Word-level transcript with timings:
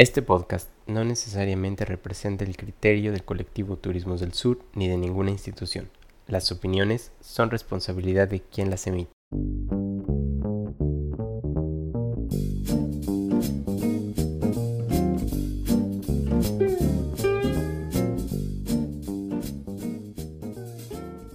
Este 0.00 0.22
podcast 0.22 0.70
no 0.86 1.04
necesariamente 1.04 1.84
representa 1.84 2.46
el 2.46 2.56
criterio 2.56 3.12
del 3.12 3.22
colectivo 3.22 3.76
Turismos 3.76 4.22
del 4.22 4.32
Sur 4.32 4.60
ni 4.72 4.88
de 4.88 4.96
ninguna 4.96 5.30
institución. 5.30 5.90
Las 6.26 6.50
opiniones 6.50 7.12
son 7.20 7.50
responsabilidad 7.50 8.26
de 8.26 8.40
quien 8.40 8.70
las 8.70 8.86
emite. 8.86 9.10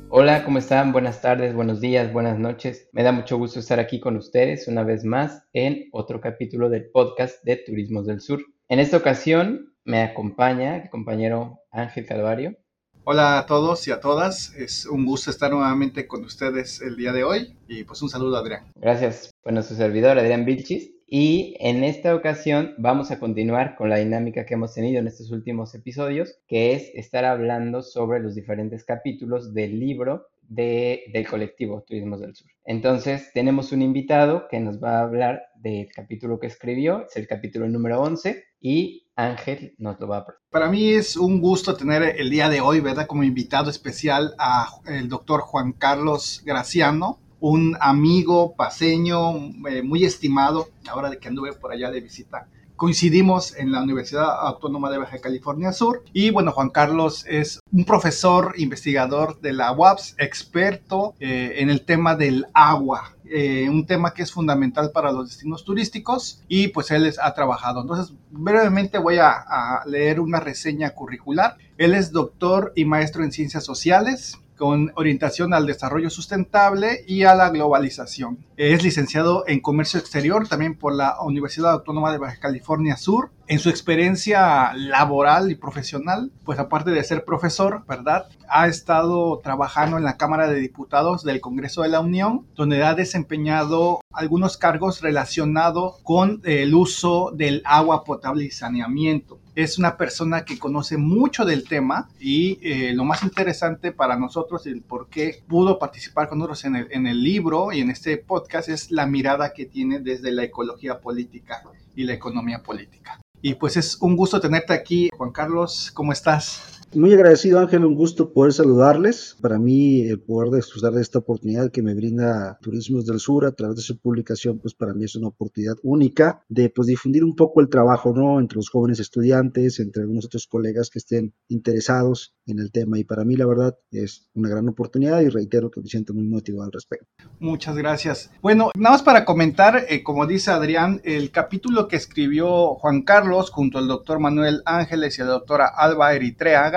Hola, 0.10 0.44
¿cómo 0.44 0.58
están? 0.58 0.92
Buenas 0.92 1.22
tardes, 1.22 1.54
buenos 1.54 1.82
días, 1.82 2.12
buenas 2.12 2.40
noches. 2.40 2.90
Me 2.94 3.04
da 3.04 3.12
mucho 3.12 3.38
gusto 3.38 3.60
estar 3.60 3.80
aquí 3.80 4.00
con 4.00 4.18
ustedes 4.18 4.68
una 4.68 4.84
vez 4.84 5.06
más 5.06 5.44
en 5.54 5.88
otro 5.92 6.20
capítulo 6.20 6.70
del 6.70 6.90
podcast 6.90 7.44
de 7.44 7.58
Turismos 7.58 8.08
del 8.08 8.22
Sur. 8.22 8.44
En 8.68 8.80
esta 8.80 8.98
ocasión 8.98 9.76
me 9.84 10.02
acompaña 10.02 10.78
el 10.78 10.90
compañero 10.90 11.60
Ángel 11.70 12.08
Calvario. 12.08 12.58
Hola 13.04 13.38
a 13.38 13.46
todos 13.46 13.88
y 13.88 13.92
a 13.92 14.00
todas, 14.00 14.56
es 14.56 14.88
un 14.88 15.06
gusto 15.06 15.30
estar 15.30 15.52
nuevamente 15.52 16.08
con 16.08 16.24
ustedes 16.24 16.82
el 16.82 16.98
día 16.98 17.14
de 17.14 17.24
hoy 17.24 17.56
y 17.68 17.84
pues 17.84 18.02
un 18.02 18.10
saludo 18.10 18.38
a 18.38 18.40
Adrián. 18.40 18.72
Gracias, 18.74 19.30
bueno, 19.44 19.62
su 19.62 19.76
servidor 19.76 20.18
Adrián 20.18 20.46
Vilchis. 20.46 20.96
Y 21.06 21.56
en 21.60 21.84
esta 21.84 22.16
ocasión 22.16 22.74
vamos 22.80 23.12
a 23.12 23.20
continuar 23.20 23.76
con 23.76 23.92
la 23.92 23.98
dinámica 23.98 24.48
que 24.48 24.56
hemos 24.56 24.74
tenido 24.74 25.00
en 25.00 25.06
estos 25.06 25.30
últimos 25.30 25.76
episodios, 25.76 26.40
que 26.48 26.74
es 26.74 26.90
estar 26.96 27.24
hablando 27.24 27.84
sobre 27.84 28.20
los 28.20 28.34
diferentes 28.34 28.84
capítulos 28.84 29.54
del 29.54 29.80
libro 29.80 30.26
del 30.48 31.28
colectivo 31.30 31.84
Turismos 31.86 32.20
del 32.20 32.36
Sur. 32.36 32.48
Entonces, 32.64 33.32
tenemos 33.34 33.72
un 33.72 33.82
invitado 33.82 34.48
que 34.50 34.60
nos 34.60 34.82
va 34.82 35.00
a 35.00 35.04
hablar 35.04 35.44
del 35.56 35.88
capítulo 35.94 36.40
que 36.40 36.48
escribió, 36.48 37.06
es 37.08 37.16
el 37.18 37.28
capítulo 37.28 37.68
número 37.68 38.02
11, 38.02 38.44
y 38.60 39.08
Ángel 39.16 39.76
nos 39.78 40.00
lo 40.00 40.08
va 40.08 40.18
a 40.18 40.26
presentar. 40.26 40.50
Para 40.50 40.70
mí 40.70 40.90
es 40.90 41.16
un 41.16 41.40
gusto 41.40 41.76
tener 41.76 42.20
el 42.20 42.30
día 42.30 42.50
de 42.50 42.62
hoy, 42.62 42.80
¿verdad? 42.80 43.08
Como 43.08 43.24
invitado 43.24 43.70
especial 43.70 44.36
a 44.38 44.68
el 44.88 45.10
doctor 45.10 45.42
Juan 45.42 45.74
Carlos 45.74 46.42
Graciano, 46.46 47.20
un 47.40 47.78
amigo 47.80 48.56
paseño 48.56 49.36
eh, 49.70 49.84
muy 49.84 50.04
estimado, 50.04 50.70
ahora 50.88 51.10
de 51.10 51.20
que 51.20 51.28
anduve 51.28 51.54
por 51.54 51.72
allá 51.72 51.92
de 51.92 52.02
visita 52.02 52.48
coincidimos 52.76 53.56
en 53.56 53.72
la 53.72 53.82
Universidad 53.82 54.48
Autónoma 54.48 54.90
de 54.90 54.98
Baja 54.98 55.20
California 55.20 55.72
Sur. 55.72 56.04
Y 56.14 56.30
bueno, 56.30 56.52
Juan 56.52 56.70
Carlos 56.70 57.26
es 57.28 57.60
un 57.72 57.86
profesor 57.86 58.54
investigador 58.58 59.40
de 59.42 59.54
la 59.54 59.72
UAPS, 59.72 60.16
experto 60.18 61.16
eh, 61.20 61.56
en 61.58 61.70
el 61.70 61.86
tema 61.86 62.16
del 62.16 62.46
agua. 62.54 63.16
Eh, 63.28 63.68
un 63.70 63.88
tema 63.88 64.14
que 64.14 64.22
es 64.22 64.32
fundamental 64.32 64.92
para 64.92 65.12
los 65.12 65.30
destinos 65.30 65.66
turísticos 65.66 66.44
y 66.48 66.68
pues 66.68 66.92
él 66.92 67.12
ha 67.22 67.34
trabajado. 67.34 67.82
Entonces, 67.82 68.16
brevemente 68.30 69.00
voy 69.00 69.18
a, 69.18 69.32
a 69.32 69.84
leer 69.88 70.20
una 70.20 70.40
reseña 70.40 70.92
curricular. 70.92 71.58
Él 71.78 71.96
es 71.96 72.12
doctor 72.12 72.72
y 72.76 72.86
maestro 72.86 73.24
en 73.24 73.32
ciencias 73.32 73.64
sociales, 73.66 74.38
con 74.58 74.92
orientación 74.96 75.54
al 75.54 75.66
desarrollo 75.66 76.10
sustentable 76.10 77.04
y 77.08 77.24
a 77.24 77.36
la 77.36 77.50
globalización. 77.50 78.40
Es 78.58 78.84
licenciado 78.84 79.44
en 79.48 79.60
Comercio 79.60 80.00
Exterior 80.00 80.48
también 80.48 80.76
por 80.76 80.96
la 80.96 81.22
Universidad 81.22 81.74
Autónoma 81.74 82.12
de 82.12 82.18
Baja 82.18 82.40
California 82.40 82.98
Sur. 82.98 83.32
En 83.48 83.60
su 83.60 83.70
experiencia 83.70 84.74
laboral 84.74 85.52
y 85.52 85.56
profesional, 85.56 86.32
pues 86.44 86.58
aparte 86.58 86.92
de 86.92 87.04
ser 87.04 87.26
profesor, 87.26 87.84
¿verdad? 87.88 88.28
Ha 88.50 88.68
estado 88.68 89.40
trabajando 89.44 89.98
en 89.98 90.04
la 90.04 90.18
Cámara 90.18 90.48
de 90.48 90.60
Diputados 90.60 91.24
del 91.24 91.42
Congreso 91.42 91.84
de 91.84 91.90
la 91.90 92.00
Unión, 92.00 92.48
donde 92.56 92.84
ha 92.84 92.96
desempeñado 92.96 94.00
algunos 94.12 94.58
cargos 94.58 95.02
relacionados 95.02 96.00
con 96.04 96.42
el 96.44 96.74
uso 96.74 97.32
del 97.36 97.62
agua 97.66 98.04
potable 98.04 98.46
y 98.46 98.52
saneamiento 98.52 99.40
es 99.56 99.78
una 99.78 99.98
persona 99.98 100.44
que 100.44 100.60
conoce 100.60 100.98
mucho 100.98 101.46
del 101.46 101.68
tema 101.68 102.10
y 102.20 102.60
eh, 102.62 102.94
lo 102.94 103.06
más 103.06 103.24
interesante 103.24 103.92
para 103.92 104.18
nosotros, 104.18 104.68
el 104.68 104.82
por 104.82 105.08
qué 105.10 105.42
pudo 105.48 105.80
participar 105.80 106.28
con 106.28 106.40
nosotros 106.40 106.66
en 106.66 106.76
el, 106.76 106.88
en 106.92 107.08
el 107.08 107.24
libro 107.24 107.72
y 107.72 107.80
en 107.80 107.90
este 107.90 108.18
podcast, 108.18 108.70
es 108.70 108.92
la 108.92 109.06
mirada 109.06 109.54
que 109.54 109.66
tiene 109.66 110.00
desde 110.00 110.32
la 110.32 110.44
ecología 110.44 111.00
política 111.00 111.64
y 111.96 112.04
la 112.04 112.14
economía 112.14 112.62
política. 112.62 113.20
Y 113.42 113.56
pues 113.56 113.78
es 113.78 113.98
un 114.02 114.16
gusto 114.16 114.40
tenerte 114.40 114.74
aquí, 114.74 115.10
Juan 115.16 115.32
Carlos, 115.32 115.92
¿cómo 115.94 116.12
estás? 116.12 116.75
Muy 116.96 117.14
agradecido 117.14 117.60
Ángel, 117.60 117.84
un 117.84 117.94
gusto 117.96 118.32
poder 118.32 118.54
saludarles. 118.54 119.36
Para 119.42 119.60
mí 119.60 120.02
el 120.02 120.22
poder 120.22 120.50
disfrutar 120.54 120.94
de 120.94 121.02
esta 121.02 121.20
oportunidad 121.20 121.70
que 121.70 121.82
me 121.82 121.94
brinda 121.94 122.58
Turismos 122.62 123.06
del 123.06 123.20
Sur 123.20 123.46
a 123.46 123.52
través 123.52 123.76
de 123.76 123.82
su 123.82 123.98
publicación, 123.98 124.60
pues 124.60 124.74
para 124.74 124.94
mí 124.94 125.04
es 125.04 125.16
una 125.18 125.28
oportunidad 125.28 125.76
única 125.84 126.46
de 126.48 126.70
pues 126.70 126.88
difundir 126.88 127.26
un 127.26 127.36
poco 127.36 127.60
el 127.60 127.68
trabajo, 127.68 128.14
¿no? 128.16 128.40
Entre 128.40 128.56
los 128.56 128.70
jóvenes 128.70 129.02
estudiantes, 129.02 129.82
entre 129.82 130.04
algunos 130.04 130.26
otros 130.26 130.48
colegas 130.48 130.90
que 130.90 131.00
estén 131.00 131.34
interesados 131.50 132.35
en 132.48 132.60
el 132.60 132.72
tema. 132.72 133.00
Y 133.00 133.04
para 133.04 133.24
mí 133.24 133.36
la 133.36 133.46
verdad 133.46 133.78
es 133.92 134.30
una 134.34 134.50
gran 134.50 134.68
oportunidad 134.68 135.22
y 135.22 135.30
reitero 135.30 135.72
que 135.72 135.82
me 135.82 135.88
siento 135.88 136.14
muy 136.14 136.28
motivado 136.28 136.66
al 136.66 136.72
respecto. 136.72 137.08
Muchas 137.40 137.76
gracias. 137.76 138.32
Bueno, 138.42 138.72
nada 138.76 138.96
más 138.96 139.04
para 139.04 139.26
comentar, 139.26 139.86
eh, 139.90 140.04
como 140.04 140.26
dice 140.26 140.52
Adrián, 140.52 141.02
el 141.04 141.32
capítulo 141.32 141.88
que 141.88 141.96
escribió 141.96 142.76
Juan 142.76 143.02
Carlos 143.02 143.50
junto 143.50 143.78
al 143.78 143.88
doctor 143.88 144.20
Manuel 144.20 144.62
Ángeles 144.66 145.18
y 145.18 145.22
la 145.22 145.28
doctora 145.28 145.68
Alba 145.68 146.14
Eritrea 146.14 146.72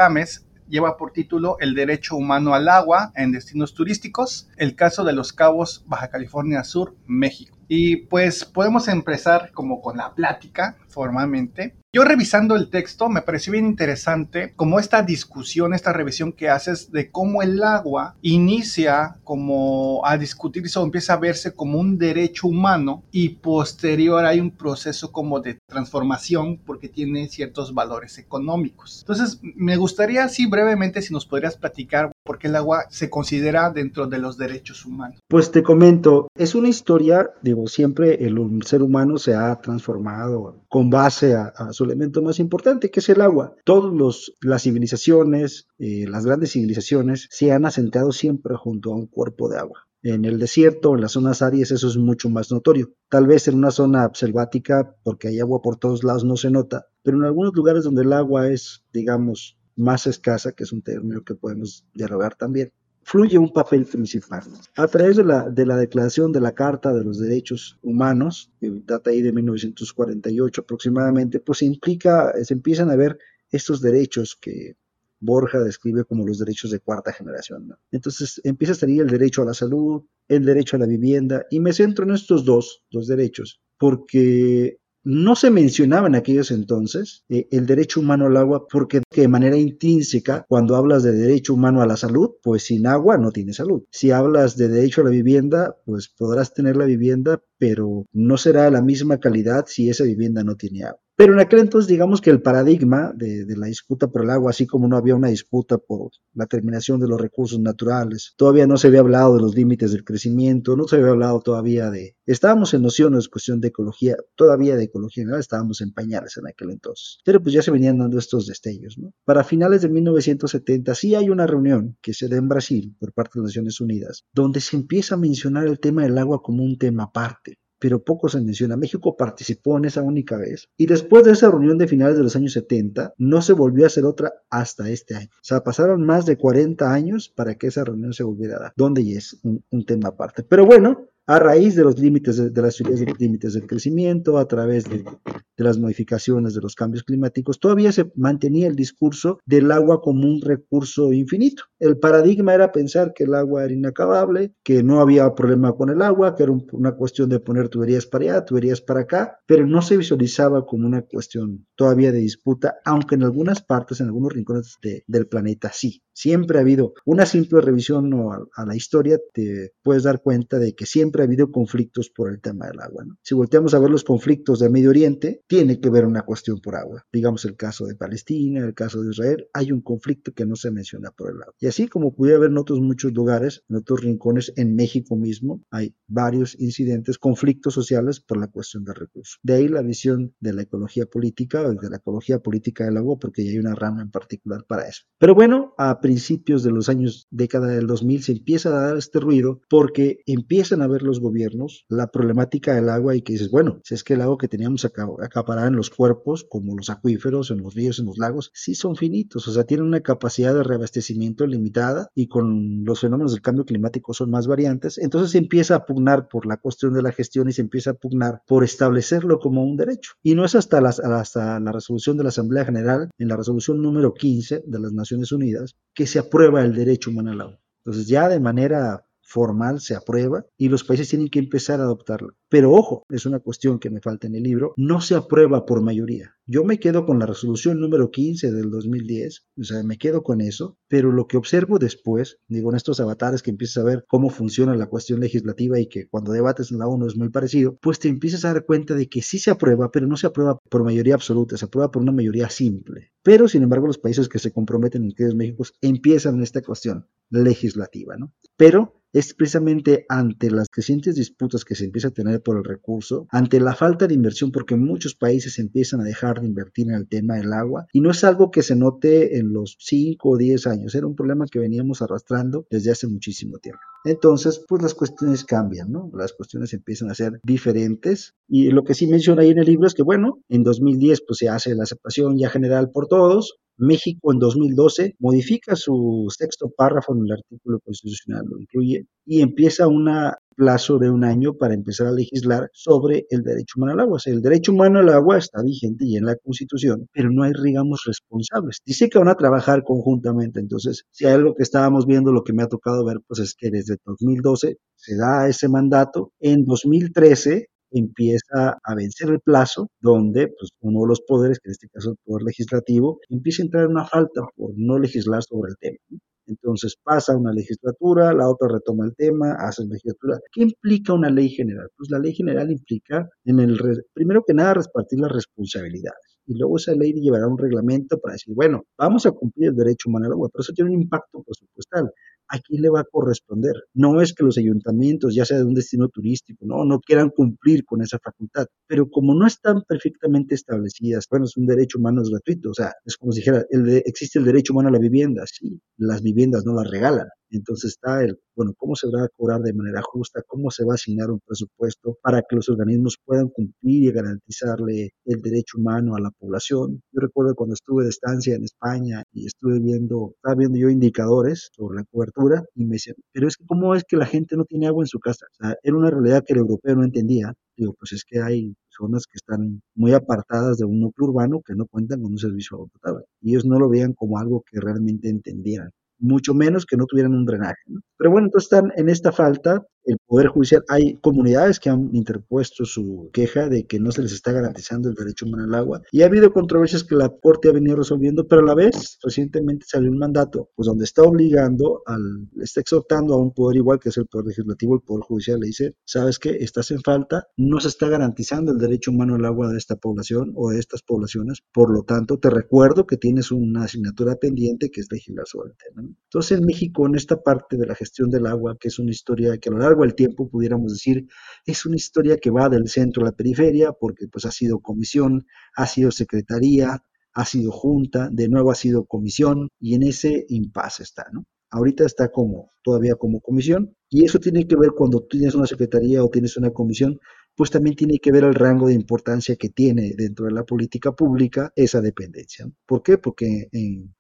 lleva 0.69 0.97
por 0.97 1.13
título 1.13 1.57
El 1.61 1.75
derecho 1.75 2.17
humano 2.17 2.55
al 2.55 2.69
agua 2.69 3.13
en 3.17 3.33
destinos 3.33 3.75
turísticos, 3.75 4.49
el 4.57 4.77
caso 4.77 5.05
de 5.05 5.13
los 5.13 5.33
cabos 5.33 5.85
Baja 5.87 6.09
California 6.09 6.63
Sur, 6.65 6.95
México. 7.07 7.57
Y 7.69 8.07
pues 8.07 8.45
podemos 8.45 8.89
empezar 8.89 9.51
como 9.53 9.81
con 9.81 9.97
la 9.97 10.15
plática 10.15 10.77
formalmente. 10.89 11.77
Yo 11.91 12.05
revisando 12.05 12.55
el 12.55 12.69
texto 12.69 13.09
me 13.09 13.23
pareció 13.23 13.51
bien 13.51 13.65
interesante 13.65 14.53
como 14.57 14.79
esta 14.79 15.03
discusión, 15.03 15.73
esta 15.73 15.91
revisión 15.91 16.35
que 16.35 16.51
haces 16.51 16.93
de 16.93 17.11
cómo 17.11 17.41
el 17.41 17.63
agua 17.63 18.15
inicia 18.21 19.17
como 19.25 20.05
a 20.05 20.19
discutirse 20.19 20.79
o 20.79 20.85
empieza 20.85 21.15
a 21.15 21.19
verse 21.19 21.55
como 21.55 21.81
un 21.81 21.97
derecho 21.97 22.47
humano 22.47 23.05
y 23.11 23.31
posterior 23.31 24.27
hay 24.27 24.39
un 24.39 24.51
proceso 24.51 25.13
como 25.13 25.41
de 25.41 25.57
transformación 25.67 26.59
porque 26.59 26.91
tiene 26.91 27.27
ciertos 27.29 27.73
valores 27.73 28.19
económicos. 28.19 28.99
Entonces 29.01 29.41
me 29.43 29.79
gustaría 29.79 30.25
así 30.25 30.45
brevemente 30.45 31.01
si 31.01 31.15
nos 31.15 31.25
podrías 31.25 31.57
platicar 31.57 32.13
por 32.29 32.39
qué 32.39 32.49
el 32.49 32.57
agua 32.57 32.85
se 32.91 33.09
considera 33.09 33.71
dentro 33.71 34.07
de 34.07 34.19
los 34.19 34.37
derechos 34.37 34.85
humanos. 34.85 35.19
Pues 35.29 35.51
te 35.51 35.63
comento, 35.63 36.29
es 36.35 36.55
una 36.55 36.69
historia, 36.69 37.31
digo, 37.41 37.67
siempre 37.69 38.23
el 38.23 38.37
ser 38.67 38.83
humano 38.83 39.17
se 39.17 39.35
ha 39.35 39.59
transformado 39.63 40.63
con 40.69 40.91
base 40.91 41.35
a, 41.35 41.73
su 41.73 41.85
elemento 41.85 42.21
más 42.21 42.39
importante, 42.39 42.91
que 42.91 43.01
es 43.01 43.09
el 43.09 43.23
agua. 43.23 43.55
Todas 43.65 44.31
las 44.43 44.63
civilizaciones, 44.65 45.69
eh, 45.79 46.05
las 46.07 46.27
grandes 46.27 46.53
civilizaciones, 46.53 47.29
se 47.31 47.51
han 47.51 47.65
asentado 47.65 48.13
siempre 48.13 48.57
junto 48.57 48.93
a 48.93 48.97
un 48.97 49.07
cuerpo 49.07 49.49
de 49.49 49.57
agua. 49.57 49.89
En 50.03 50.27
el 50.27 50.39
desierto, 50.39 50.95
en 50.95 51.01
las 51.01 51.13
zonas 51.13 51.41
áridas, 51.43 51.71
eso 51.71 51.89
es 51.89 51.97
mucho 51.97 52.29
más 52.29 52.53
notorio. 52.53 52.93
Tal 53.09 53.27
vez 53.27 53.49
en 53.49 53.57
una 53.57 53.71
zona 53.71 54.11
selvática, 54.13 54.95
porque 55.03 55.29
hay 55.29 55.41
agua 55.41 55.63
por 55.63 55.77
todos 55.77 56.05
lados, 56.05 56.25
no 56.25 56.37
se 56.37 56.51
nota, 56.51 56.87
pero 57.03 57.17
en 57.17 57.25
algunos 57.25 57.55
lugares 57.55 57.85
donde 57.85 58.03
el 58.03 58.13
agua 58.13 58.49
es, 58.49 58.85
digamos, 58.93 59.58
más 59.79 60.07
escasa, 60.07 60.53
que 60.53 60.65
es 60.65 60.73
un 60.73 60.83
término 60.83 61.23
que 61.23 61.35
podemos 61.35 61.87
dialogar 61.95 62.35
también, 62.35 62.73
fluye 63.03 63.39
un 63.39 63.53
papel 63.53 63.87
principal. 63.87 64.43
A 64.77 64.87
través 64.87 65.17
de 65.17 65.25
la, 65.25 65.49
de 65.49 65.65
la 65.65 65.77
Declaración 65.77 66.33
de 66.33 66.41
la 66.41 66.53
Carta 66.53 66.93
de 66.93 67.05
los 67.05 67.19
Derechos 67.19 67.79
Humanos, 67.81 68.51
que 68.61 68.71
data 68.85 69.11
ahí 69.11 69.23
de 69.23 69.33
1948 69.33 70.61
aproximadamente, 70.61 71.41
pues 71.41 71.61
se 71.61 71.65
implica, 71.65 72.35
se 72.43 72.53
empiezan 72.53 72.91
a 72.91 72.97
ver 72.97 73.19
estos 73.51 73.81
derechos 73.81 74.37
que 74.39 74.77
Borja 75.21 75.61
describe 75.61 76.05
como 76.05 76.27
los 76.27 76.39
derechos 76.39 76.71
de 76.71 76.81
cuarta 76.81 77.13
generación. 77.13 77.75
Entonces 77.91 78.41
empieza 78.45 78.73
a 78.73 78.77
salir 78.77 79.01
el 79.03 79.09
derecho 79.09 79.43
a 79.43 79.47
la 79.47 79.55
salud, 79.55 80.03
el 80.29 80.45
derecho 80.45 80.77
a 80.77 80.81
la 80.81 80.87
vivienda, 80.87 81.47
y 81.51 81.61
me 81.61 81.73
centro 81.73 82.05
en 82.05 82.13
estos 82.13 82.45
dos, 82.45 82.83
dos 82.91 83.07
derechos, 83.07 83.61
porque 83.79 84.79
no 85.11 85.37
se 85.37 85.51
mencionaba 85.51 86.07
en 86.07 86.17
aquellos 86.17 86.51
entonces 86.51 87.25
eh, 87.31 87.49
el 87.51 87.65
derecho 87.65 88.01
humano 88.01 88.27
al 88.27 88.37
agua 88.37 88.67
porque 88.69 89.01
de 89.11 89.27
manera 89.27 89.57
intrínseca, 89.57 90.45
cuando 90.47 90.77
hablas 90.77 91.03
de 91.03 91.13
derecho 91.13 91.55
humano 91.55 91.81
a 91.81 91.87
la 91.87 91.97
salud, 91.97 92.33
pues 92.43 92.65
sin 92.65 92.87
agua 92.87 93.17
no 93.17 93.33
tienes 93.33 93.57
salud. 93.57 93.85
Si 93.91 94.11
hablas 94.11 94.59
de 94.59 94.69
derecho 94.69 95.01
a 95.01 95.05
la 95.05 95.11
vivienda, 95.11 95.79
pues 95.87 96.11
podrás 96.11 96.53
tener 96.53 96.77
la 96.77 96.85
vivienda, 96.85 97.43
pero 97.57 98.05
no 98.13 98.37
será 98.37 98.71
la 98.71 98.83
misma 98.83 99.19
calidad 99.19 99.65
si 99.67 99.89
esa 99.89 100.05
vivienda 100.05 100.45
no 100.45 100.57
tiene 100.57 100.85
agua. 100.85 101.01
Pero 101.19 101.33
en 101.33 101.41
aquel 101.41 101.59
entonces, 101.59 101.89
digamos 101.89 102.21
que 102.21 102.31
el 102.31 102.43
paradigma 102.43 103.13
de, 103.13 103.45
la 103.57 103.67
disputa 103.67 104.07
por 104.07 104.23
el 104.23 104.31
agua, 104.31 104.51
así 104.51 104.69
como 104.69 104.87
no 104.87 104.97
había 104.97 105.17
una 105.17 105.27
disputa 105.27 105.77
por 105.77 106.13
la 106.33 106.47
terminación 106.47 107.01
de 107.01 107.09
los 107.09 107.21
recursos 107.21 107.59
naturales, 107.59 108.35
todavía 108.37 108.69
no 108.69 108.77
se 108.77 108.87
había 108.87 109.01
hablado 109.01 109.35
de 109.35 109.43
los 109.43 109.57
límites 109.57 109.91
del 109.91 110.05
crecimiento, 110.05 110.77
no 110.77 110.87
se 110.87 110.95
había 110.95 111.09
hablado 111.09 111.41
todavía 111.41 111.91
de... 111.91 112.15
Estábamos 112.25 112.73
en 112.73 112.83
nociones, 112.83 113.29
cuestión 113.29 113.61
de 113.61 113.67
ecología, 113.67 114.15
todavía 114.37 114.77
de 114.77 114.85
ecología 114.85 115.25
general, 115.25 115.41
estábamos 115.41 115.81
en 115.81 115.93
pañales 115.93 116.37
en 116.37 116.47
aquel 116.47 116.71
entonces. 116.71 117.19
Pero 117.25 117.43
pues 117.43 117.53
ya 117.53 117.63
se 117.63 117.73
venían 117.73 117.99
dando 117.99 118.17
estos 118.17 118.47
destellos, 118.47 118.97
¿no? 118.97 119.13
Para 119.25 119.43
finales 119.43 119.83
de 119.83 119.89
1970 119.89 120.95
sí 120.95 121.17
hay 121.17 121.31
una 121.31 121.49
reunión 121.49 121.99
que 122.01 122.15
se 122.15 122.29
da 122.29 122.37
en 122.37 122.49
Brasil 122.49 122.95
por 123.01 123.13
parte 123.13 123.33
de 123.35 123.41
las 123.41 123.49
Naciones 123.49 123.81
Unidas, 123.81 124.25
donde 124.33 124.61
se 124.61 124.77
empieza 124.77 125.17
a 125.17 125.19
mencionar 125.19 125.67
el 125.67 125.81
tema 125.81 126.05
del 126.05 126.17
agua 126.17 126.43
como 126.43 126.63
un 126.63 126.79
tema 126.79 127.03
aparte 127.03 127.59
pero 127.79 128.03
poco 128.03 128.29
se 128.29 128.41
menciona. 128.41 128.77
México 128.77 129.17
participó 129.17 129.79
en 129.79 129.87
esa 129.87 130.03
única 130.03 130.37
vez 130.37 130.69
y 130.77 130.87
después 130.87 131.25
de 131.25 131.33
esa 131.33 131.51
reunión 131.51 131.79
de 131.79 131.89
finales 131.89 132.17
de 132.17 132.23
los 132.23 132.37
años 132.37 132.53
70 132.53 133.15
no 133.19 133.43
se 133.43 133.53
volvió 133.53 133.85
a 133.85 133.89
hacer 133.89 134.05
otra 134.05 134.33
hasta 134.51 134.89
este 134.91 135.15
año. 135.15 135.29
O 135.33 135.45
sea, 135.45 135.63
pasaron 135.63 136.05
más 136.05 136.27
de 136.27 136.37
40 136.37 136.93
años 136.93 137.29
para 137.29 137.55
que 137.57 137.69
esa 137.69 137.85
reunión 137.85 138.13
se 138.13 138.25
volviera 138.25 138.57
a 138.57 138.61
dar, 138.61 138.73
donde 138.77 139.05
ya 139.05 139.19
es 139.19 139.39
un, 139.43 139.65
un 139.71 139.85
tema 139.85 140.09
aparte. 140.09 140.43
Pero 140.43 140.67
bueno, 140.67 141.09
a 141.29 141.39
raíz 141.39 141.77
de 141.77 141.85
los 141.85 141.99
límites 141.99 142.39
de, 142.39 142.63
las 142.63 142.79
de 142.79 143.15
límites 143.19 143.53
del 143.53 143.67
crecimiento, 143.67 144.39
a 144.39 144.49
través 144.49 144.85
de, 144.85 145.05
de, 145.05 145.65
las 145.65 145.79
modificaciones 145.79 146.55
de 146.55 146.63
los 146.63 146.75
cambios 146.75 147.05
climáticos, 147.05 147.61
todavía 147.61 147.93
se 147.93 148.11
mantenía 148.17 148.67
el 148.67 148.75
discurso 148.75 149.39
del 149.45 149.71
agua 149.71 150.01
como 150.01 150.27
un 150.27 150.41
recurso 150.41 151.13
infinito. 151.13 151.65
El 151.79 151.99
paradigma 151.99 152.55
era 152.55 152.73
pensar 152.73 153.13
que 153.15 153.25
el 153.25 153.35
agua 153.35 153.65
era 153.65 153.75
inacabable, 153.75 154.55
que 154.65 154.83
no 154.83 155.03
había 155.03 155.35
problema 155.35 155.75
con 155.75 155.91
el 155.91 156.01
agua, 156.01 156.35
que 156.35 156.45
era 156.45 156.53
un, 156.53 156.67
una 156.73 156.93
cuestión 156.93 157.29
de 157.29 157.41
poner 157.41 157.69
tuberías 157.69 158.07
para 158.07 158.25
allá, 158.25 158.45
tuberías 158.47 158.81
para 158.81 159.01
acá, 159.01 159.39
pero 159.47 159.67
no 159.67 159.83
se 159.83 159.99
visualizaba 159.99 160.65
como 160.65 160.87
una 160.87 161.03
cuestión 161.03 161.67
todavía 161.77 162.11
de 162.11 162.21
disputa, 162.21 162.79
aunque 162.87 163.17
en 163.17 163.25
algunas 163.25 163.61
partes, 163.61 164.01
en 164.01 164.07
algunos 164.07 164.33
rincones 164.33 164.79
del 165.07 165.27
planeta 165.27 165.71
sí. 165.75 166.03
Siempre 166.15 166.59
ha 166.59 166.63
habido 166.63 166.95
una 167.05 167.27
simple 167.27 167.61
revisión 167.61 168.13
a, 168.15 168.63
a, 168.63 168.67
la 168.67 168.75
historia, 168.75 169.21
te 169.33 169.75
puedes 169.83 170.03
dar 170.03 170.21
cuenta 170.21 170.59
de 170.59 170.75
que 170.75 170.85
siempre 170.85 171.18
ha 171.23 171.25
habido 171.25 171.51
conflictos 171.51 172.11
por 172.11 172.31
el 172.31 172.41
tema 172.41 172.67
del 172.67 172.81
agua. 172.81 173.05
¿no? 173.05 173.17
Si 173.23 173.35
volteamos 173.35 173.75
a 173.75 173.79
ver 173.79 173.91
los 173.91 174.05
conflictos 174.05 174.61
de 174.61 174.71
Medio 174.71 174.91
Oriente, 174.91 175.43
tiene 175.47 175.81
que 175.81 175.91
ver 175.91 176.07
una 176.07 176.23
cuestión 176.23 176.61
por 176.61 176.77
agua. 176.77 177.07
Digamos 177.13 177.45
el 177.45 177.57
caso 177.57 177.87
de 177.87 177.95
Palestina, 177.95 178.65
el 178.65 178.75
caso 178.75 179.03
de 179.03 179.11
Israel, 179.11 179.47
hay 179.53 179.73
un 179.73 179.81
conflicto 179.81 180.33
que 180.33 180.47
no 180.47 180.57
se 180.57 180.71
menciona 180.71 181.11
por 181.11 181.31
el 181.31 181.43
agua. 181.43 181.55
Y 181.59 181.67
así 181.67 181.89
como 181.89 182.15
pudiera 182.15 182.39
haber 182.39 182.51
en 182.51 182.59
otros 182.59 182.81
muchos 182.81 183.13
lugares, 183.13 183.65
en 183.69 183.77
otros 183.77 184.03
rincones, 184.03 184.53
en 184.57 184.75
México 184.75 185.17
mismo, 185.17 185.63
hay 185.71 185.95
varios 186.07 186.59
incidentes, 186.59 187.19
conflictos 187.19 187.75
sociales 187.75 188.21
por 188.21 188.39
la 188.39 188.49
cuestión 188.49 188.85
del 188.85 188.95
recurso. 188.95 189.37
De 189.43 189.55
ahí 189.55 189.69
la 189.69 189.83
visión 189.83 190.35
de 190.41 190.53
la 190.53 190.63
ecología 190.63 191.07
política, 191.07 191.63
o 191.63 191.73
de 191.73 191.91
la 191.91 191.97
ecología 191.97 192.39
política 192.39 192.85
del 192.85 192.97
agua, 192.97 193.19
porque 193.19 193.45
ya 193.45 193.51
hay 193.51 193.59
una 193.59 193.75
rama 193.75 194.03
en 194.03 194.11
particular 194.11 194.65
para 194.67 194.89
eso. 194.89 195.03
Pero 195.19 195.35
bueno, 195.35 195.75
a 195.79 196.01
principios 196.01 196.63
de 196.63 196.71
los 196.71 196.89
años, 196.89 197.27
década 197.31 197.69
del 197.69 197.87
2000, 197.87 198.23
se 198.23 198.33
empieza 198.33 198.69
a 198.69 198.87
dar 198.89 198.97
este 198.97 199.21
ruido 199.21 199.61
porque 199.69 200.21
empiezan 200.27 200.83
a 200.83 200.89
ver 200.89 201.03
los 201.09 201.21
gobiernos 201.21 201.85
la 201.89 202.09
problemática 202.09 202.75
del 202.75 202.89
agua 202.89 203.17
y 203.17 203.23
que 203.23 203.33
dices, 203.33 203.51
bueno, 203.51 203.81
si 203.85 203.95
es 203.95 204.05
que 204.05 204.15
el 204.15 204.23
agua 204.23 204.39
que 204.39 204.49
teníamos 204.49 204.85
acaparada 204.85 205.67
en 205.67 205.77
los 205.77 205.91
cuerpos, 205.91 206.47
como 206.49 206.77
los 206.77 206.91
acuíferos, 206.91 207.51
en 207.51 207.59
los 207.63 207.75
ríos, 207.75 207.99
en 207.99 208.07
los 208.07 208.19
lagos, 208.19 208.51
sí 208.55 208.75
son 208.75 208.97
finitos, 208.97 209.49
o 209.49 209.53
sea, 209.53 209.65
tienen 209.65 209.87
una 209.87 210.01
capacidad 210.01 210.55
de 210.55 210.63
reabastecimiento 210.63 211.47
limitada 211.47 212.09
y 212.15 212.29
con 212.29 212.85
los 212.85 213.01
fenómenos 213.01 213.33
del 213.33 213.43
cambio 213.43 213.65
climático 213.65 214.15
son 214.15 214.31
más 214.31 214.47
variantes, 214.47 214.99
entonces 214.99 215.33
se 215.33 215.39
empieza 215.39 215.75
a 215.75 215.87
pugnar 215.87 216.29
por 216.29 216.47
la 216.47 216.59
cuestión 216.59 216.95
de 216.95 217.03
la 217.03 217.13
gestión 217.13 217.49
y 217.49 217.53
se 217.53 217.63
empieza 217.63 217.91
a 217.91 217.95
pugnar 217.95 218.43
por 218.47 218.65
establecerlo 218.65 219.39
como 219.39 219.65
un 219.65 219.77
derecho. 219.77 220.13
Y 220.23 220.35
no 220.35 220.45
es 220.45 220.55
hasta 220.55 220.79
hasta 220.79 221.61
la 221.61 221.73
resolución 221.73 222.17
de 222.17 222.23
la 222.25 222.29
Asamblea 222.29 222.65
General, 222.65 223.11
en 223.19 223.29
la 223.29 223.37
resolución 223.37 223.83
número 223.83 224.15
15 224.15 224.65
de 224.67 224.81
las 224.81 224.93
Naciones 224.93 225.33
Unidas, 225.33 225.75
que 225.95 226.07
se 226.07 226.19
aprueba 226.19 226.63
el 226.63 226.75
derecho 226.75 227.11
humano 227.11 227.33
al 227.33 227.41
agua. 227.41 227.61
Entonces 227.85 228.07
ya 228.07 228.29
de 228.29 228.41
manera 228.41 229.08
formal 229.29 229.81
se 229.81 229.95
aprueba 229.95 230.47
y 230.57 230.69
los 230.69 230.85
países 230.85 231.11
tienen 231.11 231.29
que 231.29 231.39
empezar 231.39 231.81
a 231.81 231.85
adoptarla. 231.85 232.35
Pero 232.49 232.73
ojo, 232.73 233.05
es 233.11 233.27
una 233.27 233.41
cuestión 233.41 233.79
que 233.79 233.91
me 233.91 234.01
falta 234.01 234.27
en 234.27 234.35
el 234.35 234.43
libro, 234.43 234.73
no 234.77 235.01
se 235.03 235.15
aprueba 235.15 235.67
por 235.67 235.83
mayoría. 235.83 236.35
Yo 236.47 236.65
me 236.65 236.81
quedo 236.81 237.05
con 237.05 237.19
la 237.19 237.27
resolución 237.27 237.79
número 237.79 238.11
15 238.11 238.51
del 238.53 238.71
2010, 238.71 239.45
o 239.61 239.65
sea, 239.65 239.83
me 239.83 239.99
quedo 239.99 240.23
con 240.23 240.41
eso, 240.41 240.79
pero 240.89 241.13
lo 241.13 241.27
que 241.27 241.37
observo 241.37 241.79
después, 241.79 242.39
digo, 242.49 242.71
en 242.71 242.77
estos 242.77 243.01
avatares 243.01 243.43
que 243.43 243.51
empiezas 243.51 243.83
a 243.83 243.87
ver 243.87 244.05
cómo 244.09 244.31
funciona 244.31 244.75
la 244.75 244.87
cuestión 244.87 245.21
legislativa 245.21 245.79
y 245.79 245.89
que 245.89 246.09
cuando 246.09 246.33
debates 246.33 246.73
en 246.73 246.79
la 246.79 246.87
ONU 246.87 247.07
es 247.07 247.17
muy 247.19 247.29
parecido, 247.29 247.77
pues 247.83 247.99
te 247.99 248.09
empiezas 248.09 248.47
a 248.47 248.55
dar 248.55 248.65
cuenta 248.65 248.95
de 248.95 249.11
que 249.11 249.21
sí 249.21 249.39
se 249.39 249.51
aprueba, 249.51 249.91
pero 249.91 250.07
no 250.07 250.17
se 250.17 250.27
aprueba 250.27 250.59
por 250.71 250.85
mayoría 250.85 251.15
absoluta, 251.15 251.59
se 251.59 251.67
aprueba 251.67 251.91
por 251.91 252.01
una 252.01 252.13
mayoría 252.13 252.49
simple. 252.49 253.13
Pero, 253.23 253.47
sin 253.47 253.63
embargo, 253.63 253.87
los 253.87 253.99
países 253.99 254.27
que 254.29 254.39
se 254.39 254.53
comprometen, 254.53 255.05
en 255.19 255.37
México, 255.37 255.65
empiezan 255.83 256.37
en 256.37 256.43
esta 256.45 256.63
cuestión 256.63 257.07
legislativa, 257.29 258.17
¿no? 258.17 258.33
Pero 258.57 258.98
es 259.13 259.35
precisamente 259.35 260.05
ante 260.09 260.51
las 260.51 260.69
crecientes 260.69 261.15
disputas 261.15 261.65
que 261.65 261.75
se 261.75 261.85
empieza 261.85 262.09
a 262.09 262.13
tener 262.13 262.43
por 262.43 262.57
el 262.57 262.65
recurso, 262.65 263.27
ante 263.31 263.61
la 263.61 263.75
falta 263.75 264.07
de 264.07 264.15
inversión, 264.15 264.53
porque 264.53 264.77
muchos 264.77 265.15
países 265.15 265.59
empiezan 265.59 266.01
a 266.01 266.05
dejar 266.05 266.41
de 266.41 266.47
invertir 266.47 266.89
en 266.89 266.95
el 266.95 267.09
tema 267.09 267.37
del 267.37 267.53
agua, 267.53 267.87
y 267.93 268.01
no 268.01 268.11
es 268.11 268.25
algo 268.25 268.51
que 268.51 268.63
se 268.63 268.77
note 268.77 269.39
en 269.39 269.53
los 269.53 269.77
5 269.79 270.29
o 270.29 270.37
10 270.37 270.67
años, 270.67 270.95
era 270.95 271.07
un 271.07 271.17
problema 271.17 271.47
que 271.51 271.59
veníamos 271.59 272.03
arrastrando 272.03 272.67
desde 272.71 272.91
hace 272.91 273.07
muchísimo 273.07 273.59
tiempo. 273.59 273.81
Entonces, 274.05 274.65
pues 274.69 274.83
las 274.83 274.95
cuestiones 274.95 275.45
cambian, 275.45 275.91
¿no? 275.91 276.11
Las 276.15 276.33
cuestiones 276.33 276.73
empiezan 276.73 277.11
a 277.11 277.15
ser 277.15 277.41
diferentes, 277.43 278.35
y 278.49 278.71
lo 278.71 278.85
que 278.85 278.95
sí 278.95 279.07
menciona 279.07 279.43
ahí 279.43 279.51
en 279.51 279.59
el 279.59 279.67
libro 279.67 279.87
es 279.87 279.95
que, 279.95 280.03
bueno, 280.03 280.41
en 280.49 280.63
2010 280.63 281.23
pues 281.27 281.39
se 281.39 281.49
hace 281.49 281.75
la 281.75 281.85
aceptación 281.85 282.39
ya 282.39 282.51
general 282.51 282.91
por 282.91 283.07
todos, 283.07 283.59
México 283.79 284.33
en 284.33 284.39
2012 284.39 285.17
modifica 285.19 285.77
su 285.77 286.27
sexto 286.37 286.71
párrafo 286.77 287.15
en 287.15 287.25
el 287.25 287.33
artículo 287.33 287.81
constitucional, 287.81 288.45
lo 288.49 288.61
incluye, 288.61 289.07
y 289.25 289.41
empieza 289.41 289.89
un 289.89 290.09
plazo 290.57 290.99
de 290.99 291.09
un 291.09 291.23
año 291.23 291.55
para 291.55 291.75
empezar 291.75 292.09
a 292.09 292.13
legislar 292.13 292.69
sobre 292.73 293.27
el 293.31 293.43
derecho 293.43 293.75
humano 293.77 293.93
al 293.93 294.01
agua. 294.01 294.17
O 294.17 294.19
sea, 294.19 294.33
el 294.33 294.43
derecho 294.43 294.73
humano 294.73 294.99
al 294.99 295.09
agua 295.11 295.39
está 295.39 295.63
vigente 295.63 296.05
y 296.05 296.17
en 296.17 296.25
la 296.25 296.35
Constitución, 296.35 297.07
pero 297.13 297.31
no 297.31 297.45
hay, 297.45 297.53
digamos, 297.63 298.03
responsables. 298.05 298.79
Dice 298.85 299.09
que 299.09 299.19
van 299.19 299.29
a 299.29 299.37
trabajar 299.37 299.85
conjuntamente. 299.85 300.59
Entonces, 300.59 301.05
si 301.11 301.27
hay 301.27 301.35
algo 301.35 301.55
que 301.55 301.63
estábamos 301.63 302.07
viendo, 302.07 302.33
lo 302.33 302.43
que 302.43 302.53
me 302.53 302.65
ha 302.65 302.67
tocado 302.67 303.05
ver, 303.05 303.19
pues 303.29 303.39
es 303.39 303.55
que 303.57 303.71
desde 303.71 303.97
2012 304.05 304.79
se 304.97 305.17
da 305.17 305.49
ese 305.49 305.69
mandato. 305.69 306.33
En 306.41 306.65
2013 306.65 307.69
empieza 307.91 308.79
a 308.83 308.95
vencer 308.95 309.31
el 309.31 309.41
plazo 309.41 309.89
donde 310.01 310.49
pues, 310.49 310.71
uno 310.81 311.03
de 311.03 311.09
los 311.09 311.21
poderes, 311.23 311.59
que 311.61 311.69
en 311.69 311.73
este 311.73 311.89
caso 311.89 312.11
el 312.11 312.17
poder 312.25 312.43
legislativo, 312.45 313.21
empieza 313.29 313.63
a 313.63 313.67
entrar 313.67 313.85
en 313.85 313.91
una 313.93 314.05
falta 314.07 314.43
por 314.57 314.73
no 314.77 314.99
legislar 314.99 315.43
sobre 315.43 315.71
el 315.71 315.77
tema. 315.81 316.21
Entonces 316.49 316.97
pasa 317.03 317.37
una 317.37 317.53
legislatura, 317.53 318.33
la 318.33 318.49
otra 318.49 318.69
retoma 318.69 319.05
el 319.05 319.15
tema, 319.15 319.53
hace 319.59 319.85
legislatura. 319.85 320.39
¿Qué 320.51 320.63
implica 320.63 321.13
una 321.13 321.31
ley 321.31 321.51
general? 321.51 321.89
Pues 321.97 322.11
la 322.11 322.19
ley 322.19 322.33
general 322.33 322.71
implica, 322.71 323.29
en 323.45 323.61
el 323.61 323.79
primero 324.15 324.43
que 324.47 324.55
nada, 324.55 324.75
repartir 324.75 325.21
las 325.21 325.31
responsabilidades. 325.33 326.39
Y 326.47 326.57
luego 326.59 326.79
esa 326.79 326.95
ley 326.95 327.13
llevará 327.13 327.47
un 327.47 327.59
reglamento 327.59 328.19
para 328.19 328.33
decir, 328.33 328.55
bueno, 328.55 328.85
vamos 328.97 329.27
a 329.27 329.33
cumplir 329.33 329.69
el 329.69 329.77
derecho 329.77 330.09
humano 330.09 330.27
al 330.27 330.33
agua, 330.33 330.49
pero 330.51 330.63
eso 330.63 330.73
tiene 330.73 330.91
un 330.91 331.03
impacto 331.03 331.43
presupuestal. 331.43 332.11
¿A 332.49 332.59
quién 332.61 332.83
le 332.83 332.91
va 332.91 333.01
a 333.01 333.05
corresponder? 333.11 333.75
No 333.95 334.21
es 334.21 334.33
que 334.35 334.45
los 334.45 334.59
ayuntamientos, 334.59 335.35
ya 335.35 335.45
sea 335.45 335.59
de 335.59 335.65
un 335.65 335.75
destino 335.75 336.09
turístico, 336.09 336.65
no, 336.67 336.85
no 336.85 337.01
quieran 337.01 337.31
cumplir 337.31 337.85
con 337.85 338.03
esa 338.03 338.19
facultad, 338.19 338.67
pero 338.87 339.09
como 339.09 339.35
no 339.35 339.47
están 339.47 339.83
perfectamente 339.87 340.55
establecidas, 340.55 341.27
bueno, 341.31 341.47
es 341.47 341.57
un 341.57 341.67
derecho 341.67 341.99
humano 341.99 342.23
gratuito, 342.29 342.71
o 342.71 342.75
sea, 342.75 342.93
es 343.05 343.17
como 343.17 343.33
si 343.33 343.41
dijera, 343.41 343.65
el 343.71 343.89
existe 344.07 344.39
el 344.39 344.45
derecho 344.45 344.73
humano 344.73 344.89
a 344.89 344.93
la 344.93 344.99
vivienda, 344.99 345.45
sí, 345.47 345.81
las 345.97 346.23
viviendas 346.23 346.65
no 346.65 346.75
las 346.75 346.91
regalan, 346.91 347.29
entonces 347.57 347.93
está 347.93 348.23
el, 348.23 348.39
bueno, 348.55 348.75
cómo 348.77 348.95
se 348.97 349.09
va 349.09 349.25
a 349.25 349.29
cobrar 349.29 349.61
de 349.63 349.73
manera 349.73 350.03
justa, 350.03 350.43
cómo 350.47 350.71
se 350.71 350.85
va 350.85 350.93
a 350.93 350.95
asignar 350.95 351.31
un 351.31 351.41
presupuesto 351.41 352.19
para 352.23 352.43
que 352.43 352.57
los 352.57 352.69
organismos 352.69 353.17
puedan 353.25 353.49
cumplir 353.49 354.05
y 354.05 354.13
garantizarle 354.13 355.11
el 355.25 355.41
derecho 355.41 355.79
humano 355.79 356.17
a 356.17 356.21
la 356.21 356.31
población. 356.31 357.01
Yo 357.13 357.21
recuerdo 357.21 357.55
cuando 357.55 357.75
estuve 357.75 358.05
de 358.05 358.11
estancia 358.11 358.55
en 358.55 358.65
España 358.65 359.23
y 359.33 359.47
estuve 359.47 359.79
viendo, 359.81 360.33
estaba 360.37 360.57
viendo 360.57 360.79
yo 360.79 360.91
indicadores 360.91 361.71
sobre 361.75 361.99
la 361.99 362.05
cobertura 362.11 362.65
y 362.75 362.85
me 362.85 362.95
decían, 362.95 363.17
pero 363.33 363.49
es 363.49 363.57
que 363.57 363.65
cómo 363.67 363.95
es 363.95 364.05
que 364.05 364.17
la 364.17 364.27
gente 364.27 364.57
no 364.57 364.65
tiene 364.65 364.87
agua 364.87 365.05
en 365.05 365.09
su 365.09 365.19
casa. 365.19 365.47
O 365.53 365.65
sea, 365.65 365.77
era 365.83 365.97
una 365.97 366.11
realidad 366.11 366.45
que 366.47 366.55
el 366.55 366.61
europeo 366.61 366.97
no 366.97 367.05
entendía. 367.05 367.55
Digo, 367.77 367.95
pues 367.99 368.13
es 368.13 368.25
que 368.25 368.41
hay 368.41 368.75
zonas 368.89 369.25
que 369.27 369.37
están 369.37 369.81
muy 369.95 370.13
apartadas 370.13 370.79
de 370.79 370.85
un 370.85 371.01
núcleo 371.01 371.29
urbano 371.29 371.61
que 371.65 371.75
no 371.75 371.87
cuentan 371.87 372.23
con 372.23 372.33
un 372.33 372.39
servicio 372.39 372.89
potable. 372.93 373.25
Y 373.41 373.51
ellos 373.51 373.65
no 373.65 373.79
lo 373.79 373.89
veían 373.89 374.15
como 374.15 374.39
algo 374.39 374.65
que 374.69 374.81
realmente 374.81 375.29
entendieran 375.29 375.91
mucho 376.19 376.55
menos 376.55 376.85
que 376.87 376.97
no 376.97 377.07
tuvieran 377.07 377.35
un 377.35 377.45
drenaje. 377.45 377.81
¿no? 377.87 378.01
Pero 378.17 378.31
bueno, 378.31 378.47
entonces 378.47 378.71
están 378.73 378.93
en 378.97 379.09
esta 379.09 379.33
falta 379.33 379.83
el 380.05 380.18
Poder 380.29 380.49
Judicial. 380.49 380.85
Hay 380.89 381.17
comunidades 381.23 381.81
que 381.81 381.89
han 381.89 382.11
interpuesto 382.15 382.85
su 382.85 383.31
queja 383.33 383.69
de 383.69 383.87
que 383.87 383.99
no 383.99 384.13
se 384.13 384.21
les 384.21 384.33
está 384.33 384.53
garantizando 384.53 385.09
el 385.09 385.15
derecho 385.15 385.47
humano 385.47 385.65
al 385.65 385.75
agua 385.75 386.03
y 386.13 386.21
ha 386.21 386.27
habido 386.27 386.53
controversias 386.53 387.03
que 387.03 387.15
la 387.15 387.31
Corte 387.31 387.71
ha 387.71 387.73
venido 387.73 387.97
resolviendo, 387.97 388.47
pero 388.47 388.61
a 388.61 388.67
la 388.67 388.75
vez 388.75 389.19
recientemente 389.23 389.87
salió 389.89 390.11
un 390.11 390.19
mandato 390.19 390.69
pues 390.77 390.87
donde 390.87 391.05
está 391.05 391.23
obligando 391.23 392.03
al, 392.05 392.47
está 392.61 392.81
exhortando 392.81 393.35
a 393.35 393.39
un 393.39 393.55
poder 393.55 393.79
igual 393.79 393.99
que 393.99 394.11
es 394.11 394.19
el 394.19 394.27
Poder 394.27 394.49
Legislativo, 394.49 394.97
el 394.97 395.01
Poder 395.01 395.25
Judicial 395.25 395.61
le 395.61 395.69
dice, 395.69 395.97
sabes 396.05 396.39
que 396.39 396.51
estás 396.51 396.91
en 396.91 397.01
falta, 397.01 397.47
no 397.57 397.81
se 397.81 397.89
está 397.89 398.09
garantizando 398.09 398.71
el 398.73 398.79
derecho 398.79 399.11
humano 399.11 399.37
al 399.37 399.47
agua 399.47 399.71
de 399.71 399.79
esta 399.79 399.97
población 399.97 400.53
o 400.57 400.71
de 400.71 400.79
estas 400.79 401.01
poblaciones, 401.03 401.63
por 401.73 401.91
lo 401.91 402.03
tanto 402.03 402.39
te 402.39 402.51
recuerdo 402.51 403.07
que 403.07 403.17
tienes 403.17 403.51
una 403.51 403.85
asignatura 403.85 404.37
pendiente 404.37 404.91
que 404.91 405.01
es 405.01 405.11
legislar 405.11 405.47
sobre 405.47 405.71
el 405.71 405.77
tema. 405.77 406.07
Entonces 406.25 406.59
en 406.59 406.67
México 406.67 407.07
en 407.07 407.15
esta 407.15 407.43
parte 407.43 407.79
de 407.79 407.87
la 407.87 407.95
gestión 407.95 408.29
del 408.29 408.47
agua, 408.47 408.77
que 408.79 408.89
es 408.89 408.99
una 408.99 409.11
historia 409.11 409.57
que 409.57 409.71
a 409.71 409.73
lo 409.73 409.79
largo 409.79 410.05
el 410.05 410.15
tiempo, 410.19 410.51
pudiéramos 410.51 410.93
decir, 410.93 411.27
es 411.65 411.87
una 411.87 411.97
historia 411.97 412.37
que 412.37 412.51
va 412.51 412.69
del 412.69 412.89
centro 412.89 413.23
a 413.23 413.27
la 413.27 413.37
periferia, 413.41 413.93
porque 413.93 414.27
pues 414.27 414.45
ha 414.45 414.51
sido 414.51 414.81
comisión, 414.81 415.47
ha 415.77 415.87
sido 415.87 416.11
secretaría, 416.11 417.05
ha 417.33 417.45
sido 417.45 417.71
junta, 417.71 418.29
de 418.33 418.49
nuevo 418.49 418.71
ha 418.73 418.75
sido 418.75 419.07
comisión, 419.07 419.69
y 419.81 419.95
en 419.95 420.03
ese 420.03 420.45
impasse 420.49 421.05
está, 421.05 421.25
¿no? 421.33 421.45
Ahorita 421.71 422.05
está 422.05 422.31
como, 422.33 422.73
todavía 422.83 423.15
como 423.15 423.41
comisión, 423.41 423.95
y 424.11 424.25
eso 424.25 424.39
tiene 424.39 424.67
que 424.67 424.77
ver 424.77 424.91
cuando 424.97 425.27
tienes 425.27 425.55
una 425.55 425.67
secretaría 425.67 426.25
o 426.25 426.31
tienes 426.31 426.57
una 426.57 426.71
comisión, 426.71 427.19
pues 427.55 427.71
también 427.71 427.97
tiene 427.97 428.19
que 428.21 428.33
ver 428.33 428.45
el 428.45 428.55
rango 428.55 428.87
de 428.87 428.95
importancia 428.95 429.57
que 429.57 429.69
tiene 429.69 430.15
dentro 430.17 430.47
de 430.47 430.53
la 430.53 430.65
política 430.65 431.13
pública 431.13 431.73
esa 431.75 432.01
dependencia. 432.01 432.67
¿Por 432.87 433.03
qué? 433.03 433.19
Porque 433.19 433.69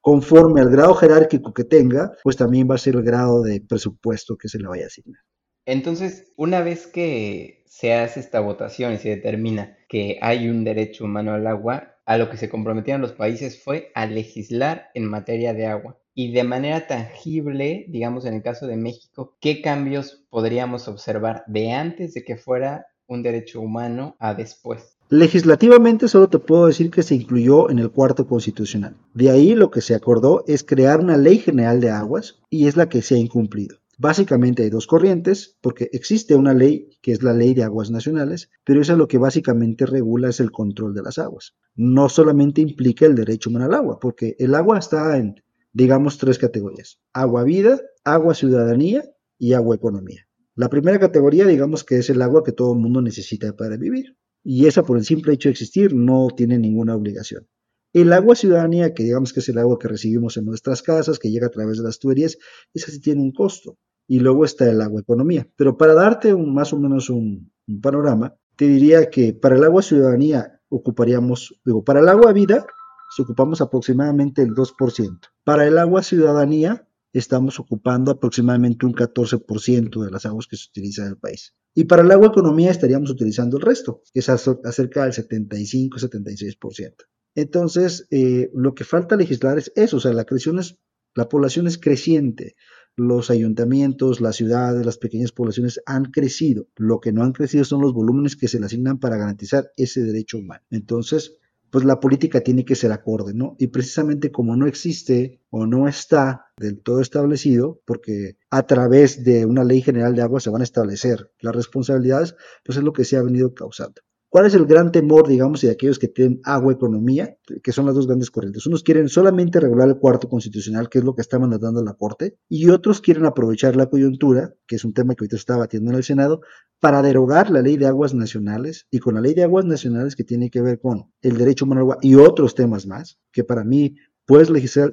conforme 0.00 0.60
al 0.60 0.70
grado 0.70 0.94
jerárquico 0.94 1.52
que 1.54 1.64
tenga, 1.64 2.12
pues 2.24 2.36
también 2.36 2.68
va 2.68 2.74
a 2.74 2.84
ser 2.86 2.96
el 2.96 3.04
grado 3.04 3.42
de 3.42 3.60
presupuesto 3.60 4.36
que 4.36 4.48
se 4.48 4.58
le 4.58 4.66
vaya 4.66 4.84
a 4.84 4.88
asignar. 4.88 5.22
Entonces, 5.68 6.32
una 6.36 6.62
vez 6.62 6.86
que 6.86 7.62
se 7.66 7.92
hace 7.92 8.20
esta 8.20 8.40
votación 8.40 8.94
y 8.94 8.96
se 8.96 9.10
determina 9.10 9.76
que 9.86 10.18
hay 10.22 10.48
un 10.48 10.64
derecho 10.64 11.04
humano 11.04 11.34
al 11.34 11.46
agua, 11.46 11.98
a 12.06 12.16
lo 12.16 12.30
que 12.30 12.38
se 12.38 12.48
comprometieron 12.48 13.02
los 13.02 13.12
países 13.12 13.62
fue 13.62 13.92
a 13.94 14.06
legislar 14.06 14.88
en 14.94 15.04
materia 15.04 15.52
de 15.52 15.66
agua. 15.66 15.98
Y 16.14 16.32
de 16.32 16.42
manera 16.42 16.86
tangible, 16.86 17.84
digamos 17.90 18.24
en 18.24 18.32
el 18.32 18.42
caso 18.42 18.66
de 18.66 18.78
México, 18.78 19.36
¿qué 19.42 19.60
cambios 19.60 20.24
podríamos 20.30 20.88
observar 20.88 21.44
de 21.46 21.72
antes 21.72 22.14
de 22.14 22.24
que 22.24 22.38
fuera 22.38 22.86
un 23.06 23.22
derecho 23.22 23.60
humano 23.60 24.16
a 24.20 24.32
después? 24.32 24.96
Legislativamente 25.10 26.08
solo 26.08 26.30
te 26.30 26.38
puedo 26.38 26.66
decir 26.66 26.90
que 26.90 27.02
se 27.02 27.14
incluyó 27.14 27.68
en 27.68 27.78
el 27.78 27.90
cuarto 27.90 28.26
constitucional. 28.26 28.96
De 29.12 29.28
ahí 29.28 29.54
lo 29.54 29.70
que 29.70 29.82
se 29.82 29.94
acordó 29.94 30.44
es 30.46 30.64
crear 30.64 31.00
una 31.00 31.18
ley 31.18 31.36
general 31.36 31.82
de 31.82 31.90
aguas 31.90 32.40
y 32.48 32.68
es 32.68 32.78
la 32.78 32.88
que 32.88 33.02
se 33.02 33.16
ha 33.16 33.18
incumplido. 33.18 33.76
Básicamente 34.00 34.62
hay 34.62 34.70
dos 34.70 34.86
corrientes, 34.86 35.58
porque 35.60 35.90
existe 35.92 36.36
una 36.36 36.54
ley 36.54 36.88
que 37.02 37.10
es 37.10 37.24
la 37.24 37.34
ley 37.34 37.52
de 37.52 37.64
aguas 37.64 37.90
nacionales, 37.90 38.48
pero 38.64 38.80
esa 38.80 38.94
lo 38.94 39.08
que 39.08 39.18
básicamente 39.18 39.86
regula 39.86 40.28
es 40.28 40.38
el 40.38 40.52
control 40.52 40.94
de 40.94 41.02
las 41.02 41.18
aguas. 41.18 41.56
No 41.74 42.08
solamente 42.08 42.60
implica 42.60 43.06
el 43.06 43.16
derecho 43.16 43.50
humano 43.50 43.64
al 43.64 43.74
agua, 43.74 43.98
porque 43.98 44.36
el 44.38 44.54
agua 44.54 44.78
está 44.78 45.18
en, 45.18 45.42
digamos, 45.72 46.16
tres 46.16 46.38
categorías. 46.38 47.00
Agua 47.12 47.42
vida, 47.42 47.80
agua 48.04 48.34
ciudadanía 48.34 49.02
y 49.36 49.54
agua 49.54 49.74
economía. 49.74 50.28
La 50.54 50.68
primera 50.68 51.00
categoría, 51.00 51.44
digamos 51.46 51.82
que 51.82 51.96
es 51.96 52.08
el 52.08 52.22
agua 52.22 52.44
que 52.44 52.52
todo 52.52 52.74
el 52.74 52.78
mundo 52.78 53.02
necesita 53.02 53.56
para 53.56 53.76
vivir. 53.76 54.16
Y 54.44 54.66
esa 54.66 54.84
por 54.84 54.96
el 54.96 55.04
simple 55.04 55.32
hecho 55.32 55.48
de 55.48 55.54
existir 55.54 55.92
no 55.92 56.28
tiene 56.36 56.56
ninguna 56.56 56.94
obligación. 56.94 57.48
El 57.92 58.12
agua 58.12 58.36
ciudadanía, 58.36 58.94
que 58.94 59.02
digamos 59.02 59.32
que 59.32 59.40
es 59.40 59.48
el 59.48 59.58
agua 59.58 59.76
que 59.80 59.88
recibimos 59.88 60.36
en 60.36 60.44
nuestras 60.44 60.82
casas, 60.82 61.18
que 61.18 61.32
llega 61.32 61.48
a 61.48 61.50
través 61.50 61.78
de 61.78 61.82
las 61.82 61.98
tuberías, 61.98 62.38
esa 62.72 62.92
sí 62.92 63.00
tiene 63.00 63.22
un 63.22 63.32
costo 63.32 63.76
y 64.08 64.18
luego 64.20 64.44
está 64.44 64.68
el 64.68 64.80
agua 64.80 65.02
economía. 65.02 65.46
Pero 65.54 65.76
para 65.76 65.94
darte 65.94 66.34
más 66.34 66.72
o 66.72 66.78
menos 66.78 67.10
un, 67.10 67.52
panorama, 67.82 68.34
te 68.56 68.66
diría 68.66 69.10
que 69.10 69.34
para 69.34 69.56
el 69.56 69.62
agua 69.62 69.82
ciudadanía 69.82 70.62
ocuparíamos, 70.70 71.60
digo, 71.64 71.84
para 71.84 72.00
el 72.00 72.08
agua 72.08 72.32
vida 72.32 72.66
se 73.14 73.22
ocupamos 73.22 73.60
aproximadamente 73.60 74.42
el 74.42 74.54
2%. 74.54 75.18
Para 75.44 75.66
el 75.66 75.76
agua 75.76 76.02
ciudadanía 76.02 76.88
estamos 77.12 77.60
ocupando 77.60 78.10
aproximadamente 78.10 78.86
un 78.86 78.94
14% 78.94 80.02
de 80.02 80.10
las 80.10 80.24
aguas 80.24 80.46
que 80.46 80.56
se 80.56 80.68
utilizan 80.70 81.06
en 81.06 81.12
el 81.12 81.18
país. 81.18 81.54
Y 81.74 81.84
para 81.84 82.02
el 82.02 82.10
agua 82.10 82.28
economía 82.28 82.70
estaríamos 82.70 83.10
utilizando 83.10 83.58
el 83.58 83.62
resto, 83.62 84.02
que 84.12 84.20
es 84.20 84.28
acerca 84.30 85.04
del 85.04 85.12
75-76%. 85.12 86.94
Entonces, 87.34 88.06
eh, 88.10 88.50
lo 88.54 88.74
que 88.74 88.84
falta 88.84 89.16
legislar 89.16 89.58
es 89.58 89.70
eso, 89.76 89.98
o 89.98 90.00
sea, 90.00 90.12
la, 90.12 90.26
es, 90.28 90.78
la 91.14 91.28
población 91.28 91.66
es 91.66 91.78
creciente 91.78 92.56
los 92.98 93.30
ayuntamientos, 93.30 94.20
las 94.20 94.36
ciudades, 94.36 94.84
las 94.84 94.98
pequeñas 94.98 95.32
poblaciones 95.32 95.80
han 95.86 96.06
crecido. 96.06 96.66
Lo 96.76 97.00
que 97.00 97.12
no 97.12 97.22
han 97.22 97.32
crecido 97.32 97.64
son 97.64 97.80
los 97.80 97.94
volúmenes 97.94 98.36
que 98.36 98.48
se 98.48 98.58
le 98.58 98.66
asignan 98.66 98.98
para 98.98 99.16
garantizar 99.16 99.70
ese 99.76 100.02
derecho 100.02 100.38
humano. 100.38 100.64
Entonces, 100.70 101.38
pues 101.70 101.84
la 101.84 102.00
política 102.00 102.40
tiene 102.40 102.64
que 102.64 102.74
ser 102.74 102.92
acorde, 102.92 103.34
¿no? 103.34 103.54
Y 103.58 103.68
precisamente 103.68 104.32
como 104.32 104.56
no 104.56 104.66
existe 104.66 105.40
o 105.50 105.66
no 105.66 105.86
está 105.86 106.46
del 106.56 106.80
todo 106.80 107.00
establecido, 107.00 107.80
porque 107.84 108.36
a 108.50 108.64
través 108.64 109.22
de 109.22 109.46
una 109.46 109.64
ley 109.64 109.80
general 109.82 110.14
de 110.14 110.22
agua 110.22 110.40
se 110.40 110.50
van 110.50 110.62
a 110.62 110.64
establecer 110.64 111.30
las 111.40 111.54
responsabilidades, 111.54 112.34
pues 112.64 112.78
es 112.78 112.84
lo 112.84 112.92
que 112.92 113.04
se 113.04 113.16
ha 113.16 113.22
venido 113.22 113.54
causando. 113.54 114.00
¿Cuál 114.30 114.44
es 114.44 114.54
el 114.54 114.66
gran 114.66 114.92
temor, 114.92 115.26
digamos, 115.26 115.62
de 115.62 115.70
aquellos 115.70 115.98
que 115.98 116.06
tienen 116.06 116.40
agua 116.44 116.74
economía, 116.74 117.38
que 117.62 117.72
son 117.72 117.86
las 117.86 117.94
dos 117.94 118.06
grandes 118.06 118.30
corrientes? 118.30 118.66
Unos 118.66 118.82
quieren 118.82 119.08
solamente 119.08 119.58
regular 119.58 119.88
el 119.88 119.96
cuarto 119.96 120.28
constitucional, 120.28 120.90
que 120.90 120.98
es 120.98 121.04
lo 121.04 121.14
que 121.14 121.22
está 121.22 121.38
mandando 121.38 121.82
la 121.82 121.94
Corte, 121.94 122.36
y 122.46 122.68
otros 122.68 123.00
quieren 123.00 123.24
aprovechar 123.24 123.74
la 123.74 123.86
coyuntura, 123.86 124.54
que 124.66 124.76
es 124.76 124.84
un 124.84 124.92
tema 124.92 125.14
que 125.14 125.24
ahorita 125.24 125.36
está 125.36 125.56
batiendo 125.56 125.92
en 125.92 125.96
el 125.96 126.04
Senado, 126.04 126.42
para 126.78 127.00
derogar 127.00 127.50
la 127.50 127.62
ley 127.62 127.78
de 127.78 127.86
aguas 127.86 128.12
nacionales 128.12 128.86
y 128.90 128.98
con 128.98 129.14
la 129.14 129.22
ley 129.22 129.32
de 129.32 129.44
aguas 129.44 129.64
nacionales 129.64 130.14
que 130.14 130.24
tiene 130.24 130.50
que 130.50 130.60
ver 130.60 130.78
con 130.78 131.10
el 131.22 131.38
derecho 131.38 131.64
humano 131.64 131.80
al 131.80 131.84
agua 131.84 131.98
y 132.02 132.16
otros 132.16 132.54
temas 132.54 132.86
más, 132.86 133.18
que 133.32 133.44
para 133.44 133.64
mí 133.64 133.96
puedes 134.26 134.50
legislar, 134.50 134.92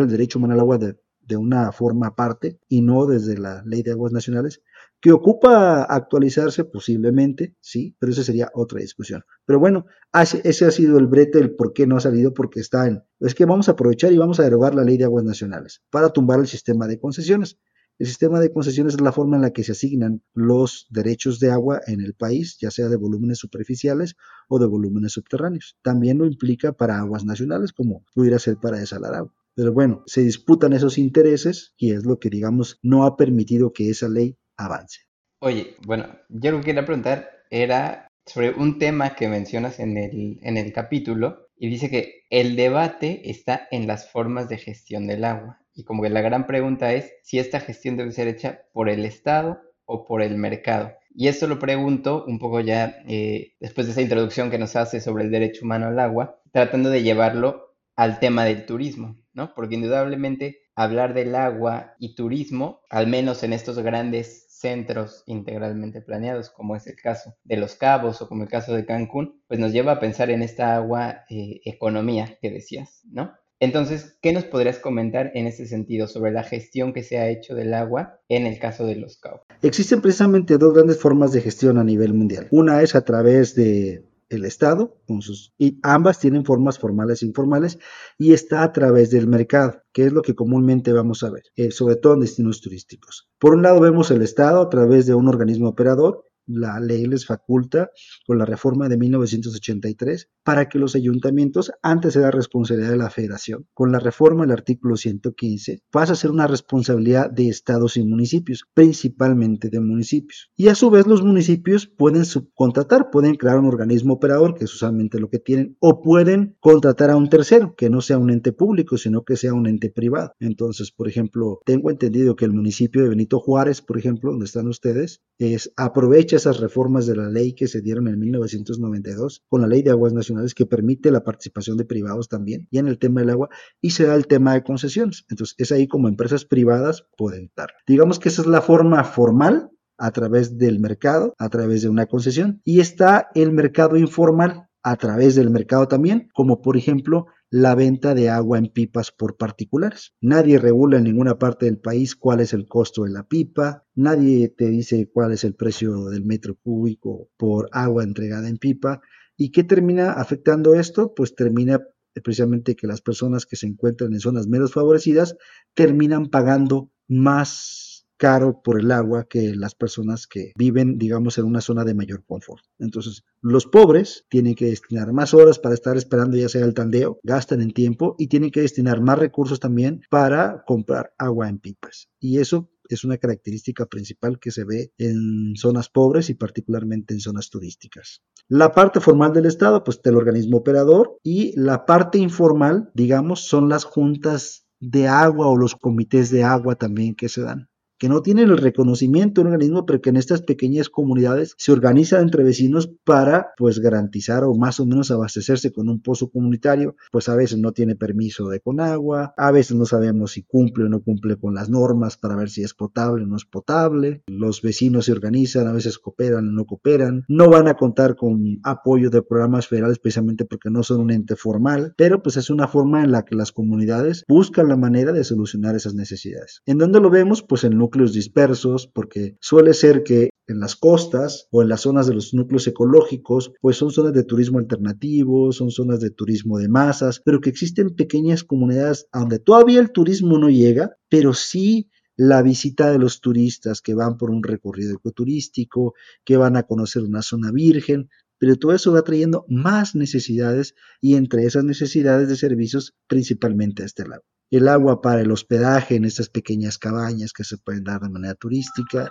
el 0.00 0.08
derecho 0.08 0.38
humano 0.38 0.52
al 0.52 0.60
agua 0.60 0.78
de 0.78 1.36
una 1.38 1.72
forma 1.72 2.08
aparte 2.08 2.58
y 2.68 2.82
no 2.82 3.06
desde 3.06 3.38
la 3.38 3.62
ley 3.64 3.82
de 3.82 3.92
aguas 3.92 4.12
nacionales, 4.12 4.60
que 5.04 5.12
ocupa 5.12 5.82
actualizarse 5.82 6.64
posiblemente, 6.64 7.54
sí, 7.60 7.94
pero 7.98 8.10
esa 8.10 8.24
sería 8.24 8.50
otra 8.54 8.80
discusión. 8.80 9.22
Pero 9.44 9.60
bueno, 9.60 9.84
ese 10.14 10.64
ha 10.64 10.70
sido 10.70 10.96
el 10.96 11.08
brete 11.08 11.40
del 11.40 11.54
por 11.54 11.74
qué 11.74 11.86
no 11.86 11.98
ha 11.98 12.00
salido, 12.00 12.32
porque 12.32 12.60
está 12.60 12.86
en, 12.86 13.02
es 13.20 13.34
que 13.34 13.44
vamos 13.44 13.68
a 13.68 13.72
aprovechar 13.72 14.14
y 14.14 14.16
vamos 14.16 14.40
a 14.40 14.44
derogar 14.44 14.74
la 14.74 14.82
ley 14.82 14.96
de 14.96 15.04
aguas 15.04 15.22
nacionales 15.22 15.82
para 15.90 16.08
tumbar 16.08 16.40
el 16.40 16.46
sistema 16.46 16.86
de 16.86 16.98
concesiones. 16.98 17.58
El 17.98 18.06
sistema 18.06 18.40
de 18.40 18.50
concesiones 18.50 18.94
es 18.94 19.02
la 19.02 19.12
forma 19.12 19.36
en 19.36 19.42
la 19.42 19.50
que 19.50 19.62
se 19.62 19.72
asignan 19.72 20.22
los 20.32 20.86
derechos 20.88 21.38
de 21.38 21.50
agua 21.50 21.82
en 21.86 22.00
el 22.00 22.14
país, 22.14 22.56
ya 22.58 22.70
sea 22.70 22.88
de 22.88 22.96
volúmenes 22.96 23.36
superficiales 23.36 24.16
o 24.48 24.58
de 24.58 24.64
volúmenes 24.64 25.12
subterráneos. 25.12 25.76
También 25.82 26.16
lo 26.16 26.24
implica 26.24 26.72
para 26.72 26.98
aguas 26.98 27.26
nacionales, 27.26 27.74
como 27.74 28.06
pudiera 28.14 28.38
ser 28.38 28.56
para 28.56 28.78
desalar 28.78 29.14
agua. 29.16 29.34
Pero 29.54 29.74
bueno, 29.74 30.02
se 30.06 30.22
disputan 30.22 30.72
esos 30.72 30.96
intereses 30.96 31.74
y 31.76 31.92
es 31.92 32.06
lo 32.06 32.18
que, 32.18 32.30
digamos, 32.30 32.78
no 32.82 33.04
ha 33.04 33.18
permitido 33.18 33.74
que 33.74 33.90
esa 33.90 34.08
ley 34.08 34.38
avance. 34.56 35.00
Oye, 35.40 35.76
bueno, 35.86 36.08
yo 36.28 36.52
lo 36.52 36.58
que 36.60 36.66
quería 36.66 36.84
preguntar 36.84 37.28
era 37.50 38.08
sobre 38.26 38.50
un 38.50 38.78
tema 38.78 39.14
que 39.14 39.28
mencionas 39.28 39.78
en 39.78 39.96
el, 39.98 40.38
en 40.42 40.56
el 40.56 40.72
capítulo 40.72 41.48
y 41.56 41.68
dice 41.68 41.90
que 41.90 42.24
el 42.30 42.56
debate 42.56 43.30
está 43.30 43.68
en 43.70 43.86
las 43.86 44.10
formas 44.10 44.48
de 44.48 44.58
gestión 44.58 45.06
del 45.06 45.24
agua. 45.24 45.60
Y 45.74 45.84
como 45.84 46.02
que 46.02 46.10
la 46.10 46.20
gran 46.20 46.46
pregunta 46.46 46.92
es 46.94 47.12
si 47.22 47.38
esta 47.38 47.60
gestión 47.60 47.96
debe 47.96 48.12
ser 48.12 48.28
hecha 48.28 48.62
por 48.72 48.88
el 48.88 49.04
Estado 49.04 49.60
o 49.84 50.04
por 50.04 50.22
el 50.22 50.36
mercado. 50.36 50.92
Y 51.14 51.28
esto 51.28 51.46
lo 51.46 51.58
pregunto 51.58 52.24
un 52.26 52.38
poco 52.38 52.60
ya 52.60 52.96
eh, 53.06 53.52
después 53.60 53.86
de 53.86 53.92
esa 53.92 54.02
introducción 54.02 54.50
que 54.50 54.58
nos 54.58 54.74
hace 54.76 55.00
sobre 55.00 55.24
el 55.24 55.30
derecho 55.30 55.64
humano 55.64 55.86
al 55.86 55.98
agua, 55.98 56.40
tratando 56.50 56.90
de 56.90 57.02
llevarlo 57.02 57.76
al 57.96 58.18
tema 58.18 58.44
del 58.44 58.66
turismo, 58.66 59.16
¿no? 59.32 59.54
Porque 59.54 59.76
indudablemente 59.76 60.62
hablar 60.74 61.14
del 61.14 61.34
agua 61.36 61.94
y 61.98 62.16
turismo, 62.16 62.80
al 62.90 63.06
menos 63.06 63.44
en 63.44 63.52
estos 63.52 63.78
grandes 63.78 64.43
centros 64.64 65.24
integralmente 65.26 66.00
planeados, 66.00 66.48
como 66.48 66.74
es 66.74 66.86
el 66.86 66.96
caso 66.96 67.34
de 67.44 67.58
Los 67.58 67.74
Cabos 67.74 68.22
o 68.22 68.28
como 68.28 68.44
el 68.44 68.48
caso 68.48 68.72
de 68.74 68.86
Cancún, 68.86 69.42
pues 69.46 69.60
nos 69.60 69.72
lleva 69.72 69.92
a 69.92 70.00
pensar 70.00 70.30
en 70.30 70.40
esta 70.40 70.74
agua 70.74 71.24
eh, 71.28 71.60
economía 71.66 72.38
que 72.40 72.50
decías, 72.50 73.02
¿no? 73.12 73.30
Entonces, 73.60 74.16
¿qué 74.22 74.32
nos 74.32 74.44
podrías 74.44 74.78
comentar 74.78 75.32
en 75.34 75.46
ese 75.46 75.66
sentido 75.66 76.06
sobre 76.08 76.32
la 76.32 76.44
gestión 76.44 76.94
que 76.94 77.02
se 77.02 77.18
ha 77.18 77.28
hecho 77.28 77.54
del 77.54 77.74
agua 77.74 78.20
en 78.30 78.46
el 78.46 78.58
caso 78.58 78.86
de 78.86 78.96
Los 78.96 79.18
Cabos? 79.18 79.42
Existen 79.60 80.00
precisamente 80.00 80.56
dos 80.56 80.72
grandes 80.72 80.98
formas 80.98 81.32
de 81.32 81.42
gestión 81.42 81.76
a 81.76 81.84
nivel 81.84 82.14
mundial. 82.14 82.48
Una 82.50 82.80
es 82.80 82.94
a 82.94 83.04
través 83.04 83.54
de 83.54 84.02
el 84.34 84.44
Estado, 84.44 84.98
con 85.06 85.22
sus, 85.22 85.54
y 85.58 85.78
ambas 85.82 86.18
tienen 86.18 86.44
formas 86.44 86.78
formales 86.78 87.22
e 87.22 87.26
informales, 87.26 87.78
y 88.18 88.32
está 88.32 88.62
a 88.62 88.72
través 88.72 89.10
del 89.10 89.26
mercado, 89.26 89.82
que 89.92 90.06
es 90.06 90.12
lo 90.12 90.22
que 90.22 90.34
comúnmente 90.34 90.92
vamos 90.92 91.22
a 91.22 91.30
ver, 91.30 91.44
eh, 91.56 91.70
sobre 91.70 91.96
todo 91.96 92.14
en 92.14 92.20
destinos 92.20 92.60
turísticos. 92.60 93.28
Por 93.38 93.54
un 93.54 93.62
lado 93.62 93.80
vemos 93.80 94.10
el 94.10 94.22
Estado 94.22 94.60
a 94.60 94.68
través 94.68 95.06
de 95.06 95.14
un 95.14 95.28
organismo 95.28 95.68
operador, 95.68 96.24
la 96.46 96.80
ley 96.80 97.06
les 97.06 97.26
faculta 97.26 97.90
con 98.26 98.38
la 98.38 98.44
reforma 98.44 98.88
de 98.88 98.98
1983 98.98 100.30
para 100.42 100.68
que 100.68 100.78
los 100.78 100.94
ayuntamientos, 100.94 101.72
antes 101.82 102.16
era 102.16 102.30
responsabilidad 102.30 102.90
de 102.90 102.98
la 102.98 103.10
federación, 103.10 103.66
con 103.72 103.92
la 103.92 103.98
reforma 103.98 104.42
del 104.42 104.52
artículo 104.52 104.96
115 104.96 105.82
pasa 105.90 106.12
a 106.12 106.16
ser 106.16 106.30
una 106.30 106.46
responsabilidad 106.46 107.30
de 107.30 107.48
estados 107.48 107.96
y 107.96 108.04
municipios, 108.04 108.64
principalmente 108.74 109.70
de 109.70 109.80
municipios. 109.80 110.50
Y 110.56 110.68
a 110.68 110.74
su 110.74 110.90
vez 110.90 111.06
los 111.06 111.22
municipios 111.22 111.86
pueden 111.86 112.24
subcontratar, 112.24 113.10
pueden 113.10 113.36
crear 113.36 113.58
un 113.58 113.66
organismo 113.66 114.14
operador, 114.14 114.54
que 114.54 114.64
es 114.64 114.74
usualmente 114.74 115.20
lo 115.20 115.28
que 115.28 115.38
tienen, 115.38 115.76
o 115.80 116.02
pueden 116.02 116.56
contratar 116.60 117.10
a 117.10 117.16
un 117.16 117.28
tercero, 117.28 117.74
que 117.76 117.90
no 117.90 118.00
sea 118.00 118.18
un 118.18 118.30
ente 118.30 118.52
público, 118.52 118.96
sino 118.96 119.24
que 119.24 119.36
sea 119.36 119.54
un 119.54 119.66
ente 119.66 119.90
privado. 119.90 120.32
Entonces, 120.40 120.90
por 120.90 121.08
ejemplo, 121.08 121.60
tengo 121.64 121.90
entendido 121.90 122.36
que 122.36 122.44
el 122.44 122.52
municipio 122.52 123.02
de 123.02 123.08
Benito 123.08 123.40
Juárez, 123.40 123.80
por 123.80 123.98
ejemplo, 123.98 124.30
donde 124.30 124.46
están 124.46 124.68
ustedes, 124.68 125.22
es 125.38 125.72
aprovecha 125.76 126.33
esas 126.36 126.60
reformas 126.60 127.06
de 127.06 127.16
la 127.16 127.28
ley 127.28 127.54
que 127.54 127.68
se 127.68 127.80
dieron 127.80 128.08
en 128.08 128.18
1992 128.18 129.42
con 129.48 129.60
la 129.60 129.66
ley 129.66 129.82
de 129.82 129.90
aguas 129.90 130.12
nacionales 130.12 130.54
que 130.54 130.66
permite 130.66 131.10
la 131.10 131.24
participación 131.24 131.76
de 131.76 131.84
privados 131.84 132.28
también 132.28 132.68
y 132.70 132.78
en 132.78 132.88
el 132.88 132.98
tema 132.98 133.20
del 133.20 133.30
agua 133.30 133.48
y 133.80 133.90
se 133.90 134.04
da 134.04 134.14
el 134.14 134.26
tema 134.26 134.54
de 134.54 134.62
concesiones. 134.62 135.24
Entonces 135.28 135.54
es 135.58 135.72
ahí 135.72 135.88
como 135.88 136.08
empresas 136.08 136.44
privadas 136.44 137.06
pueden 137.16 137.50
dar. 137.56 137.70
Digamos 137.86 138.18
que 138.18 138.28
esa 138.28 138.42
es 138.42 138.48
la 138.48 138.60
forma 138.60 139.04
formal 139.04 139.70
a 139.98 140.10
través 140.10 140.58
del 140.58 140.80
mercado, 140.80 141.34
a 141.38 141.48
través 141.48 141.82
de 141.82 141.88
una 141.88 142.06
concesión 142.06 142.60
y 142.64 142.80
está 142.80 143.28
el 143.34 143.52
mercado 143.52 143.96
informal 143.96 144.68
a 144.82 144.96
través 144.96 145.34
del 145.34 145.50
mercado 145.50 145.88
también, 145.88 146.28
como 146.34 146.60
por 146.60 146.76
ejemplo 146.76 147.26
la 147.54 147.76
venta 147.76 148.16
de 148.16 148.30
agua 148.30 148.58
en 148.58 148.66
pipas 148.66 149.12
por 149.12 149.36
particulares. 149.36 150.12
Nadie 150.20 150.58
regula 150.58 150.98
en 150.98 151.04
ninguna 151.04 151.38
parte 151.38 151.66
del 151.66 151.78
país 151.78 152.16
cuál 152.16 152.40
es 152.40 152.52
el 152.52 152.66
costo 152.66 153.04
de 153.04 153.10
la 153.10 153.28
pipa, 153.28 153.84
nadie 153.94 154.48
te 154.48 154.66
dice 154.66 155.08
cuál 155.12 155.30
es 155.30 155.44
el 155.44 155.54
precio 155.54 156.06
del 156.06 156.24
metro 156.24 156.56
cúbico 156.56 157.28
por 157.36 157.68
agua 157.70 158.02
entregada 158.02 158.48
en 158.48 158.58
pipa. 158.58 159.02
¿Y 159.36 159.52
qué 159.52 159.62
termina 159.62 160.14
afectando 160.14 160.74
esto? 160.74 161.14
Pues 161.14 161.36
termina 161.36 161.80
precisamente 162.24 162.74
que 162.74 162.88
las 162.88 163.00
personas 163.00 163.46
que 163.46 163.54
se 163.54 163.68
encuentran 163.68 164.12
en 164.12 164.18
zonas 164.18 164.48
menos 164.48 164.72
favorecidas 164.72 165.36
terminan 165.74 166.30
pagando 166.30 166.90
más 167.06 167.93
caro 168.16 168.62
por 168.62 168.80
el 168.80 168.90
agua 168.90 169.26
que 169.28 169.54
las 169.54 169.74
personas 169.74 170.26
que 170.26 170.52
viven, 170.56 170.98
digamos, 170.98 171.38
en 171.38 171.44
una 171.44 171.60
zona 171.60 171.84
de 171.84 171.94
mayor 171.94 172.24
confort. 172.24 172.62
Entonces, 172.78 173.24
los 173.40 173.66
pobres 173.66 174.24
tienen 174.28 174.54
que 174.54 174.66
destinar 174.66 175.12
más 175.12 175.34
horas 175.34 175.58
para 175.58 175.74
estar 175.74 175.96
esperando 175.96 176.36
ya 176.36 176.48
sea 176.48 176.64
el 176.64 176.74
tandeo, 176.74 177.18
gastan 177.22 177.60
en 177.60 177.72
tiempo 177.72 178.14
y 178.18 178.28
tienen 178.28 178.50
que 178.50 178.60
destinar 178.60 179.00
más 179.00 179.18
recursos 179.18 179.60
también 179.60 180.02
para 180.10 180.64
comprar 180.66 181.12
agua 181.18 181.48
en 181.48 181.58
pipas. 181.58 182.08
Y 182.20 182.38
eso 182.38 182.70
es 182.88 183.04
una 183.04 183.18
característica 183.18 183.86
principal 183.86 184.38
que 184.38 184.50
se 184.50 184.64
ve 184.64 184.92
en 184.98 185.54
zonas 185.56 185.88
pobres 185.88 186.30
y 186.30 186.34
particularmente 186.34 187.14
en 187.14 187.20
zonas 187.20 187.50
turísticas. 187.50 188.22
La 188.48 188.72
parte 188.72 189.00
formal 189.00 189.32
del 189.32 189.46
Estado, 189.46 189.84
pues 189.84 190.02
del 190.02 190.16
organismo 190.16 190.58
operador 190.58 191.18
y 191.22 191.58
la 191.58 191.86
parte 191.86 192.18
informal, 192.18 192.90
digamos, 192.94 193.46
son 193.46 193.68
las 193.68 193.84
juntas 193.84 194.66
de 194.80 195.08
agua 195.08 195.48
o 195.48 195.56
los 195.56 195.76
comités 195.76 196.30
de 196.30 196.44
agua 196.44 196.76
también 196.76 197.14
que 197.14 197.28
se 197.28 197.40
dan 197.42 197.68
que 198.04 198.10
no 198.10 198.20
tienen 198.20 198.50
el 198.50 198.58
reconocimiento 198.58 199.40
de 199.40 199.46
un 199.46 199.54
organismo, 199.54 199.86
pero 199.86 200.02
que 200.02 200.10
en 200.10 200.18
estas 200.18 200.42
pequeñas 200.42 200.90
comunidades 200.90 201.54
se 201.56 201.72
organizan 201.72 202.20
entre 202.20 202.44
vecinos 202.44 202.90
para 203.02 203.54
pues 203.56 203.78
garantizar 203.78 204.44
o 204.44 204.54
más 204.54 204.78
o 204.78 204.84
menos 204.84 205.10
abastecerse 205.10 205.72
con 205.72 205.88
un 205.88 206.02
pozo 206.02 206.28
comunitario, 206.28 206.96
pues 207.10 207.30
a 207.30 207.34
veces 207.34 207.56
no 207.56 207.72
tiene 207.72 207.96
permiso 207.96 208.50
de 208.50 208.60
con 208.60 208.78
agua, 208.78 209.32
a 209.38 209.50
veces 209.52 209.74
no 209.74 209.86
sabemos 209.86 210.32
si 210.32 210.42
cumple 210.42 210.84
o 210.84 210.88
no 210.90 211.00
cumple 211.00 211.38
con 211.38 211.54
las 211.54 211.70
normas 211.70 212.18
para 212.18 212.36
ver 212.36 212.50
si 212.50 212.62
es 212.62 212.74
potable 212.74 213.24
o 213.24 213.26
no 213.26 213.36
es 213.36 213.46
potable, 213.46 214.22
los 214.26 214.60
vecinos 214.60 215.06
se 215.06 215.12
organizan, 215.12 215.66
a 215.66 215.72
veces 215.72 215.98
cooperan 215.98 216.46
o 216.46 216.52
no 216.52 216.66
cooperan, 216.66 217.24
no 217.26 217.48
van 217.48 217.68
a 217.68 217.74
contar 217.74 218.16
con 218.16 218.58
apoyo 218.64 219.08
de 219.08 219.22
programas 219.22 219.66
federales 219.66 219.98
precisamente 219.98 220.44
porque 220.44 220.68
no 220.68 220.82
son 220.82 221.00
un 221.00 221.10
ente 221.10 221.36
formal, 221.36 221.94
pero 221.96 222.22
pues 222.22 222.36
es 222.36 222.50
una 222.50 222.68
forma 222.68 223.02
en 223.02 223.12
la 223.12 223.24
que 223.24 223.34
las 223.34 223.50
comunidades 223.50 224.26
buscan 224.28 224.68
la 224.68 224.76
manera 224.76 225.12
de 225.12 225.24
solucionar 225.24 225.74
esas 225.74 225.94
necesidades. 225.94 226.60
¿En 226.66 226.76
dónde 226.76 227.00
lo 227.00 227.08
vemos? 227.08 227.42
Pues 227.42 227.64
en 227.64 227.72
dispersos, 228.12 228.86
porque 228.86 229.36
suele 229.40 229.74
ser 229.74 230.02
que 230.02 230.30
en 230.46 230.60
las 230.60 230.76
costas 230.76 231.48
o 231.50 231.62
en 231.62 231.68
las 231.68 231.82
zonas 231.82 232.06
de 232.06 232.14
los 232.14 232.34
núcleos 232.34 232.66
ecológicos, 232.66 233.52
pues 233.60 233.76
son 233.76 233.90
zonas 233.90 234.12
de 234.12 234.24
turismo 234.24 234.58
alternativo, 234.58 235.52
son 235.52 235.70
zonas 235.70 236.00
de 236.00 236.10
turismo 236.10 236.58
de 236.58 236.68
masas, 236.68 237.20
pero 237.24 237.40
que 237.40 237.50
existen 237.50 237.94
pequeñas 237.94 238.44
comunidades 238.44 239.06
donde 239.12 239.38
todavía 239.38 239.80
el 239.80 239.92
turismo 239.92 240.38
no 240.38 240.50
llega, 240.50 240.96
pero 241.08 241.32
sí 241.32 241.88
la 242.16 242.42
visita 242.42 242.92
de 242.92 242.98
los 242.98 243.20
turistas 243.20 243.80
que 243.80 243.94
van 243.94 244.16
por 244.16 244.30
un 244.30 244.42
recorrido 244.42 244.94
ecoturístico, 244.94 245.94
que 246.24 246.36
van 246.36 246.56
a 246.56 246.62
conocer 246.64 247.02
una 247.02 247.22
zona 247.22 247.50
virgen, 247.50 248.08
pero 248.44 248.56
todo 248.56 248.74
eso 248.74 248.92
va 248.92 249.00
trayendo 249.00 249.46
más 249.48 249.94
necesidades 249.94 250.74
y 251.00 251.14
entre 251.14 251.46
esas 251.46 251.64
necesidades 251.64 252.28
de 252.28 252.36
servicios 252.36 252.94
principalmente 253.06 253.82
a 253.82 253.86
este 253.86 254.06
lado. 254.06 254.22
El 254.50 254.68
agua 254.68 255.00
para 255.00 255.22
el 255.22 255.30
hospedaje 255.30 255.96
en 255.96 256.04
estas 256.04 256.28
pequeñas 256.28 256.76
cabañas 256.76 257.32
que 257.32 257.42
se 257.42 257.56
pueden 257.56 257.84
dar 257.84 258.02
de 258.02 258.10
manera 258.10 258.34
turística, 258.34 259.10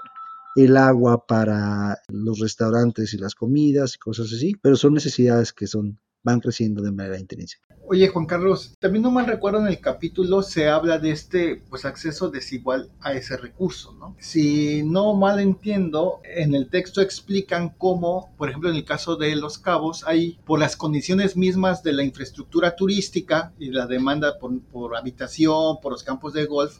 el 0.56 0.78
agua 0.78 1.26
para 1.26 1.98
los 2.10 2.38
restaurantes 2.38 3.16
y 3.16 3.18
las 3.18 3.34
comidas 3.34 3.96
y 3.96 3.98
cosas 3.98 4.32
así, 4.32 4.54
pero 4.62 4.76
son 4.76 4.94
necesidades 4.94 5.52
que 5.52 5.66
son 5.66 6.00
van 6.24 6.40
creciendo 6.40 6.82
de 6.82 6.92
manera 6.92 7.20
intensa. 7.20 7.58
Oye, 7.86 8.08
Juan 8.08 8.26
Carlos, 8.26 8.76
también 8.80 9.04
no 9.04 9.12
mal 9.12 9.26
recuerdo 9.26 9.60
en 9.60 9.68
el 9.68 9.82
capítulo 9.82 10.42
se 10.42 10.70
habla 10.70 11.00
de 11.00 11.12
este 11.12 11.62
pues 11.70 11.84
acceso 11.84 12.30
desigual 12.30 12.90
a 13.02 13.12
ese 13.12 13.36
recurso, 13.36 13.94
¿no? 14.00 14.16
Si 14.20 14.84
no 14.84 15.14
mal 15.16 15.42
entiendo, 15.42 16.22
en 16.24 16.56
el 16.56 16.70
texto 16.70 17.02
explican 17.02 17.76
cómo, 17.78 18.34
por 18.38 18.48
ejemplo, 18.48 18.70
en 18.70 18.78
el 18.78 18.86
caso 18.86 19.18
de 19.18 19.36
Los 19.36 19.58
Cabos, 19.58 20.06
hay 20.08 20.40
por 20.46 20.60
las 20.60 20.78
condiciones 20.78 21.36
mismas 21.36 21.84
de 21.84 21.92
la 21.92 22.04
infraestructura 22.04 22.78
turística 22.78 23.52
y 23.60 23.72
la 23.72 23.86
demanda 23.86 24.40
por, 24.40 24.62
por 24.62 24.96
habitación, 24.96 25.82
por 25.82 25.92
los 25.92 26.04
campos 26.04 26.34
de 26.34 26.46
golf, 26.46 26.80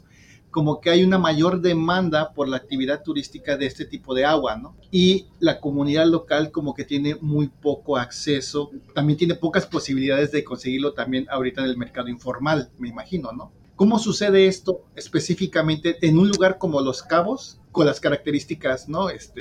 como 0.54 0.80
que 0.80 0.88
hay 0.88 1.02
una 1.02 1.18
mayor 1.18 1.60
demanda 1.60 2.32
por 2.32 2.46
la 2.46 2.58
actividad 2.58 3.02
turística 3.02 3.56
de 3.56 3.66
este 3.66 3.86
tipo 3.86 4.14
de 4.14 4.24
agua, 4.24 4.56
¿no? 4.56 4.76
Y 4.92 5.26
la 5.40 5.58
comunidad 5.58 6.06
local 6.06 6.52
como 6.52 6.74
que 6.74 6.84
tiene 6.84 7.16
muy 7.20 7.48
poco 7.48 7.96
acceso, 7.96 8.70
también 8.94 9.18
tiene 9.18 9.34
pocas 9.34 9.66
posibilidades 9.66 10.30
de 10.30 10.44
conseguirlo 10.44 10.92
también 10.92 11.26
ahorita 11.28 11.62
en 11.62 11.70
el 11.70 11.76
mercado 11.76 12.08
informal, 12.08 12.70
me 12.78 12.88
imagino, 12.88 13.32
¿no? 13.32 13.50
¿Cómo 13.74 13.98
sucede 13.98 14.46
esto 14.46 14.84
específicamente 14.94 15.96
en 16.06 16.20
un 16.20 16.28
lugar 16.28 16.56
como 16.58 16.80
Los 16.80 17.02
Cabos 17.02 17.58
con 17.72 17.86
las 17.86 17.98
características, 17.98 18.88
¿no? 18.88 19.10
Este, 19.10 19.40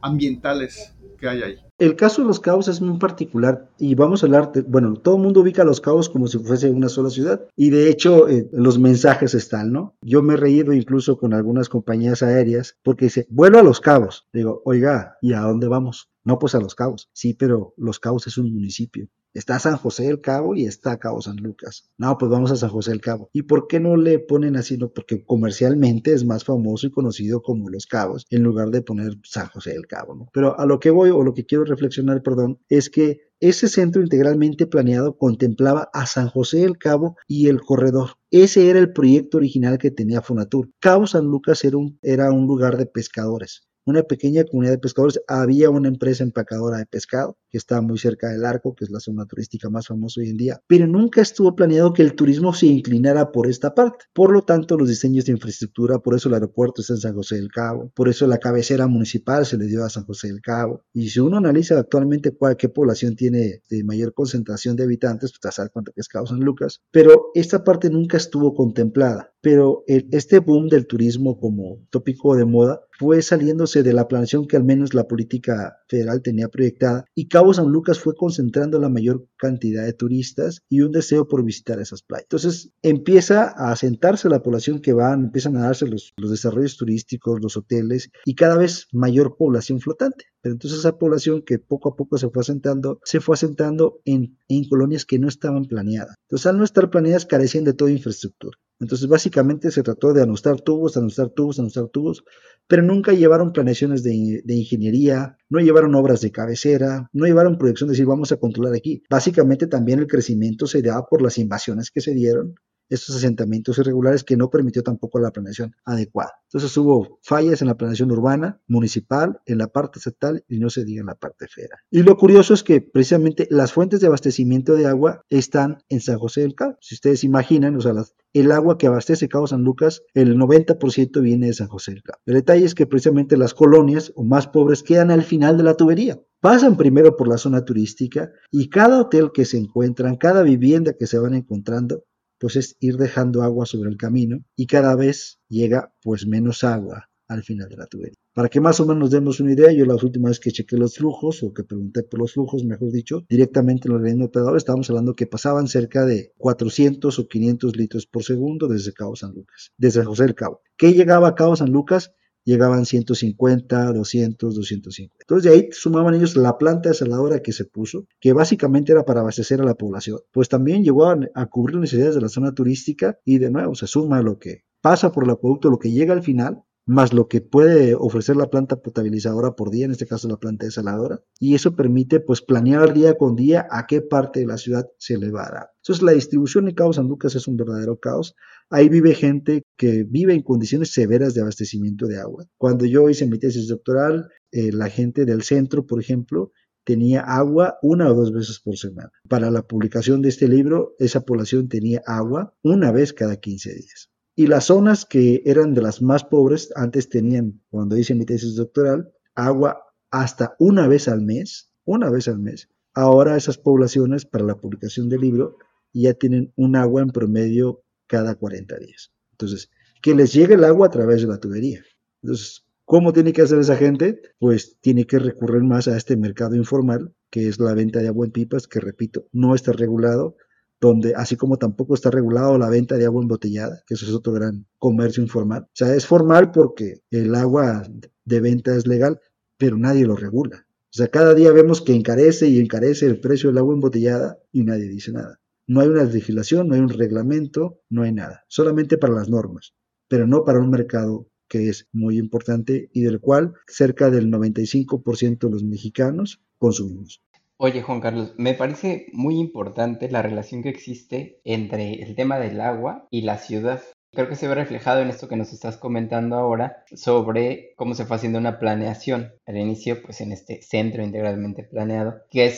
ambientales 0.00 0.94
que 1.18 1.28
hay 1.28 1.42
ahí? 1.42 1.65
El 1.78 1.94
caso 1.94 2.22
de 2.22 2.28
los 2.28 2.40
cabos 2.40 2.68
es 2.68 2.80
muy 2.80 2.98
particular 2.98 3.68
y 3.78 3.94
vamos 3.94 4.22
a 4.22 4.26
hablar, 4.26 4.50
de, 4.52 4.62
bueno, 4.62 4.94
todo 4.94 5.16
el 5.16 5.22
mundo 5.22 5.42
ubica 5.42 5.60
a 5.60 5.66
los 5.66 5.82
cabos 5.82 6.08
como 6.08 6.26
si 6.26 6.38
fuese 6.38 6.70
una 6.70 6.88
sola 6.88 7.10
ciudad 7.10 7.46
y 7.54 7.68
de 7.68 7.90
hecho 7.90 8.28
eh, 8.28 8.48
los 8.52 8.78
mensajes 8.78 9.34
están, 9.34 9.72
¿no? 9.72 9.94
Yo 10.00 10.22
me 10.22 10.34
he 10.34 10.36
reído 10.38 10.72
incluso 10.72 11.18
con 11.18 11.34
algunas 11.34 11.68
compañías 11.68 12.22
aéreas 12.22 12.78
porque 12.82 13.06
dice, 13.06 13.26
vuelo 13.28 13.58
a 13.58 13.62
los 13.62 13.80
cabos. 13.80 14.26
Digo, 14.32 14.62
oiga, 14.64 15.18
¿y 15.20 15.34
a 15.34 15.40
dónde 15.40 15.68
vamos? 15.68 16.08
No, 16.26 16.40
pues 16.40 16.56
a 16.56 16.60
Los 16.60 16.74
Cabos. 16.74 17.08
Sí, 17.12 17.34
pero 17.34 17.72
Los 17.76 18.00
Cabos 18.00 18.26
es 18.26 18.36
un 18.36 18.52
municipio. 18.52 19.08
Está 19.36 19.58
San 19.58 19.76
José 19.76 20.04
del 20.04 20.22
Cabo 20.22 20.54
y 20.54 20.64
está 20.64 20.98
Cabo 20.98 21.20
San 21.20 21.36
Lucas. 21.36 21.90
No, 21.98 22.16
pues 22.16 22.30
vamos 22.30 22.50
a 22.52 22.56
San 22.56 22.70
José 22.70 22.92
del 22.92 23.02
Cabo. 23.02 23.28
¿Y 23.34 23.42
por 23.42 23.66
qué 23.66 23.80
no 23.80 23.98
le 23.98 24.18
ponen 24.18 24.56
así? 24.56 24.78
No, 24.78 24.88
porque 24.88 25.26
comercialmente 25.26 26.14
es 26.14 26.24
más 26.24 26.42
famoso 26.42 26.86
y 26.86 26.90
conocido 26.90 27.42
como 27.42 27.68
Los 27.68 27.84
Cabos 27.86 28.24
en 28.30 28.42
lugar 28.42 28.70
de 28.70 28.80
poner 28.80 29.18
San 29.24 29.48
José 29.48 29.72
del 29.72 29.86
Cabo, 29.86 30.14
¿no? 30.14 30.30
Pero 30.32 30.58
a 30.58 30.64
lo 30.64 30.80
que 30.80 30.88
voy 30.88 31.10
o 31.10 31.22
lo 31.22 31.34
que 31.34 31.44
quiero 31.44 31.66
reflexionar, 31.66 32.22
perdón, 32.22 32.60
es 32.70 32.88
que 32.88 33.26
ese 33.38 33.68
centro 33.68 34.00
integralmente 34.00 34.66
planeado 34.66 35.18
contemplaba 35.18 35.90
a 35.92 36.06
San 36.06 36.28
José 36.28 36.60
del 36.60 36.78
Cabo 36.78 37.16
y 37.28 37.48
el 37.48 37.60
corredor. 37.60 38.12
Ese 38.30 38.70
era 38.70 38.78
el 38.78 38.94
proyecto 38.94 39.36
original 39.36 39.76
que 39.76 39.90
tenía 39.90 40.22
Fonatur. 40.22 40.70
Cabo 40.80 41.06
San 41.06 41.26
Lucas 41.26 41.62
era 41.62 41.76
un, 41.76 41.98
era 42.00 42.32
un 42.32 42.46
lugar 42.46 42.78
de 42.78 42.86
pescadores 42.86 43.65
una 43.86 44.02
pequeña 44.02 44.44
comunidad 44.44 44.72
de 44.72 44.78
pescadores. 44.78 45.20
Había 45.26 45.70
una 45.70 45.88
empresa 45.88 46.24
empacadora 46.24 46.78
de 46.78 46.86
pescado 46.86 47.38
que 47.50 47.58
está 47.58 47.80
muy 47.80 47.98
cerca 47.98 48.28
del 48.28 48.44
arco, 48.44 48.74
que 48.74 48.84
es 48.84 48.90
la 48.90 49.00
zona 49.00 49.24
turística 49.24 49.70
más 49.70 49.86
famosa 49.86 50.20
hoy 50.20 50.30
en 50.30 50.36
día, 50.36 50.60
pero 50.66 50.86
nunca 50.86 51.22
estuvo 51.22 51.54
planeado 51.54 51.92
que 51.92 52.02
el 52.02 52.14
turismo 52.14 52.52
se 52.52 52.66
inclinara 52.66 53.32
por 53.32 53.48
esta 53.48 53.74
parte. 53.74 54.04
Por 54.12 54.32
lo 54.32 54.42
tanto, 54.42 54.76
los 54.76 54.88
diseños 54.88 55.24
de 55.24 55.32
infraestructura, 55.32 55.98
por 56.00 56.14
eso 56.14 56.28
el 56.28 56.34
aeropuerto 56.34 56.80
está 56.82 56.94
en 56.94 57.00
San 57.00 57.14
José 57.14 57.36
del 57.36 57.50
Cabo, 57.50 57.92
por 57.94 58.08
eso 58.08 58.26
la 58.26 58.38
cabecera 58.38 58.86
municipal 58.86 59.46
se 59.46 59.56
le 59.56 59.66
dio 59.66 59.84
a 59.84 59.90
San 59.90 60.04
José 60.04 60.28
del 60.28 60.40
Cabo. 60.40 60.84
Y 60.92 61.08
si 61.08 61.20
uno 61.20 61.36
analiza 61.36 61.78
actualmente 61.78 62.32
cuál, 62.32 62.56
qué 62.56 62.68
población 62.68 63.16
tiene 63.16 63.62
de 63.70 63.84
mayor 63.84 64.12
concentración 64.12 64.76
de 64.76 64.84
habitantes, 64.84 65.30
pues 65.32 65.40
te 65.40 65.62
das 65.62 65.70
cuenta 65.70 65.92
San 66.26 66.40
Lucas, 66.40 66.82
pero 66.90 67.30
esta 67.34 67.64
parte 67.64 67.90
nunca 67.90 68.16
estuvo 68.16 68.54
contemplada. 68.54 69.32
Pero 69.46 69.84
este 69.86 70.40
boom 70.40 70.66
del 70.66 70.88
turismo 70.88 71.38
como 71.38 71.78
tópico 71.90 72.34
de 72.34 72.44
moda 72.44 72.80
fue 72.98 73.22
saliéndose 73.22 73.84
de 73.84 73.92
la 73.92 74.08
planeación 74.08 74.48
que 74.48 74.56
al 74.56 74.64
menos 74.64 74.92
la 74.92 75.06
política 75.06 75.76
federal 75.88 76.20
tenía 76.20 76.48
proyectada 76.48 77.04
y 77.14 77.28
Cabo 77.28 77.54
San 77.54 77.68
Lucas 77.68 78.00
fue 78.00 78.16
concentrando 78.16 78.80
la 78.80 78.88
mayor 78.88 79.28
cantidad 79.36 79.84
de 79.84 79.92
turistas 79.92 80.62
y 80.68 80.80
un 80.80 80.90
deseo 80.90 81.28
por 81.28 81.44
visitar 81.44 81.78
esas 81.78 82.02
playas. 82.02 82.24
Entonces 82.24 82.72
empieza 82.82 83.54
a 83.56 83.70
asentarse 83.70 84.28
la 84.28 84.42
población 84.42 84.80
que 84.80 84.92
van, 84.92 85.26
empiezan 85.26 85.56
a 85.56 85.66
darse 85.66 85.86
los, 85.86 86.12
los 86.16 86.32
desarrollos 86.32 86.76
turísticos, 86.76 87.40
los 87.40 87.56
hoteles 87.56 88.10
y 88.24 88.34
cada 88.34 88.56
vez 88.56 88.88
mayor 88.90 89.36
población 89.36 89.78
flotante. 89.78 90.24
Entonces 90.52 90.80
esa 90.80 90.98
población 90.98 91.42
que 91.42 91.58
poco 91.58 91.90
a 91.90 91.96
poco 91.96 92.18
se 92.18 92.28
fue 92.28 92.40
asentando, 92.40 93.00
se 93.04 93.20
fue 93.20 93.34
asentando 93.34 94.00
en, 94.04 94.38
colonias 94.68 95.04
que 95.04 95.18
no 95.18 95.28
estaban 95.28 95.64
planeadas. 95.64 96.16
Entonces 96.22 96.46
al 96.46 96.58
no 96.58 96.64
estar 96.64 96.90
planeadas 96.90 97.26
carecían 97.26 97.64
de 97.64 97.72
toda 97.72 97.90
infraestructura. 97.90 98.58
Entonces 98.78 99.08
básicamente 99.08 99.70
se 99.70 99.82
trató 99.82 100.12
de 100.12 100.22
anostar 100.22 100.60
tubos, 100.60 100.96
anostar 100.96 101.30
tubos, 101.30 101.58
anostar 101.58 101.88
tubos, 101.88 102.24
pero 102.68 102.82
nunca 102.82 103.12
llevaron 103.12 103.52
planeaciones 103.52 104.02
de, 104.02 104.42
ingeniería, 104.46 105.38
no 105.48 105.60
llevaron 105.60 105.94
obras 105.94 106.20
de 106.20 106.30
cabecera, 106.30 107.08
no 107.12 107.24
llevaron 107.24 107.58
proyección 107.58 107.88
de 107.88 107.92
decir 107.92 108.06
vamos 108.06 108.32
a 108.32 108.36
controlar 108.36 108.74
aquí. 108.74 109.02
Básicamente 109.08 109.66
también 109.66 110.00
el 110.00 110.06
crecimiento 110.06 110.66
se 110.66 110.82
da 110.82 111.06
por 111.06 111.22
las 111.22 111.38
invasiones 111.38 111.90
que 111.90 112.00
se 112.00 112.12
dieron 112.12 112.54
esos 112.88 113.16
asentamientos 113.16 113.78
irregulares 113.78 114.24
que 114.24 114.36
no 114.36 114.50
permitió 114.50 114.82
tampoco 114.82 115.18
la 115.18 115.30
planeación 115.30 115.74
adecuada. 115.84 116.32
Entonces 116.44 116.76
hubo 116.76 117.18
fallas 117.22 117.60
en 117.62 117.68
la 117.68 117.76
planeación 117.76 118.10
urbana, 118.10 118.60
municipal, 118.66 119.40
en 119.46 119.58
la 119.58 119.68
parte 119.68 119.98
estatal 119.98 120.44
y 120.48 120.58
no 120.58 120.70
se 120.70 120.84
diga 120.84 121.00
en 121.00 121.06
la 121.06 121.14
parte 121.14 121.48
federal. 121.48 121.78
Y 121.90 122.02
lo 122.02 122.16
curioso 122.16 122.54
es 122.54 122.62
que 122.62 122.80
precisamente 122.80 123.48
las 123.50 123.72
fuentes 123.72 124.00
de 124.00 124.06
abastecimiento 124.06 124.74
de 124.74 124.86
agua 124.86 125.22
están 125.28 125.78
en 125.88 126.00
San 126.00 126.18
José 126.18 126.42
del 126.42 126.54
Cabo. 126.54 126.76
Si 126.80 126.94
ustedes 126.94 127.24
imaginan, 127.24 127.76
o 127.76 127.80
sea, 127.80 127.92
el 128.32 128.52
agua 128.52 128.78
que 128.78 128.86
abastece 128.86 129.28
Cabo 129.28 129.46
San 129.46 129.62
Lucas, 129.62 130.02
el 130.14 130.36
90% 130.36 131.20
viene 131.20 131.46
de 131.46 131.54
San 131.54 131.68
José 131.68 131.92
del 131.92 132.02
Cabo. 132.02 132.20
El 132.26 132.34
detalle 132.34 132.64
es 132.64 132.74
que 132.74 132.86
precisamente 132.86 133.36
las 133.36 133.54
colonias 133.54 134.12
o 134.14 134.24
más 134.24 134.46
pobres 134.46 134.82
quedan 134.82 135.10
al 135.10 135.22
final 135.22 135.56
de 135.56 135.62
la 135.64 135.74
tubería. 135.74 136.20
Pasan 136.40 136.76
primero 136.76 137.16
por 137.16 137.28
la 137.28 137.38
zona 137.38 137.64
turística 137.64 138.30
y 138.50 138.68
cada 138.68 139.00
hotel 139.00 139.30
que 139.32 139.44
se 139.44 139.56
encuentran, 139.56 140.16
cada 140.16 140.42
vivienda 140.42 140.92
que 140.92 141.06
se 141.06 141.18
van 141.18 141.34
encontrando, 141.34 142.04
pues 142.38 142.56
es 142.56 142.76
ir 142.80 142.96
dejando 142.96 143.42
agua 143.42 143.66
sobre 143.66 143.90
el 143.90 143.96
camino 143.96 144.38
y 144.56 144.66
cada 144.66 144.94
vez 144.96 145.38
llega 145.48 145.92
pues 146.02 146.26
menos 146.26 146.64
agua 146.64 147.08
al 147.28 147.42
final 147.42 147.68
de 147.68 147.76
la 147.76 147.86
tubería. 147.86 148.14
Para 148.32 148.48
que 148.48 148.60
más 148.60 148.78
o 148.80 148.86
menos 148.86 149.00
nos 149.00 149.10
demos 149.10 149.40
una 149.40 149.52
idea, 149.52 149.72
yo 149.72 149.86
la 149.86 149.94
última 149.94 150.28
vez 150.28 150.38
que 150.38 150.52
chequé 150.52 150.76
los 150.76 150.96
flujos, 150.96 151.42
o 151.42 151.54
que 151.54 151.64
pregunté 151.64 152.02
por 152.02 152.20
los 152.20 152.34
flujos, 152.34 152.64
mejor 152.64 152.92
dicho, 152.92 153.24
directamente 153.28 153.88
en 153.88 153.92
el 153.92 153.96
organismo 153.96 154.26
operador, 154.26 154.56
estábamos 154.56 154.90
hablando 154.90 155.14
que 155.14 155.26
pasaban 155.26 155.68
cerca 155.68 156.04
de 156.04 156.32
400 156.36 157.18
o 157.18 157.28
500 157.28 157.76
litros 157.76 158.06
por 158.06 158.22
segundo 158.22 158.68
desde 158.68 158.92
Cabo 158.92 159.16
San 159.16 159.32
Lucas, 159.32 159.72
desde 159.78 160.04
José 160.04 160.24
del 160.24 160.34
Cabo. 160.34 160.60
¿Qué 160.76 160.92
llegaba 160.92 161.28
a 161.28 161.34
Cabo 161.34 161.56
San 161.56 161.70
Lucas? 161.70 162.12
Llegaban 162.46 162.86
150, 162.86 163.92
200, 163.92 164.54
250. 164.54 165.16
Entonces 165.20 165.50
de 165.50 165.56
ahí 165.56 165.68
sumaban 165.72 166.14
ellos 166.14 166.36
la 166.36 166.56
planta 166.56 166.88
desaladora 166.88 167.40
que 167.40 167.52
se 167.52 167.64
puso, 167.64 168.06
que 168.20 168.32
básicamente 168.32 168.92
era 168.92 169.04
para 169.04 169.20
abastecer 169.20 169.60
a 169.60 169.64
la 169.64 169.74
población. 169.74 170.20
Pues 170.32 170.48
también 170.48 170.82
llegó 170.82 171.06
a, 171.06 171.46
cubrir 171.50 171.76
necesidades 171.78 172.14
de 172.14 172.20
la 172.20 172.28
zona 172.28 172.54
turística 172.54 173.18
y 173.24 173.38
de 173.38 173.50
nuevo 173.50 173.74
se 173.74 173.86
suma 173.86 174.22
lo 174.22 174.38
que 174.38 174.62
pasa 174.80 175.10
por 175.12 175.24
el 175.24 175.30
acueducto, 175.30 175.68
lo 175.68 175.78
que 175.78 175.90
llega 175.90 176.14
al 176.14 176.22
final, 176.22 176.62
más 176.86 177.12
lo 177.12 177.26
que 177.26 177.40
puede 177.40 177.94
ofrecer 177.96 178.36
la 178.36 178.48
planta 178.48 178.76
potabilizadora 178.76 179.56
por 179.56 179.70
día, 179.70 179.84
en 179.84 179.90
este 179.90 180.06
caso 180.06 180.28
la 180.28 180.38
planta 180.38 180.66
desaladora, 180.66 181.20
y 181.40 181.54
eso 181.54 181.74
permite 181.74 182.20
pues 182.20 182.42
planear 182.42 182.94
día 182.94 183.18
con 183.18 183.34
día 183.34 183.66
a 183.70 183.86
qué 183.86 184.00
parte 184.00 184.40
de 184.40 184.46
la 184.46 184.56
ciudad 184.56 184.86
se 184.98 185.18
dar. 185.18 185.70
Entonces 185.82 186.02
la 186.02 186.12
distribución 186.12 186.68
en 186.68 186.74
Cabo 186.74 186.92
San 186.92 187.08
Lucas 187.08 187.34
es 187.34 187.48
un 187.48 187.56
verdadero 187.56 187.98
caos. 187.98 188.36
Ahí 188.70 188.88
vive 188.88 189.14
gente 189.14 189.62
que 189.76 190.04
vive 190.04 190.34
en 190.34 190.42
condiciones 190.42 190.92
severas 190.92 191.34
de 191.34 191.40
abastecimiento 191.40 192.06
de 192.06 192.20
agua. 192.20 192.46
Cuando 192.56 192.84
yo 192.84 193.08
hice 193.08 193.26
mi 193.26 193.38
tesis 193.38 193.68
doctoral, 193.68 194.28
eh, 194.52 194.72
la 194.72 194.88
gente 194.88 195.24
del 195.24 195.42
centro, 195.42 195.86
por 195.86 196.00
ejemplo, 196.00 196.52
tenía 196.84 197.20
agua 197.20 197.78
una 197.82 198.10
o 198.10 198.14
dos 198.14 198.32
veces 198.32 198.60
por 198.60 198.76
semana. 198.76 199.10
Para 199.28 199.50
la 199.50 199.62
publicación 199.62 200.22
de 200.22 200.28
este 200.28 200.46
libro, 200.48 200.94
esa 200.98 201.22
población 201.22 201.68
tenía 201.68 202.00
agua 202.06 202.54
una 202.62 202.92
vez 202.92 203.12
cada 203.12 203.36
15 203.36 203.74
días. 203.74 204.10
Y 204.38 204.48
las 204.48 204.66
zonas 204.66 205.06
que 205.06 205.42
eran 205.46 205.72
de 205.72 205.80
las 205.80 206.02
más 206.02 206.22
pobres, 206.22 206.70
antes 206.76 207.08
tenían, 207.08 207.62
cuando 207.70 207.96
hice 207.96 208.14
mi 208.14 208.26
tesis 208.26 208.54
doctoral, 208.54 209.10
agua 209.34 209.82
hasta 210.10 210.54
una 210.58 210.86
vez 210.86 211.08
al 211.08 211.22
mes, 211.22 211.70
una 211.86 212.10
vez 212.10 212.28
al 212.28 212.38
mes. 212.38 212.68
Ahora 212.92 213.36
esas 213.36 213.56
poblaciones, 213.56 214.26
para 214.26 214.44
la 214.44 214.60
publicación 214.60 215.08
del 215.08 215.22
libro, 215.22 215.56
ya 215.94 216.12
tienen 216.12 216.52
un 216.54 216.76
agua 216.76 217.00
en 217.00 217.08
promedio 217.08 217.82
cada 218.06 218.34
40 218.34 218.78
días. 218.78 219.10
Entonces, 219.32 219.70
que 220.02 220.14
les 220.14 220.34
llegue 220.34 220.54
el 220.54 220.64
agua 220.64 220.88
a 220.88 220.90
través 220.90 221.22
de 221.22 221.28
la 221.28 221.40
tubería. 221.40 221.82
Entonces, 222.22 222.66
¿cómo 222.84 223.14
tiene 223.14 223.32
que 223.32 223.40
hacer 223.40 223.58
esa 223.58 223.76
gente? 223.76 224.20
Pues 224.38 224.78
tiene 224.82 225.06
que 225.06 225.18
recurrir 225.18 225.62
más 225.62 225.88
a 225.88 225.96
este 225.96 226.14
mercado 226.14 226.56
informal, 226.56 227.14
que 227.30 227.48
es 227.48 227.58
la 227.58 227.72
venta 227.72 228.00
de 228.00 228.08
agua 228.08 228.26
en 228.26 228.32
pipas, 228.32 228.68
que 228.68 228.80
repito, 228.80 229.28
no 229.32 229.54
está 229.54 229.72
regulado, 229.72 230.36
donde 230.80 231.14
así 231.14 231.36
como 231.36 231.56
tampoco 231.56 231.94
está 231.94 232.10
regulado 232.10 232.58
la 232.58 232.68
venta 232.68 232.96
de 232.96 233.06
agua 233.06 233.22
embotellada, 233.22 233.82
que 233.86 233.94
eso 233.94 234.06
es 234.06 234.12
otro 234.12 234.32
gran 234.32 234.66
comercio 234.78 235.22
informal. 235.22 235.62
O 235.62 235.70
sea, 235.74 235.94
es 235.94 236.06
formal 236.06 236.50
porque 236.50 237.02
el 237.10 237.34
agua 237.34 237.84
de 238.24 238.40
venta 238.40 238.74
es 238.74 238.86
legal, 238.86 239.20
pero 239.58 239.76
nadie 239.76 240.06
lo 240.06 240.16
regula. 240.16 240.66
O 240.88 240.96
sea, 240.96 241.08
cada 241.08 241.34
día 241.34 241.52
vemos 241.52 241.82
que 241.82 241.94
encarece 241.94 242.48
y 242.48 242.58
encarece 242.58 243.06
el 243.06 243.20
precio 243.20 243.50
del 243.50 243.58
agua 243.58 243.74
embotellada 243.74 244.38
y 244.52 244.64
nadie 244.64 244.88
dice 244.88 245.12
nada. 245.12 245.40
No 245.66 245.80
hay 245.80 245.88
una 245.88 246.04
legislación, 246.04 246.68
no 246.68 246.74
hay 246.74 246.80
un 246.80 246.88
reglamento, 246.88 247.80
no 247.90 248.02
hay 248.02 248.12
nada. 248.12 248.44
Solamente 248.48 248.98
para 248.98 249.14
las 249.14 249.28
normas, 249.28 249.74
pero 250.08 250.26
no 250.26 250.44
para 250.44 250.60
un 250.60 250.70
mercado 250.70 251.28
que 251.48 251.68
es 251.68 251.88
muy 251.92 252.18
importante 252.18 252.88
y 252.92 253.02
del 253.02 253.20
cual 253.20 253.54
cerca 253.66 254.10
del 254.10 254.30
95% 254.30 255.38
de 255.38 255.50
los 255.50 255.64
mexicanos 255.64 256.40
consumimos. 256.58 257.22
Oye, 257.58 257.80
Juan 257.80 258.00
Carlos, 258.02 258.34
me 258.36 258.52
parece 258.52 259.06
muy 259.14 259.38
importante 259.38 260.10
la 260.10 260.20
relación 260.20 260.62
que 260.62 260.68
existe 260.68 261.40
entre 261.42 262.02
el 262.02 262.14
tema 262.14 262.38
del 262.38 262.60
agua 262.60 263.08
y 263.10 263.22
la 263.22 263.38
ciudad. 263.38 263.80
Creo 264.12 264.28
que 264.28 264.36
se 264.36 264.46
ve 264.46 264.54
reflejado 264.54 265.00
en 265.00 265.08
esto 265.08 265.26
que 265.26 265.36
nos 265.36 265.54
estás 265.54 265.78
comentando 265.78 266.36
ahora 266.36 266.84
sobre 266.94 267.72
cómo 267.76 267.94
se 267.94 268.04
fue 268.04 268.16
haciendo 268.16 268.38
una 268.38 268.58
planeación 268.58 269.32
al 269.46 269.56
inicio, 269.56 270.02
pues 270.02 270.20
en 270.20 270.32
este 270.32 270.60
centro 270.60 271.02
integralmente 271.02 271.62
planeado, 271.62 272.20
que 272.30 272.52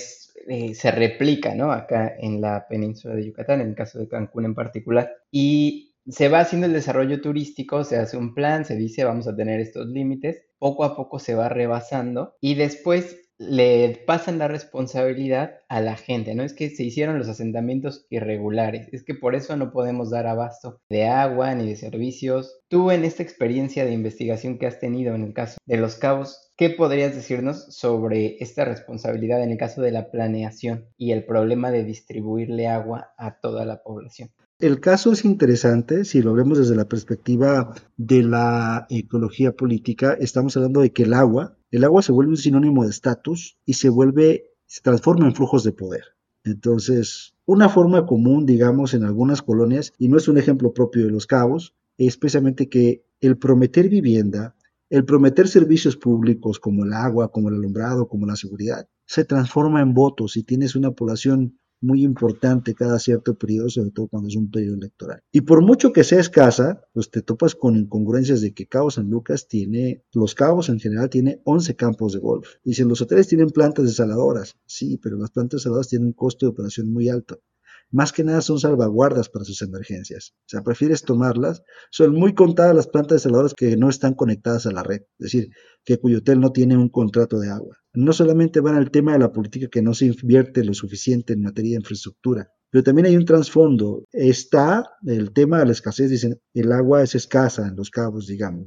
eh, 0.48 0.74
se 0.74 0.90
replica, 0.90 1.54
¿no? 1.54 1.70
Acá 1.70 2.12
en 2.18 2.40
la 2.40 2.66
península 2.68 3.14
de 3.14 3.26
Yucatán, 3.26 3.60
en 3.60 3.68
el 3.68 3.74
caso 3.76 4.00
de 4.00 4.08
Cancún 4.08 4.46
en 4.46 4.54
particular. 4.56 5.12
Y 5.30 5.94
se 6.08 6.28
va 6.28 6.40
haciendo 6.40 6.66
el 6.66 6.72
desarrollo 6.72 7.20
turístico, 7.20 7.84
se 7.84 7.98
hace 7.98 8.16
un 8.16 8.34
plan, 8.34 8.64
se 8.64 8.74
dice 8.74 9.04
vamos 9.04 9.28
a 9.28 9.36
tener 9.36 9.60
estos 9.60 9.86
límites, 9.86 10.42
poco 10.58 10.82
a 10.82 10.96
poco 10.96 11.20
se 11.20 11.36
va 11.36 11.48
rebasando 11.48 12.34
y 12.40 12.56
después 12.56 13.27
le 13.38 14.02
pasan 14.04 14.38
la 14.38 14.48
responsabilidad 14.48 15.60
a 15.68 15.80
la 15.80 15.96
gente, 15.96 16.34
no 16.34 16.42
es 16.42 16.52
que 16.52 16.70
se 16.70 16.82
hicieron 16.82 17.18
los 17.18 17.28
asentamientos 17.28 18.06
irregulares, 18.10 18.88
es 18.92 19.04
que 19.04 19.14
por 19.14 19.34
eso 19.34 19.56
no 19.56 19.72
podemos 19.72 20.10
dar 20.10 20.26
abasto 20.26 20.80
de 20.88 21.06
agua 21.06 21.54
ni 21.54 21.68
de 21.68 21.76
servicios. 21.76 22.58
Tú 22.68 22.90
en 22.90 23.04
esta 23.04 23.22
experiencia 23.22 23.84
de 23.84 23.92
investigación 23.92 24.58
que 24.58 24.66
has 24.66 24.80
tenido 24.80 25.14
en 25.14 25.22
el 25.22 25.34
caso 25.34 25.58
de 25.66 25.76
los 25.76 25.94
cabos, 25.94 26.50
¿qué 26.56 26.70
podrías 26.70 27.14
decirnos 27.14 27.66
sobre 27.74 28.36
esta 28.42 28.64
responsabilidad 28.64 29.42
en 29.42 29.52
el 29.52 29.58
caso 29.58 29.82
de 29.82 29.92
la 29.92 30.10
planeación 30.10 30.86
y 30.96 31.12
el 31.12 31.24
problema 31.24 31.70
de 31.70 31.84
distribuirle 31.84 32.66
agua 32.66 33.12
a 33.16 33.38
toda 33.38 33.64
la 33.64 33.82
población? 33.82 34.30
El 34.58 34.80
caso 34.80 35.12
es 35.12 35.24
interesante 35.24 36.04
si 36.04 36.20
lo 36.20 36.34
vemos 36.34 36.58
desde 36.58 36.74
la 36.74 36.88
perspectiva 36.88 37.72
de 37.96 38.24
la 38.24 38.88
ecología 38.90 39.52
política. 39.52 40.16
Estamos 40.18 40.56
hablando 40.56 40.80
de 40.80 40.90
que 40.90 41.04
el 41.04 41.14
agua, 41.14 41.56
el 41.70 41.84
agua 41.84 42.02
se 42.02 42.12
vuelve 42.12 42.30
un 42.30 42.36
sinónimo 42.36 42.84
de 42.84 42.90
estatus 42.90 43.58
y 43.64 43.74
se 43.74 43.88
vuelve, 43.88 44.50
se 44.66 44.80
transforma 44.80 45.26
en 45.26 45.34
flujos 45.34 45.64
de 45.64 45.72
poder. 45.72 46.04
Entonces, 46.44 47.34
una 47.44 47.68
forma 47.68 48.06
común, 48.06 48.46
digamos, 48.46 48.94
en 48.94 49.04
algunas 49.04 49.42
colonias, 49.42 49.92
y 49.98 50.08
no 50.08 50.16
es 50.16 50.28
un 50.28 50.38
ejemplo 50.38 50.72
propio 50.72 51.04
de 51.04 51.10
los 51.10 51.26
cabos, 51.26 51.74
es 51.98 52.16
precisamente 52.16 52.68
que 52.68 53.04
el 53.20 53.36
prometer 53.36 53.88
vivienda, 53.88 54.54
el 54.90 55.04
prometer 55.04 55.48
servicios 55.48 55.96
públicos 55.96 56.58
como 56.60 56.84
el 56.84 56.92
agua, 56.92 57.30
como 57.30 57.48
el 57.48 57.56
alumbrado, 57.56 58.08
como 58.08 58.26
la 58.26 58.36
seguridad, 58.36 58.88
se 59.04 59.24
transforma 59.24 59.82
en 59.82 59.94
votos 59.94 60.36
y 60.36 60.44
tienes 60.44 60.76
una 60.76 60.92
población 60.92 61.58
muy 61.80 62.02
importante 62.02 62.74
cada 62.74 62.98
cierto 62.98 63.36
periodo, 63.36 63.68
sobre 63.70 63.90
todo 63.90 64.08
cuando 64.08 64.28
es 64.28 64.36
un 64.36 64.50
periodo 64.50 64.76
electoral. 64.76 65.22
Y 65.32 65.42
por 65.42 65.62
mucho 65.62 65.92
que 65.92 66.04
sea 66.04 66.20
escasa, 66.20 66.82
pues 66.92 67.10
te 67.10 67.22
topas 67.22 67.54
con 67.54 67.76
incongruencias 67.76 68.40
de 68.40 68.52
que 68.52 68.66
Cabo 68.66 68.90
San 68.90 69.10
Lucas 69.10 69.48
tiene, 69.48 70.04
los 70.12 70.34
cabos 70.34 70.68
en 70.68 70.80
general 70.80 71.10
tiene 71.10 71.40
11 71.44 71.76
campos 71.76 72.12
de 72.12 72.18
golf. 72.18 72.56
Dicen, 72.64 72.88
los 72.88 73.00
hoteles 73.00 73.28
tienen 73.28 73.50
plantas 73.50 73.86
desaladoras. 73.86 74.56
Sí, 74.66 74.98
pero 75.02 75.16
las 75.18 75.30
plantas 75.30 75.60
desaladoras 75.60 75.88
tienen 75.88 76.08
un 76.08 76.12
costo 76.12 76.46
de 76.46 76.50
operación 76.50 76.92
muy 76.92 77.08
alto 77.08 77.40
más 77.90 78.12
que 78.12 78.24
nada 78.24 78.40
son 78.40 78.58
salvaguardas 78.58 79.28
para 79.28 79.44
sus 79.44 79.62
emergencias. 79.62 80.34
O 80.40 80.48
sea, 80.48 80.62
prefieres 80.62 81.02
tomarlas. 81.02 81.62
Son 81.90 82.14
muy 82.14 82.34
contadas 82.34 82.74
las 82.74 82.86
plantas 82.86 83.22
desaladoras 83.22 83.54
que 83.54 83.76
no 83.76 83.88
están 83.88 84.14
conectadas 84.14 84.66
a 84.66 84.72
la 84.72 84.82
red, 84.82 85.02
es 85.18 85.32
decir, 85.32 85.48
que 85.84 85.98
cuyo 85.98 86.18
hotel 86.18 86.40
no 86.40 86.52
tiene 86.52 86.76
un 86.76 86.88
contrato 86.88 87.38
de 87.38 87.50
agua. 87.50 87.78
No 87.94 88.12
solamente 88.12 88.60
van 88.60 88.76
al 88.76 88.90
tema 88.90 89.12
de 89.12 89.20
la 89.20 89.32
política 89.32 89.68
que 89.70 89.82
no 89.82 89.94
se 89.94 90.06
invierte 90.06 90.64
lo 90.64 90.74
suficiente 90.74 91.32
en 91.32 91.42
materia 91.42 91.72
de 91.72 91.80
infraestructura, 91.80 92.50
pero 92.70 92.84
también 92.84 93.06
hay 93.06 93.16
un 93.16 93.24
trasfondo. 93.24 94.04
Está 94.12 94.84
el 95.06 95.32
tema 95.32 95.60
de 95.60 95.66
la 95.66 95.72
escasez, 95.72 96.10
dicen, 96.10 96.40
el 96.52 96.72
agua 96.72 97.02
es 97.02 97.14
escasa 97.14 97.66
en 97.66 97.76
los 97.76 97.90
cabos, 97.90 98.26
digamos. 98.26 98.66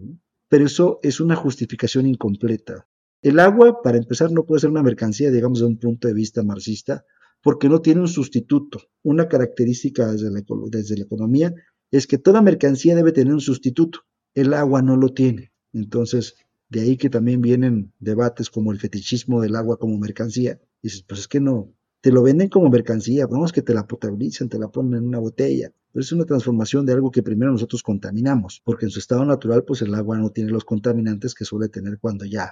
Pero 0.49 0.65
eso 0.65 0.99
es 1.03 1.19
una 1.19 1.35
justificación 1.35 2.07
incompleta. 2.07 2.87
El 3.21 3.39
agua, 3.39 3.81
para 3.83 3.97
empezar, 3.97 4.31
no 4.31 4.45
puede 4.45 4.61
ser 4.61 4.71
una 4.71 4.81
mercancía, 4.81 5.29
digamos, 5.29 5.59
desde 5.59 5.69
un 5.69 5.77
punto 5.77 6.07
de 6.07 6.15
vista 6.15 6.41
marxista, 6.43 7.05
porque 7.41 7.69
no 7.69 7.81
tiene 7.81 8.01
un 8.01 8.07
sustituto. 8.07 8.81
Una 9.03 9.27
característica 9.27 10.11
desde 10.11 10.29
la, 10.31 10.43
desde 10.69 10.97
la 10.97 11.03
economía 11.03 11.53
es 11.91 12.07
que 12.07 12.17
toda 12.17 12.41
mercancía 12.41 12.95
debe 12.95 13.11
tener 13.11 13.33
un 13.33 13.41
sustituto. 13.41 14.01
El 14.33 14.53
agua 14.53 14.81
no 14.81 14.95
lo 14.95 15.13
tiene. 15.13 15.51
Entonces, 15.73 16.35
de 16.69 16.81
ahí 16.81 16.97
que 16.97 17.09
también 17.09 17.41
vienen 17.41 17.93
debates 17.99 18.49
como 18.49 18.71
el 18.71 18.79
fetichismo 18.79 19.41
del 19.41 19.55
agua 19.55 19.77
como 19.77 19.97
mercancía. 19.97 20.59
dices, 20.81 21.03
pues 21.03 21.21
es 21.21 21.27
que 21.27 21.39
no, 21.39 21.73
te 22.01 22.11
lo 22.11 22.23
venden 22.23 22.49
como 22.49 22.69
mercancía, 22.69 23.27
vamos 23.27 23.51
que 23.51 23.61
te 23.61 23.73
la 23.73 23.85
potabilizan, 23.85 24.49
te 24.49 24.57
la 24.57 24.69
ponen 24.69 24.95
en 24.95 25.07
una 25.07 25.19
botella. 25.19 25.71
Pero 25.91 26.01
es 26.01 26.11
una 26.11 26.25
transformación 26.25 26.85
de 26.85 26.93
algo 26.93 27.11
que 27.11 27.21
primero 27.21 27.51
nosotros 27.51 27.83
contaminamos, 27.83 28.61
porque 28.63 28.85
en 28.85 28.91
su 28.91 28.99
estado 28.99 29.25
natural, 29.25 29.65
pues 29.65 29.81
el 29.81 29.93
agua 29.93 30.17
no 30.17 30.29
tiene 30.29 30.51
los 30.51 30.63
contaminantes 30.63 31.35
que 31.35 31.45
suele 31.45 31.67
tener 31.69 31.99
cuando 31.99 32.25
ya 32.25 32.51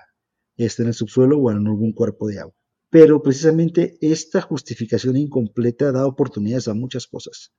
está 0.57 0.83
en 0.83 0.89
el 0.89 0.93
subsuelo 0.93 1.37
o 1.37 1.49
en 1.51 1.65
algún 1.65 1.93
cuerpo 1.93 2.27
de 2.27 2.39
agua. 2.39 2.55
Pero 2.91 3.21
precisamente 3.23 3.97
esta 4.01 4.41
justificación 4.41 5.15
incompleta 5.17 5.91
da 5.91 6.05
oportunidades 6.13 6.67
a 6.67 6.73
muchas 6.73 7.07
cosas. 7.07 7.51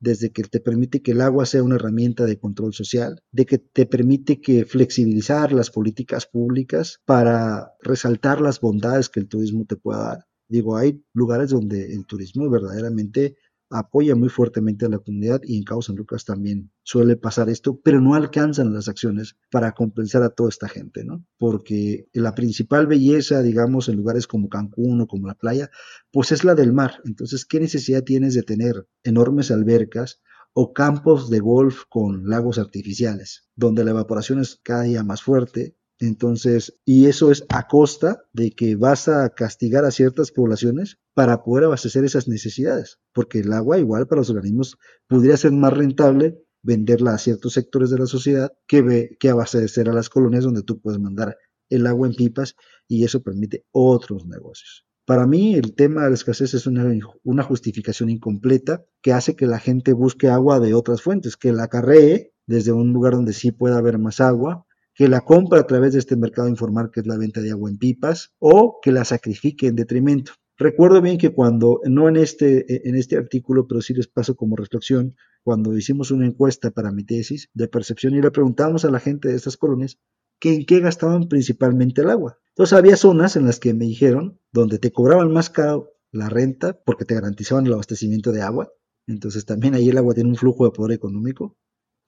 desde 0.00 0.30
que 0.30 0.42
te 0.44 0.60
permite 0.60 1.02
que 1.02 1.12
el 1.12 1.20
agua 1.20 1.44
sea 1.44 1.62
una 1.62 1.74
herramienta 1.76 2.24
de 2.24 2.38
control 2.38 2.72
social, 2.72 3.20
de 3.32 3.46
que 3.46 3.58
te 3.58 3.84
permite 3.86 4.40
que 4.40 4.64
flexibilizar 4.64 5.52
las 5.52 5.70
políticas 5.70 6.26
públicas 6.26 7.00
para 7.04 7.72
resaltar 7.80 8.40
las 8.40 8.60
bondades 8.60 9.08
que 9.08 9.20
el 9.20 9.28
turismo 9.28 9.64
te 9.66 9.76
pueda 9.76 10.00
dar. 10.04 10.18
Digo, 10.48 10.76
hay 10.76 11.02
lugares 11.12 11.50
donde 11.50 11.92
el 11.92 12.06
turismo 12.06 12.48
verdaderamente 12.48 13.36
apoya 13.70 14.14
muy 14.14 14.28
fuertemente 14.28 14.86
a 14.86 14.88
la 14.88 14.98
comunidad 14.98 15.40
y 15.44 15.56
en 15.58 15.64
Cabo 15.64 15.82
San 15.82 15.96
Lucas 15.96 16.24
también 16.24 16.70
suele 16.82 17.16
pasar 17.16 17.48
esto, 17.48 17.80
pero 17.82 18.00
no 18.00 18.14
alcanzan 18.14 18.72
las 18.72 18.88
acciones 18.88 19.36
para 19.50 19.72
compensar 19.72 20.22
a 20.22 20.30
toda 20.30 20.48
esta 20.48 20.68
gente, 20.68 21.04
¿no? 21.04 21.24
Porque 21.36 22.08
la 22.12 22.34
principal 22.34 22.86
belleza, 22.86 23.42
digamos, 23.42 23.88
en 23.88 23.96
lugares 23.96 24.26
como 24.26 24.48
Cancún 24.48 25.00
o 25.00 25.06
como 25.06 25.26
la 25.26 25.34
playa, 25.34 25.70
pues 26.10 26.32
es 26.32 26.44
la 26.44 26.54
del 26.54 26.72
mar. 26.72 27.00
Entonces, 27.04 27.44
¿qué 27.44 27.60
necesidad 27.60 28.04
tienes 28.04 28.34
de 28.34 28.42
tener 28.42 28.86
enormes 29.02 29.50
albercas 29.50 30.20
o 30.52 30.72
campos 30.72 31.30
de 31.30 31.38
golf 31.38 31.84
con 31.88 32.28
lagos 32.28 32.58
artificiales, 32.58 33.48
donde 33.54 33.84
la 33.84 33.92
evaporación 33.92 34.40
es 34.40 34.58
cada 34.62 34.82
día 34.82 35.04
más 35.04 35.22
fuerte, 35.22 35.76
entonces, 36.00 36.78
y 36.84 37.06
eso 37.06 37.32
es 37.32 37.44
a 37.48 37.66
costa 37.66 38.22
de 38.32 38.52
que 38.52 38.76
vas 38.76 39.08
a 39.08 39.30
castigar 39.30 39.84
a 39.84 39.90
ciertas 39.90 40.30
poblaciones 40.30 40.98
para 41.14 41.42
poder 41.42 41.64
abastecer 41.64 42.04
esas 42.04 42.28
necesidades, 42.28 42.98
porque 43.12 43.40
el 43.40 43.52
agua 43.52 43.78
igual 43.78 44.06
para 44.06 44.20
los 44.20 44.30
organismos 44.30 44.76
podría 45.08 45.36
ser 45.36 45.52
más 45.52 45.72
rentable 45.72 46.38
venderla 46.62 47.14
a 47.14 47.18
ciertos 47.18 47.54
sectores 47.54 47.90
de 47.90 47.98
la 47.98 48.06
sociedad 48.06 48.52
que, 48.66 49.16
que 49.18 49.28
abastecer 49.28 49.88
a 49.88 49.92
las 49.92 50.08
colonias 50.08 50.44
donde 50.44 50.62
tú 50.62 50.80
puedes 50.80 51.00
mandar 51.00 51.36
el 51.68 51.86
agua 51.86 52.06
en 52.06 52.14
pipas 52.14 52.54
y 52.86 53.04
eso 53.04 53.22
permite 53.22 53.64
otros 53.72 54.26
negocios. 54.26 54.86
Para 55.04 55.26
mí 55.26 55.54
el 55.54 55.74
tema 55.74 56.04
de 56.04 56.10
la 56.10 56.14
escasez 56.14 56.54
es 56.54 56.66
una, 56.66 56.86
una 57.24 57.42
justificación 57.42 58.10
incompleta 58.10 58.84
que 59.02 59.12
hace 59.12 59.34
que 59.34 59.46
la 59.46 59.58
gente 59.58 59.94
busque 59.94 60.28
agua 60.28 60.60
de 60.60 60.74
otras 60.74 61.02
fuentes, 61.02 61.36
que 61.36 61.52
la 61.52 61.64
acarree 61.64 62.34
desde 62.46 62.72
un 62.72 62.92
lugar 62.92 63.14
donde 63.14 63.32
sí 63.32 63.50
pueda 63.50 63.78
haber 63.78 63.98
más 63.98 64.20
agua 64.20 64.66
que 64.98 65.06
la 65.06 65.20
compra 65.20 65.60
a 65.60 65.66
través 65.66 65.92
de 65.92 66.00
este 66.00 66.16
mercado 66.16 66.48
informal 66.48 66.90
que 66.92 66.98
es 66.98 67.06
la 67.06 67.16
venta 67.16 67.40
de 67.40 67.52
agua 67.52 67.70
en 67.70 67.78
pipas 67.78 68.34
o 68.40 68.80
que 68.82 68.90
la 68.90 69.04
sacrifique 69.04 69.68
en 69.68 69.76
detrimento. 69.76 70.32
Recuerdo 70.56 71.00
bien 71.00 71.18
que 71.18 71.32
cuando, 71.32 71.80
no 71.84 72.08
en 72.08 72.16
este, 72.16 72.88
en 72.88 72.96
este 72.96 73.16
artículo, 73.16 73.68
pero 73.68 73.80
sí 73.80 73.94
les 73.94 74.08
paso 74.08 74.34
como 74.34 74.56
reflexión, 74.56 75.14
cuando 75.44 75.76
hicimos 75.76 76.10
una 76.10 76.26
encuesta 76.26 76.72
para 76.72 76.90
mi 76.90 77.04
tesis 77.04 77.48
de 77.54 77.68
percepción 77.68 78.16
y 78.16 78.20
le 78.20 78.32
preguntamos 78.32 78.84
a 78.84 78.90
la 78.90 78.98
gente 78.98 79.28
de 79.28 79.36
estas 79.36 79.56
colonias 79.56 80.00
que 80.40 80.52
en 80.52 80.66
qué 80.66 80.80
gastaban 80.80 81.28
principalmente 81.28 82.02
el 82.02 82.10
agua. 82.10 82.38
Entonces 82.48 82.76
había 82.76 82.96
zonas 82.96 83.36
en 83.36 83.44
las 83.44 83.60
que 83.60 83.74
me 83.74 83.84
dijeron 83.84 84.40
donde 84.50 84.80
te 84.80 84.90
cobraban 84.90 85.32
más 85.32 85.48
caro 85.48 85.92
la 86.10 86.28
renta 86.28 86.76
porque 86.84 87.04
te 87.04 87.14
garantizaban 87.14 87.66
el 87.66 87.72
abastecimiento 87.72 88.32
de 88.32 88.42
agua. 88.42 88.72
Entonces 89.06 89.44
también 89.44 89.74
ahí 89.74 89.90
el 89.90 89.98
agua 89.98 90.14
tiene 90.14 90.30
un 90.30 90.36
flujo 90.36 90.64
de 90.64 90.72
poder 90.72 90.96
económico. 90.96 91.56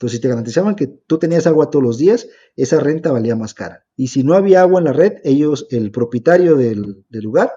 Entonces, 0.00 0.16
si 0.16 0.22
te 0.22 0.28
garantizaban 0.28 0.76
que 0.76 0.86
tú 0.86 1.18
tenías 1.18 1.46
agua 1.46 1.68
todos 1.68 1.84
los 1.84 1.98
días, 1.98 2.26
esa 2.56 2.80
renta 2.80 3.12
valía 3.12 3.36
más 3.36 3.52
cara. 3.52 3.84
Y 3.96 4.06
si 4.06 4.24
no 4.24 4.32
había 4.32 4.62
agua 4.62 4.80
en 4.80 4.86
la 4.86 4.94
red, 4.94 5.18
ellos, 5.24 5.66
el 5.68 5.90
propietario 5.90 6.56
del, 6.56 7.04
lugar, 7.10 7.50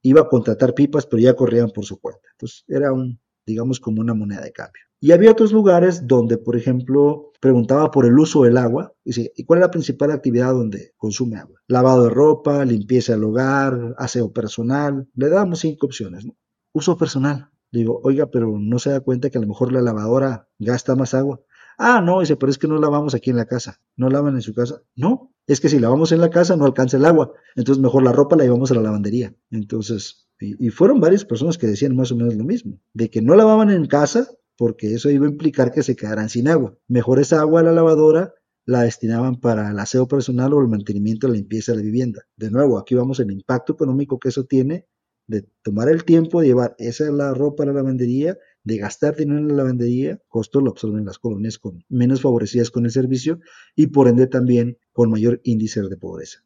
iba 0.00 0.20
a 0.20 0.28
contratar 0.28 0.74
pipas, 0.74 1.06
pero 1.06 1.20
ya 1.20 1.34
corrían 1.34 1.70
por 1.70 1.84
su 1.84 2.00
cuenta. 2.00 2.28
Entonces, 2.30 2.64
era 2.68 2.92
un, 2.92 3.20
digamos, 3.44 3.80
como 3.80 4.00
una 4.00 4.14
moneda 4.14 4.42
de 4.42 4.52
cambio. 4.52 4.84
Y 5.00 5.10
había 5.10 5.32
otros 5.32 5.50
lugares 5.50 6.06
donde, 6.06 6.38
por 6.38 6.54
ejemplo, 6.54 7.32
preguntaba 7.40 7.90
por 7.90 8.06
el 8.06 8.16
uso 8.16 8.44
del 8.44 8.58
agua. 8.58 8.94
Dice, 9.04 9.32
¿y 9.34 9.44
cuál 9.44 9.58
es 9.58 9.62
la 9.62 9.72
principal 9.72 10.12
actividad 10.12 10.52
donde 10.52 10.92
consume 10.96 11.38
agua? 11.38 11.60
Lavado 11.66 12.04
de 12.04 12.10
ropa, 12.10 12.64
limpieza 12.64 13.14
del 13.14 13.24
hogar, 13.24 13.96
aseo 13.98 14.32
personal. 14.32 15.08
Le 15.14 15.28
dábamos 15.28 15.58
cinco 15.58 15.86
opciones. 15.86 16.24
¿no? 16.24 16.36
Uso 16.72 16.96
personal. 16.96 17.50
Digo, 17.72 18.00
oiga, 18.04 18.30
pero 18.30 18.56
no 18.60 18.78
se 18.78 18.90
da 18.90 19.00
cuenta 19.00 19.28
que 19.28 19.38
a 19.38 19.40
lo 19.40 19.48
mejor 19.48 19.72
la 19.72 19.82
lavadora 19.82 20.48
gasta 20.60 20.94
más 20.94 21.14
agua. 21.14 21.40
Ah, 21.82 22.02
no, 22.02 22.20
dice, 22.20 22.36
pero 22.36 22.50
es 22.50 22.58
que 22.58 22.68
no 22.68 22.76
lavamos 22.76 23.14
aquí 23.14 23.30
en 23.30 23.36
la 23.36 23.46
casa. 23.46 23.80
¿No 23.96 24.10
lavan 24.10 24.34
en 24.34 24.42
su 24.42 24.52
casa? 24.52 24.82
No, 24.96 25.32
es 25.46 25.60
que 25.60 25.70
si 25.70 25.78
lavamos 25.78 26.12
en 26.12 26.20
la 26.20 26.28
casa 26.28 26.54
no 26.54 26.66
alcanza 26.66 26.98
el 26.98 27.06
agua. 27.06 27.32
Entonces 27.56 27.80
mejor 27.80 28.02
la 28.02 28.12
ropa 28.12 28.36
la 28.36 28.44
llevamos 28.44 28.70
a 28.70 28.74
la 28.74 28.82
lavandería. 28.82 29.34
Entonces, 29.50 30.28
y, 30.38 30.68
fueron 30.68 31.00
varias 31.00 31.24
personas 31.24 31.56
que 31.56 31.66
decían 31.66 31.96
más 31.96 32.12
o 32.12 32.16
menos 32.16 32.34
lo 32.34 32.44
mismo, 32.44 32.78
de 32.92 33.08
que 33.08 33.22
no 33.22 33.34
lavaban 33.34 33.70
en 33.70 33.86
casa 33.86 34.28
porque 34.58 34.92
eso 34.92 35.08
iba 35.08 35.24
a 35.24 35.30
implicar 35.30 35.72
que 35.72 35.82
se 35.82 35.96
quedaran 35.96 36.28
sin 36.28 36.48
agua. 36.48 36.76
Mejor 36.86 37.18
esa 37.18 37.40
agua 37.40 37.60
a 37.60 37.62
la 37.62 37.72
lavadora 37.72 38.34
la 38.66 38.82
destinaban 38.82 39.40
para 39.40 39.70
el 39.70 39.78
aseo 39.78 40.06
personal 40.06 40.52
o 40.52 40.60
el 40.60 40.68
mantenimiento 40.68 41.26
de 41.26 41.32
la 41.32 41.38
limpieza 41.38 41.72
de 41.72 41.78
la 41.78 41.84
vivienda. 41.84 42.26
De 42.36 42.50
nuevo, 42.50 42.78
aquí 42.78 42.94
vamos 42.94 43.20
el 43.20 43.30
impacto 43.30 43.72
económico 43.72 44.18
que 44.18 44.28
eso 44.28 44.44
tiene 44.44 44.86
de 45.26 45.48
tomar 45.62 45.88
el 45.88 46.04
tiempo 46.04 46.42
de 46.42 46.48
llevar 46.48 46.74
esa 46.78 47.10
la 47.10 47.32
ropa 47.32 47.62
a 47.62 47.66
la 47.66 47.72
lavandería 47.72 48.36
de 48.64 48.76
gastar 48.78 49.16
dinero 49.16 49.38
en 49.38 49.48
la 49.48 49.54
lavandería, 49.54 50.18
costo 50.28 50.60
lo 50.60 50.70
absorben 50.70 51.04
las 51.04 51.18
colonias 51.18 51.58
con 51.58 51.84
menos 51.88 52.22
favorecidas 52.22 52.70
con 52.70 52.84
el 52.84 52.90
servicio 52.90 53.40
y 53.74 53.88
por 53.88 54.08
ende 54.08 54.26
también 54.26 54.78
con 54.92 55.10
mayor 55.10 55.40
índice 55.44 55.80
de 55.82 55.96
pobreza. 55.96 56.40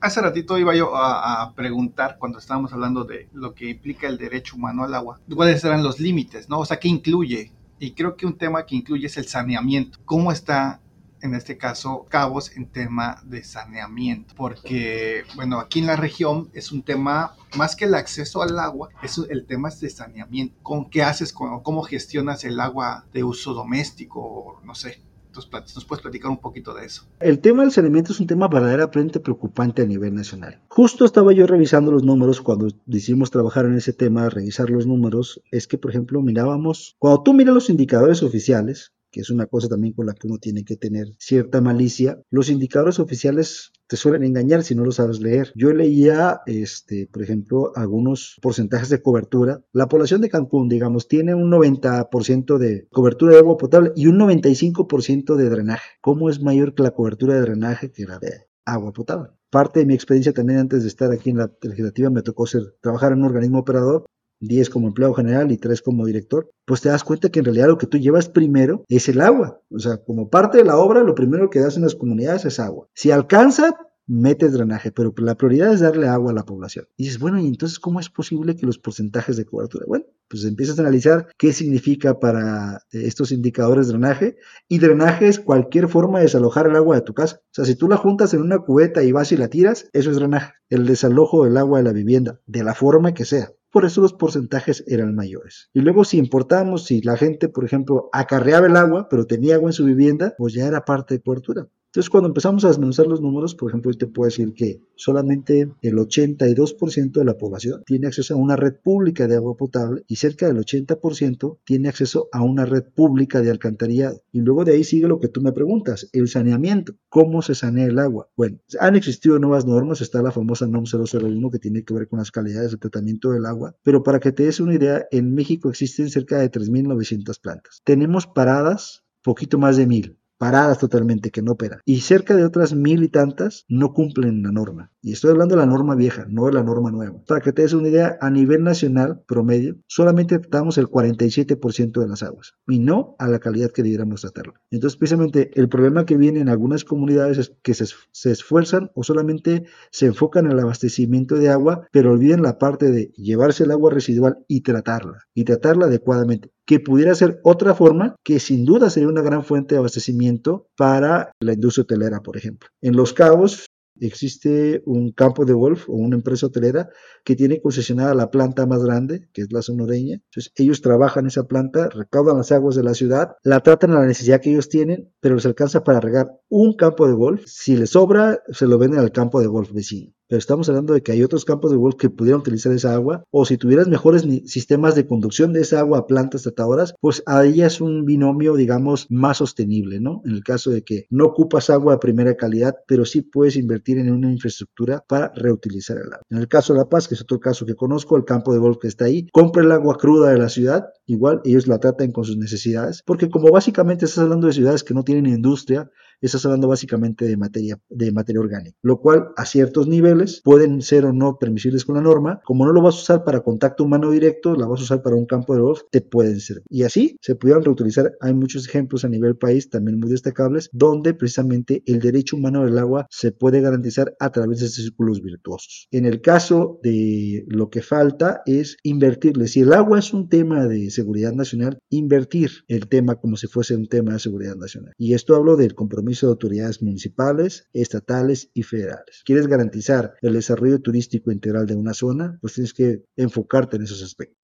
Hace 0.00 0.22
ratito 0.22 0.56
iba 0.56 0.74
yo 0.74 0.96
a, 0.96 1.52
preguntar 1.54 2.16
cuando 2.18 2.38
estábamos 2.38 2.72
hablando 2.72 3.04
de 3.04 3.28
lo 3.34 3.54
que 3.54 3.68
implica 3.68 4.08
el 4.08 4.16
derecho 4.16 4.56
humano 4.56 4.84
al 4.84 4.94
agua, 4.94 5.20
cuáles 5.34 5.62
eran 5.62 5.82
los 5.82 6.00
límites, 6.00 6.48
¿no? 6.48 6.60
O 6.60 6.64
sea, 6.64 6.78
¿qué 6.78 6.88
incluye? 6.88 7.52
Y 7.78 7.92
creo 7.92 8.16
que 8.16 8.24
un 8.24 8.38
tema 8.38 8.64
que 8.64 8.76
incluye 8.76 9.06
es 9.06 9.18
el 9.18 9.26
saneamiento. 9.26 9.98
¿Cómo 10.06 10.32
está 10.32 10.80
en 11.22 11.34
este 11.34 11.56
caso 11.56 12.06
Cabos 12.08 12.56
en 12.56 12.66
tema 12.66 13.20
de 13.24 13.44
saneamiento, 13.44 14.34
porque 14.36 15.24
bueno, 15.36 15.58
aquí 15.58 15.80
en 15.80 15.86
la 15.86 15.96
región 15.96 16.50
es 16.52 16.72
un 16.72 16.82
tema 16.82 17.36
más 17.56 17.76
que 17.76 17.84
el 17.84 17.94
acceso 17.94 18.42
al 18.42 18.58
agua, 18.58 18.90
es 19.02 19.18
el 19.28 19.46
tema 19.46 19.68
es 19.68 19.80
de 19.80 19.90
saneamiento. 19.90 20.56
¿Con 20.62 20.88
qué 20.88 21.02
haces? 21.02 21.32
Con, 21.32 21.60
¿Cómo 21.62 21.82
gestionas 21.82 22.44
el 22.44 22.60
agua 22.60 23.04
de 23.12 23.24
uso 23.24 23.54
doméstico? 23.54 24.60
No 24.64 24.74
sé. 24.74 25.02
Entonces, 25.30 25.76
¿nos 25.76 25.84
puedes 25.84 26.02
platicar 26.02 26.28
un 26.28 26.38
poquito 26.38 26.74
de 26.74 26.86
eso? 26.86 27.04
El 27.20 27.38
tema 27.38 27.62
del 27.62 27.70
saneamiento 27.70 28.12
es 28.12 28.18
un 28.18 28.26
tema 28.26 28.48
verdaderamente 28.48 29.20
preocupante 29.20 29.82
a 29.82 29.86
nivel 29.86 30.12
nacional. 30.12 30.60
Justo 30.68 31.04
estaba 31.04 31.32
yo 31.32 31.46
revisando 31.46 31.92
los 31.92 32.02
números 32.02 32.40
cuando 32.40 32.66
decidimos 32.86 33.30
trabajar 33.30 33.64
en 33.66 33.76
ese 33.76 33.92
tema, 33.92 34.28
revisar 34.28 34.70
los 34.70 34.88
números, 34.88 35.40
es 35.52 35.68
que, 35.68 35.78
por 35.78 35.92
ejemplo, 35.92 36.20
mirábamos, 36.20 36.96
cuando 36.98 37.22
tú 37.22 37.32
miras 37.32 37.54
los 37.54 37.70
indicadores 37.70 38.24
oficiales, 38.24 38.92
que 39.10 39.20
es 39.20 39.30
una 39.30 39.46
cosa 39.46 39.68
también 39.68 39.94
con 39.94 40.06
la 40.06 40.14
que 40.14 40.26
uno 40.26 40.38
tiene 40.38 40.64
que 40.64 40.76
tener 40.76 41.08
cierta 41.18 41.60
malicia. 41.60 42.20
Los 42.30 42.50
indicadores 42.50 42.98
oficiales 42.98 43.72
te 43.86 43.96
suelen 43.96 44.24
engañar 44.24 44.62
si 44.62 44.74
no 44.74 44.84
lo 44.84 44.92
sabes 44.92 45.20
leer. 45.20 45.52
Yo 45.56 45.72
leía, 45.72 46.40
este, 46.46 47.08
por 47.12 47.22
ejemplo, 47.22 47.72
algunos 47.74 48.38
porcentajes 48.40 48.88
de 48.88 49.02
cobertura. 49.02 49.62
La 49.72 49.88
población 49.88 50.20
de 50.20 50.30
Cancún, 50.30 50.68
digamos, 50.68 51.08
tiene 51.08 51.34
un 51.34 51.50
90% 51.50 52.58
de 52.58 52.86
cobertura 52.90 53.32
de 53.32 53.40
agua 53.40 53.56
potable 53.56 53.92
y 53.96 54.06
un 54.06 54.18
95% 54.18 55.34
de 55.34 55.50
drenaje. 55.50 55.88
¿Cómo 56.00 56.30
es 56.30 56.40
mayor 56.40 56.74
que 56.74 56.84
la 56.84 56.92
cobertura 56.92 57.34
de 57.34 57.40
drenaje 57.40 57.90
que 57.90 58.04
la 58.04 58.18
de 58.18 58.46
agua 58.64 58.92
potable? 58.92 59.30
Parte 59.50 59.80
de 59.80 59.86
mi 59.86 59.94
experiencia 59.94 60.32
también 60.32 60.60
antes 60.60 60.82
de 60.82 60.88
estar 60.88 61.10
aquí 61.10 61.30
en 61.30 61.38
la 61.38 61.50
legislativa 61.60 62.08
me 62.10 62.22
tocó 62.22 62.46
ser, 62.46 62.76
trabajar 62.80 63.12
en 63.12 63.18
un 63.18 63.24
organismo 63.24 63.58
operador 63.58 64.06
10 64.40 64.70
como 64.70 64.88
empleado 64.88 65.14
general 65.14 65.52
y 65.52 65.56
3 65.56 65.82
como 65.82 66.06
director, 66.06 66.50
pues 66.64 66.80
te 66.80 66.88
das 66.88 67.04
cuenta 67.04 67.28
que 67.28 67.38
en 67.38 67.44
realidad 67.46 67.68
lo 67.68 67.78
que 67.78 67.86
tú 67.86 67.98
llevas 67.98 68.28
primero 68.28 68.84
es 68.88 69.08
el 69.08 69.20
agua. 69.20 69.60
O 69.70 69.78
sea, 69.78 69.98
como 69.98 70.30
parte 70.30 70.58
de 70.58 70.64
la 70.64 70.76
obra, 70.76 71.02
lo 71.02 71.14
primero 71.14 71.50
que 71.50 71.60
das 71.60 71.76
en 71.76 71.82
las 71.82 71.94
comunidades 71.94 72.44
es 72.44 72.58
agua. 72.58 72.88
Si 72.94 73.10
alcanza, 73.10 73.76
metes 74.10 74.52
drenaje, 74.52 74.90
pero 74.90 75.14
la 75.18 75.36
prioridad 75.36 75.72
es 75.72 75.80
darle 75.80 76.08
agua 76.08 76.32
a 76.32 76.34
la 76.34 76.44
población. 76.44 76.86
Y 76.96 77.04
dices, 77.04 77.20
bueno, 77.20 77.38
¿y 77.38 77.46
entonces 77.46 77.78
cómo 77.78 78.00
es 78.00 78.10
posible 78.10 78.56
que 78.56 78.66
los 78.66 78.78
porcentajes 78.78 79.36
de 79.36 79.44
cobertura? 79.44 79.84
Bueno, 79.86 80.04
pues 80.28 80.44
empiezas 80.44 80.78
a 80.78 80.82
analizar 80.82 81.28
qué 81.38 81.52
significa 81.52 82.18
para 82.18 82.82
estos 82.90 83.30
indicadores 83.30 83.86
drenaje. 83.86 84.36
Y 84.68 84.78
drenaje 84.78 85.28
es 85.28 85.38
cualquier 85.38 85.88
forma 85.88 86.18
de 86.18 86.24
desalojar 86.24 86.66
el 86.66 86.74
agua 86.74 86.96
de 86.96 87.02
tu 87.02 87.14
casa. 87.14 87.36
O 87.36 87.54
sea, 87.54 87.64
si 87.64 87.76
tú 87.76 87.88
la 87.88 87.96
juntas 87.96 88.34
en 88.34 88.42
una 88.42 88.58
cubeta 88.58 89.04
y 89.04 89.12
vas 89.12 89.30
y 89.30 89.36
la 89.36 89.48
tiras, 89.48 89.88
eso 89.92 90.10
es 90.10 90.16
drenaje. 90.16 90.54
El 90.68 90.86
desalojo 90.86 91.44
del 91.44 91.56
agua 91.56 91.78
de 91.78 91.84
la 91.84 91.92
vivienda, 91.92 92.40
de 92.46 92.64
la 92.64 92.74
forma 92.74 93.14
que 93.14 93.24
sea 93.24 93.52
por 93.70 93.84
eso 93.84 94.00
los 94.00 94.12
porcentajes 94.12 94.84
eran 94.86 95.14
mayores. 95.14 95.70
Y 95.72 95.80
luego 95.80 96.04
si 96.04 96.18
importamos, 96.18 96.84
si 96.84 97.00
la 97.02 97.16
gente, 97.16 97.48
por 97.48 97.64
ejemplo, 97.64 98.08
acarreaba 98.12 98.66
el 98.66 98.76
agua, 98.76 99.08
pero 99.08 99.26
tenía 99.26 99.54
agua 99.54 99.70
en 99.70 99.74
su 99.74 99.84
vivienda, 99.84 100.34
pues 100.36 100.54
ya 100.54 100.66
era 100.66 100.84
parte 100.84 101.14
de 101.14 101.22
cobertura. 101.22 101.68
Entonces, 101.90 102.08
cuando 102.08 102.28
empezamos 102.28 102.64
a 102.64 102.68
desmenuzar 102.68 103.08
los 103.08 103.20
números, 103.20 103.56
por 103.56 103.68
ejemplo, 103.68 103.90
yo 103.90 103.98
te 103.98 104.06
puedo 104.06 104.28
decir 104.28 104.54
que 104.54 104.80
solamente 104.94 105.72
el 105.82 105.96
82% 105.96 107.10
de 107.10 107.24
la 107.24 107.36
población 107.36 107.82
tiene 107.84 108.06
acceso 108.06 108.34
a 108.34 108.36
una 108.36 108.54
red 108.54 108.74
pública 108.80 109.26
de 109.26 109.34
agua 109.34 109.56
potable 109.56 110.04
y 110.06 110.14
cerca 110.14 110.46
del 110.46 110.58
80% 110.58 111.58
tiene 111.64 111.88
acceso 111.88 112.28
a 112.30 112.44
una 112.44 112.64
red 112.64 112.84
pública 112.84 113.40
de 113.40 113.50
alcantarillado. 113.50 114.22
Y 114.30 114.40
luego 114.40 114.64
de 114.64 114.74
ahí 114.74 114.84
sigue 114.84 115.08
lo 115.08 115.18
que 115.18 115.26
tú 115.26 115.40
me 115.40 115.50
preguntas, 115.50 116.08
el 116.12 116.28
saneamiento. 116.28 116.94
¿Cómo 117.08 117.42
se 117.42 117.56
sanea 117.56 117.86
el 117.86 117.98
agua? 117.98 118.28
Bueno, 118.36 118.60
han 118.78 118.94
existido 118.94 119.40
nuevas 119.40 119.66
normas, 119.66 120.00
está 120.00 120.22
la 120.22 120.30
famosa 120.30 120.68
NOM 120.68 120.84
001 120.84 121.50
que 121.50 121.58
tiene 121.58 121.82
que 121.82 121.94
ver 121.94 122.06
con 122.06 122.20
las 122.20 122.30
calidades 122.30 122.70
de 122.70 122.76
tratamiento 122.76 123.32
del 123.32 123.46
agua, 123.46 123.74
pero 123.82 124.04
para 124.04 124.20
que 124.20 124.30
te 124.30 124.44
des 124.44 124.60
una 124.60 124.76
idea, 124.76 125.06
en 125.10 125.34
México 125.34 125.68
existen 125.68 126.08
cerca 126.08 126.38
de 126.38 126.52
3.900 126.52 127.40
plantas. 127.40 127.82
Tenemos 127.82 128.28
paradas 128.28 129.02
poquito 129.22 129.58
más 129.58 129.76
de 129.76 129.88
mil 129.88 130.19
paradas 130.40 130.78
totalmente 130.78 131.30
que 131.30 131.42
no 131.42 131.52
operan. 131.52 131.80
Y 131.84 132.00
cerca 132.00 132.34
de 132.34 132.44
otras 132.44 132.72
mil 132.72 133.02
y 133.02 133.08
tantas 133.08 133.66
no 133.68 133.92
cumplen 133.92 134.42
la 134.42 134.50
norma. 134.50 134.90
Y 135.02 135.12
estoy 135.12 135.30
hablando 135.30 135.54
de 135.54 135.60
la 135.60 135.66
norma 135.66 135.94
vieja, 135.94 136.26
no 136.28 136.46
de 136.46 136.52
la 136.52 136.62
norma 136.62 136.90
nueva. 136.90 137.22
Para 137.26 137.40
que 137.40 137.52
te 137.52 137.62
des 137.62 137.72
una 137.72 137.88
idea, 137.88 138.18
a 138.20 138.30
nivel 138.30 138.62
nacional 138.62 139.22
promedio, 139.26 139.78
solamente 139.86 140.38
tratamos 140.38 140.76
el 140.76 140.88
47% 140.88 142.00
de 142.00 142.08
las 142.08 142.22
aguas 142.22 142.52
y 142.68 142.80
no 142.80 143.16
a 143.18 143.26
la 143.26 143.38
calidad 143.38 143.70
que 143.70 143.82
debiéramos 143.82 144.20
tratarlo. 144.20 144.54
Entonces, 144.70 144.98
precisamente 144.98 145.50
el 145.54 145.70
problema 145.70 146.04
que 146.04 146.18
viene 146.18 146.40
en 146.40 146.50
algunas 146.50 146.84
comunidades 146.84 147.38
es 147.38 147.52
que 147.62 147.72
se, 147.72 147.86
se 148.12 148.30
esfuerzan 148.30 148.90
o 148.94 149.02
solamente 149.02 149.64
se 149.90 150.06
enfocan 150.06 150.46
en 150.46 150.52
el 150.52 150.60
abastecimiento 150.60 151.36
de 151.36 151.48
agua, 151.48 151.86
pero 151.92 152.12
olviden 152.12 152.42
la 152.42 152.58
parte 152.58 152.90
de 152.90 153.06
llevarse 153.16 153.64
el 153.64 153.70
agua 153.70 153.90
residual 153.90 154.44
y 154.48 154.60
tratarla, 154.60 155.24
y 155.34 155.44
tratarla 155.44 155.86
adecuadamente 155.86 156.50
que 156.66 156.78
pudiera 156.78 157.12
ser 157.16 157.40
otra 157.42 157.74
forma 157.74 158.14
que 158.22 158.38
sin 158.38 158.64
duda 158.64 158.90
sería 158.90 159.08
una 159.08 159.22
gran 159.22 159.42
fuente 159.42 159.74
de 159.74 159.80
abastecimiento 159.80 160.68
para 160.76 161.32
la 161.40 161.54
industria 161.54 161.82
hotelera, 161.82 162.20
por 162.20 162.36
ejemplo. 162.36 162.68
En 162.80 162.94
Los 162.94 163.12
Cabos 163.12 163.66
existe 164.06 164.82
un 164.86 165.12
campo 165.12 165.44
de 165.44 165.52
golf 165.52 165.88
o 165.88 165.92
una 165.94 166.16
empresa 166.16 166.46
hotelera 166.46 166.88
que 167.24 167.36
tiene 167.36 167.60
concesionada 167.60 168.14
la 168.14 168.30
planta 168.30 168.66
más 168.66 168.82
grande, 168.84 169.28
que 169.32 169.42
es 169.42 169.52
la 169.52 169.62
sonoreña. 169.62 170.14
Entonces, 170.14 170.52
ellos 170.56 170.82
trabajan 170.82 171.26
esa 171.26 171.44
planta, 171.44 171.88
recaudan 171.88 172.38
las 172.38 172.52
aguas 172.52 172.76
de 172.76 172.82
la 172.82 172.94
ciudad, 172.94 173.36
la 173.42 173.60
tratan 173.60 173.92
a 173.92 174.00
la 174.00 174.06
necesidad 174.06 174.40
que 174.40 174.50
ellos 174.50 174.68
tienen, 174.68 175.12
pero 175.20 175.34
les 175.34 175.46
alcanza 175.46 175.84
para 175.84 176.00
regar 176.00 176.30
un 176.48 176.74
campo 176.74 177.06
de 177.06 177.14
golf. 177.14 177.42
Si 177.46 177.76
les 177.76 177.90
sobra, 177.90 178.40
se 178.50 178.66
lo 178.66 178.78
venden 178.78 179.00
al 179.00 179.12
campo 179.12 179.40
de 179.40 179.46
golf 179.46 179.72
vecino 179.72 180.12
pero 180.30 180.38
estamos 180.38 180.68
hablando 180.68 180.94
de 180.94 181.02
que 181.02 181.10
hay 181.10 181.24
otros 181.24 181.44
campos 181.44 181.72
de 181.72 181.76
golf 181.76 181.96
que 181.96 182.08
pudieran 182.08 182.40
utilizar 182.40 182.72
esa 182.72 182.94
agua, 182.94 183.24
o 183.32 183.44
si 183.44 183.58
tuvieras 183.58 183.88
mejores 183.88 184.24
sistemas 184.46 184.94
de 184.94 185.04
conducción 185.04 185.52
de 185.52 185.62
esa 185.62 185.80
agua 185.80 185.98
a 185.98 186.06
plantas 186.06 186.44
tratadoras, 186.44 186.94
pues 187.00 187.24
ahí 187.26 187.62
es 187.62 187.80
un 187.80 188.04
binomio, 188.04 188.54
digamos, 188.54 189.08
más 189.10 189.38
sostenible, 189.38 189.98
¿no? 189.98 190.22
En 190.24 190.30
el 190.30 190.44
caso 190.44 190.70
de 190.70 190.82
que 190.82 191.06
no 191.10 191.26
ocupas 191.26 191.68
agua 191.68 191.94
de 191.94 191.98
primera 191.98 192.36
calidad, 192.36 192.76
pero 192.86 193.04
sí 193.04 193.22
puedes 193.22 193.56
invertir 193.56 193.98
en 193.98 194.12
una 194.12 194.30
infraestructura 194.30 195.02
para 195.08 195.32
reutilizar 195.34 195.96
el 195.96 196.12
agua. 196.12 196.22
En 196.30 196.38
el 196.38 196.46
caso 196.46 196.74
de 196.74 196.78
La 196.78 196.88
Paz, 196.88 197.08
que 197.08 197.16
es 197.16 197.22
otro 197.22 197.40
caso 197.40 197.66
que 197.66 197.74
conozco, 197.74 198.16
el 198.16 198.24
campo 198.24 198.52
de 198.52 198.60
golf 198.60 198.78
que 198.80 198.86
está 198.86 199.06
ahí, 199.06 199.26
compra 199.32 199.64
el 199.64 199.72
agua 199.72 199.98
cruda 199.98 200.30
de 200.30 200.38
la 200.38 200.48
ciudad, 200.48 200.84
igual 201.06 201.40
ellos 201.44 201.66
la 201.66 201.80
tratan 201.80 202.12
con 202.12 202.22
sus 202.22 202.36
necesidades, 202.36 203.02
porque 203.04 203.28
como 203.28 203.50
básicamente 203.50 204.04
estás 204.04 204.22
hablando 204.22 204.46
de 204.46 204.52
ciudades 204.52 204.84
que 204.84 204.94
no 204.94 205.02
tienen 205.02 205.26
industria, 205.26 205.90
estás 206.26 206.44
hablando 206.44 206.68
básicamente 206.68 207.24
de 207.24 207.36
materia, 207.36 207.80
de 207.88 208.12
materia 208.12 208.40
orgánica, 208.40 208.76
lo 208.82 209.00
cual 209.00 209.28
a 209.36 209.46
ciertos 209.46 209.88
niveles 209.88 210.40
pueden 210.44 210.82
ser 210.82 211.04
o 211.04 211.12
no 211.12 211.38
permisibles 211.38 211.84
con 211.84 211.96
la 211.96 212.02
norma. 212.02 212.40
Como 212.44 212.66
no 212.66 212.72
lo 212.72 212.82
vas 212.82 212.96
a 212.96 213.00
usar 213.00 213.24
para 213.24 213.40
contacto 213.40 213.84
humano 213.84 214.10
directo, 214.10 214.54
la 214.54 214.66
vas 214.66 214.80
a 214.80 214.84
usar 214.84 215.02
para 215.02 215.16
un 215.16 215.26
campo 215.26 215.54
de 215.54 215.60
golf, 215.60 215.82
te 215.90 216.00
pueden 216.00 216.40
servir. 216.40 216.64
Y 216.68 216.82
así 216.82 217.16
se 217.20 217.34
pudieran 217.34 217.64
reutilizar. 217.64 218.12
Hay 218.20 218.34
muchos 218.34 218.66
ejemplos 218.66 219.04
a 219.04 219.08
nivel 219.08 219.36
país 219.36 219.70
también 219.70 219.98
muy 219.98 220.10
destacables 220.10 220.68
donde 220.72 221.14
precisamente 221.14 221.82
el 221.86 222.00
derecho 222.00 222.36
humano 222.36 222.64
del 222.64 222.78
agua 222.78 223.06
se 223.10 223.32
puede 223.32 223.60
garantizar 223.60 224.14
a 224.18 224.30
través 224.30 224.60
de 224.60 224.68
círculos 224.68 225.22
virtuosos. 225.22 225.88
En 225.90 226.06
el 226.06 226.20
caso 226.20 226.80
de 226.82 227.44
lo 227.48 227.70
que 227.70 227.82
falta 227.82 228.42
es 228.46 228.76
invertirle. 228.82 229.48
Si 229.48 229.60
el 229.60 229.72
agua 229.72 229.98
es 229.98 230.12
un 230.12 230.28
tema 230.28 230.66
de 230.66 230.90
seguridad 230.90 231.32
nacional, 231.32 231.78
invertir 231.90 232.50
el 232.68 232.88
tema 232.88 233.16
como 233.16 233.36
si 233.36 233.46
fuese 233.46 233.76
un 233.76 233.88
tema 233.88 234.14
de 234.14 234.18
seguridad 234.18 234.56
nacional. 234.56 234.92
Y 234.98 235.14
esto 235.14 235.34
hablo 235.34 235.56
del 235.56 235.74
compromiso 235.74 236.09
de 236.26 236.32
autoridades 236.32 236.82
municipales, 236.82 237.68
estatales 237.72 238.50
y 238.54 238.62
federales. 238.62 239.22
¿Quieres 239.24 239.46
garantizar 239.46 240.14
el 240.22 240.34
desarrollo 240.34 240.80
turístico 240.80 241.30
integral 241.30 241.66
de 241.66 241.76
una 241.76 241.94
zona? 241.94 242.38
Pues 242.40 242.54
tienes 242.54 242.74
que 242.74 243.04
enfocarte 243.16 243.76
en 243.76 243.82
esos 243.82 244.02
aspectos. 244.02 244.40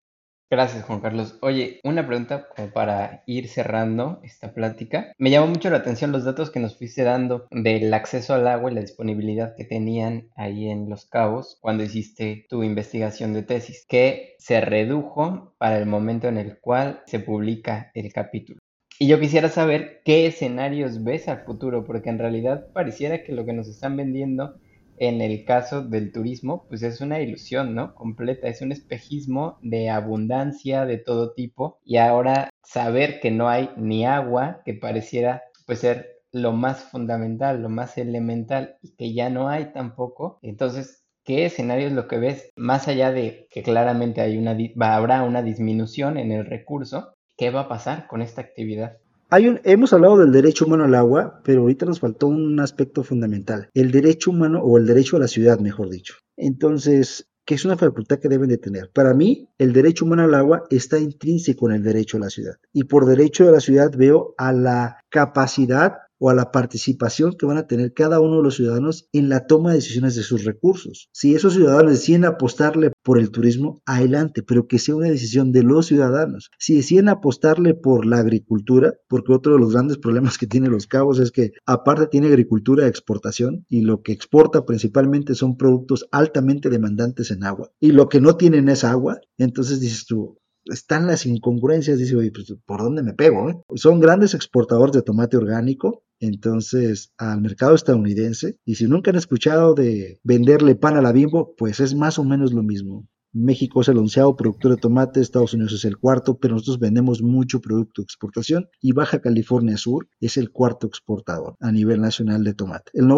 Gracias, 0.48 0.84
Juan 0.84 1.00
Carlos. 1.00 1.38
Oye, 1.42 1.80
una 1.82 2.06
pregunta 2.06 2.46
como 2.54 2.70
para 2.70 3.24
ir 3.26 3.48
cerrando 3.48 4.20
esta 4.22 4.54
plática. 4.54 5.12
Me 5.18 5.30
llamó 5.30 5.48
mucho 5.48 5.70
la 5.70 5.78
atención 5.78 6.12
los 6.12 6.24
datos 6.24 6.50
que 6.50 6.60
nos 6.60 6.78
fuiste 6.78 7.02
dando 7.02 7.48
del 7.50 7.92
acceso 7.92 8.32
al 8.32 8.46
agua 8.46 8.70
y 8.70 8.74
la 8.76 8.80
disponibilidad 8.80 9.56
que 9.56 9.64
tenían 9.64 10.28
ahí 10.36 10.68
en 10.68 10.88
Los 10.88 11.06
Cabos 11.06 11.58
cuando 11.60 11.82
hiciste 11.82 12.46
tu 12.48 12.62
investigación 12.62 13.32
de 13.32 13.42
tesis, 13.42 13.84
que 13.88 14.36
se 14.38 14.60
redujo 14.60 15.56
para 15.58 15.78
el 15.78 15.86
momento 15.86 16.28
en 16.28 16.38
el 16.38 16.60
cual 16.60 17.02
se 17.06 17.18
publica 17.18 17.90
el 17.94 18.12
capítulo. 18.12 18.60
Y 18.98 19.08
yo 19.08 19.20
quisiera 19.20 19.50
saber 19.50 20.00
qué 20.04 20.26
escenarios 20.26 21.04
ves 21.04 21.28
al 21.28 21.44
futuro, 21.44 21.84
porque 21.84 22.08
en 22.08 22.18
realidad 22.18 22.72
pareciera 22.72 23.22
que 23.22 23.32
lo 23.32 23.44
que 23.44 23.52
nos 23.52 23.68
están 23.68 23.94
vendiendo 23.96 24.54
en 24.96 25.20
el 25.20 25.44
caso 25.44 25.82
del 25.82 26.12
turismo, 26.12 26.64
pues 26.68 26.82
es 26.82 27.02
una 27.02 27.20
ilusión, 27.20 27.74
¿no? 27.74 27.94
Completa, 27.94 28.48
es 28.48 28.62
un 28.62 28.72
espejismo 28.72 29.58
de 29.60 29.90
abundancia 29.90 30.86
de 30.86 30.96
todo 30.96 31.34
tipo 31.34 31.78
y 31.84 31.98
ahora 31.98 32.48
saber 32.62 33.20
que 33.20 33.30
no 33.30 33.50
hay 33.50 33.68
ni 33.76 34.06
agua, 34.06 34.62
que 34.64 34.72
pareciera 34.72 35.42
pues 35.66 35.80
ser 35.80 36.22
lo 36.32 36.52
más 36.52 36.84
fundamental, 36.84 37.60
lo 37.60 37.68
más 37.68 37.98
elemental 37.98 38.76
y 38.80 38.94
que 38.96 39.12
ya 39.12 39.28
no 39.28 39.48
hay 39.48 39.72
tampoco, 39.72 40.38
entonces 40.42 41.02
¿Qué 41.26 41.44
escenario 41.44 41.88
es 41.88 41.92
lo 41.92 42.06
que 42.06 42.18
ves 42.18 42.50
más 42.54 42.86
allá 42.86 43.10
de 43.10 43.48
que 43.50 43.64
claramente 43.64 44.20
hay 44.20 44.38
una, 44.38 44.56
habrá 44.94 45.24
una 45.24 45.42
disminución 45.42 46.18
en 46.18 46.30
el 46.30 46.46
recurso? 46.46 47.15
¿Qué 47.36 47.50
va 47.50 47.62
a 47.62 47.68
pasar 47.68 48.06
con 48.06 48.22
esta 48.22 48.40
actividad? 48.40 48.96
Hay 49.28 49.48
un, 49.48 49.60
hemos 49.64 49.92
hablado 49.92 50.18
del 50.18 50.32
derecho 50.32 50.64
humano 50.64 50.84
al 50.84 50.94
agua, 50.94 51.40
pero 51.44 51.62
ahorita 51.62 51.84
nos 51.84 52.00
faltó 52.00 52.28
un 52.28 52.58
aspecto 52.60 53.02
fundamental, 53.02 53.70
el 53.74 53.90
derecho 53.90 54.30
humano 54.30 54.60
o 54.62 54.78
el 54.78 54.86
derecho 54.86 55.16
a 55.16 55.20
la 55.20 55.28
ciudad, 55.28 55.58
mejor 55.58 55.90
dicho. 55.90 56.14
Entonces, 56.36 57.28
¿qué 57.44 57.54
es 57.54 57.64
una 57.64 57.76
facultad 57.76 58.18
que 58.18 58.28
deben 58.28 58.48
de 58.48 58.58
tener. 58.58 58.90
Para 58.92 59.14
mí, 59.14 59.48
el 59.58 59.72
derecho 59.72 60.04
humano 60.04 60.22
al 60.22 60.34
agua 60.34 60.64
está 60.70 60.98
intrínseco 60.98 61.68
en 61.68 61.76
el 61.76 61.82
derecho 61.82 62.16
a 62.16 62.20
la 62.20 62.30
ciudad. 62.30 62.56
Y 62.72 62.84
por 62.84 63.06
derecho 63.06 63.48
a 63.48 63.52
la 63.52 63.60
ciudad 63.60 63.90
veo 63.96 64.34
a 64.38 64.52
la 64.52 64.98
capacidad 65.10 65.98
o 66.18 66.30
a 66.30 66.34
la 66.34 66.50
participación 66.50 67.34
que 67.38 67.46
van 67.46 67.58
a 67.58 67.66
tener 67.66 67.92
cada 67.92 68.20
uno 68.20 68.38
de 68.38 68.42
los 68.42 68.56
ciudadanos 68.56 69.08
en 69.12 69.28
la 69.28 69.46
toma 69.46 69.70
de 69.70 69.76
decisiones 69.76 70.14
de 70.14 70.22
sus 70.22 70.44
recursos. 70.44 71.08
Si 71.12 71.34
esos 71.34 71.54
ciudadanos 71.54 71.92
deciden 71.92 72.24
apostarle 72.24 72.92
por 73.02 73.18
el 73.18 73.30
turismo, 73.30 73.82
adelante, 73.86 74.42
pero 74.42 74.66
que 74.66 74.78
sea 74.78 74.96
una 74.96 75.08
decisión 75.08 75.52
de 75.52 75.62
los 75.62 75.86
ciudadanos. 75.86 76.50
Si 76.58 76.76
deciden 76.76 77.08
apostarle 77.08 77.74
por 77.74 78.06
la 78.06 78.18
agricultura, 78.18 78.94
porque 79.08 79.32
otro 79.32 79.54
de 79.54 79.60
los 79.60 79.72
grandes 79.72 79.98
problemas 79.98 80.38
que 80.38 80.46
tiene 80.46 80.68
Los 80.68 80.86
Cabos 80.86 81.18
es 81.18 81.30
que 81.30 81.52
aparte 81.66 82.06
tiene 82.06 82.28
agricultura 82.28 82.84
de 82.84 82.90
exportación 82.90 83.64
y 83.68 83.82
lo 83.82 84.02
que 84.02 84.12
exporta 84.12 84.64
principalmente 84.64 85.34
son 85.34 85.56
productos 85.56 86.08
altamente 86.10 86.68
demandantes 86.68 87.30
en 87.30 87.44
agua 87.44 87.70
y 87.80 87.92
lo 87.92 88.08
que 88.08 88.20
no 88.20 88.36
tienen 88.36 88.68
es 88.68 88.84
agua, 88.84 89.20
entonces 89.38 89.80
dices 89.80 90.06
tú, 90.06 90.38
están 90.64 91.06
las 91.06 91.26
incongruencias, 91.26 91.98
dice, 91.98 92.16
oye, 92.16 92.32
pues, 92.32 92.52
¿por 92.66 92.82
dónde 92.82 93.02
me 93.02 93.14
pego? 93.14 93.48
Eh? 93.50 93.62
Son 93.76 94.00
grandes 94.00 94.34
exportadores 94.34 94.92
de 94.92 95.02
tomate 95.02 95.36
orgánico, 95.36 96.02
entonces 96.20 97.12
al 97.18 97.40
mercado 97.40 97.74
estadounidense, 97.74 98.58
y 98.64 98.76
si 98.76 98.86
nunca 98.86 99.10
han 99.10 99.16
escuchado 99.16 99.74
de 99.74 100.18
venderle 100.22 100.74
pan 100.76 100.96
a 100.96 101.02
la 101.02 101.12
bimbo, 101.12 101.54
pues 101.56 101.80
es 101.80 101.94
más 101.94 102.18
o 102.18 102.24
menos 102.24 102.52
lo 102.52 102.62
mismo. 102.62 103.06
México 103.36 103.82
es 103.82 103.88
el 103.88 103.98
onceavo 103.98 104.34
productor 104.34 104.70
de 104.72 104.76
tomate, 104.78 105.20
Estados 105.20 105.52
Unidos 105.52 105.74
es 105.74 105.84
el 105.84 105.98
cuarto, 105.98 106.38
pero 106.38 106.54
nosotros 106.54 106.78
vendemos 106.78 107.20
mucho 107.20 107.60
producto 107.60 108.00
de 108.00 108.04
exportación 108.04 108.68
y 108.80 108.92
Baja 108.92 109.20
California 109.20 109.76
Sur 109.76 110.08
es 110.20 110.38
el 110.38 110.50
cuarto 110.50 110.86
exportador 110.86 111.54
a 111.60 111.70
nivel 111.70 112.00
nacional 112.00 112.44
de 112.44 112.54
tomate. 112.54 112.90
El, 112.94 113.08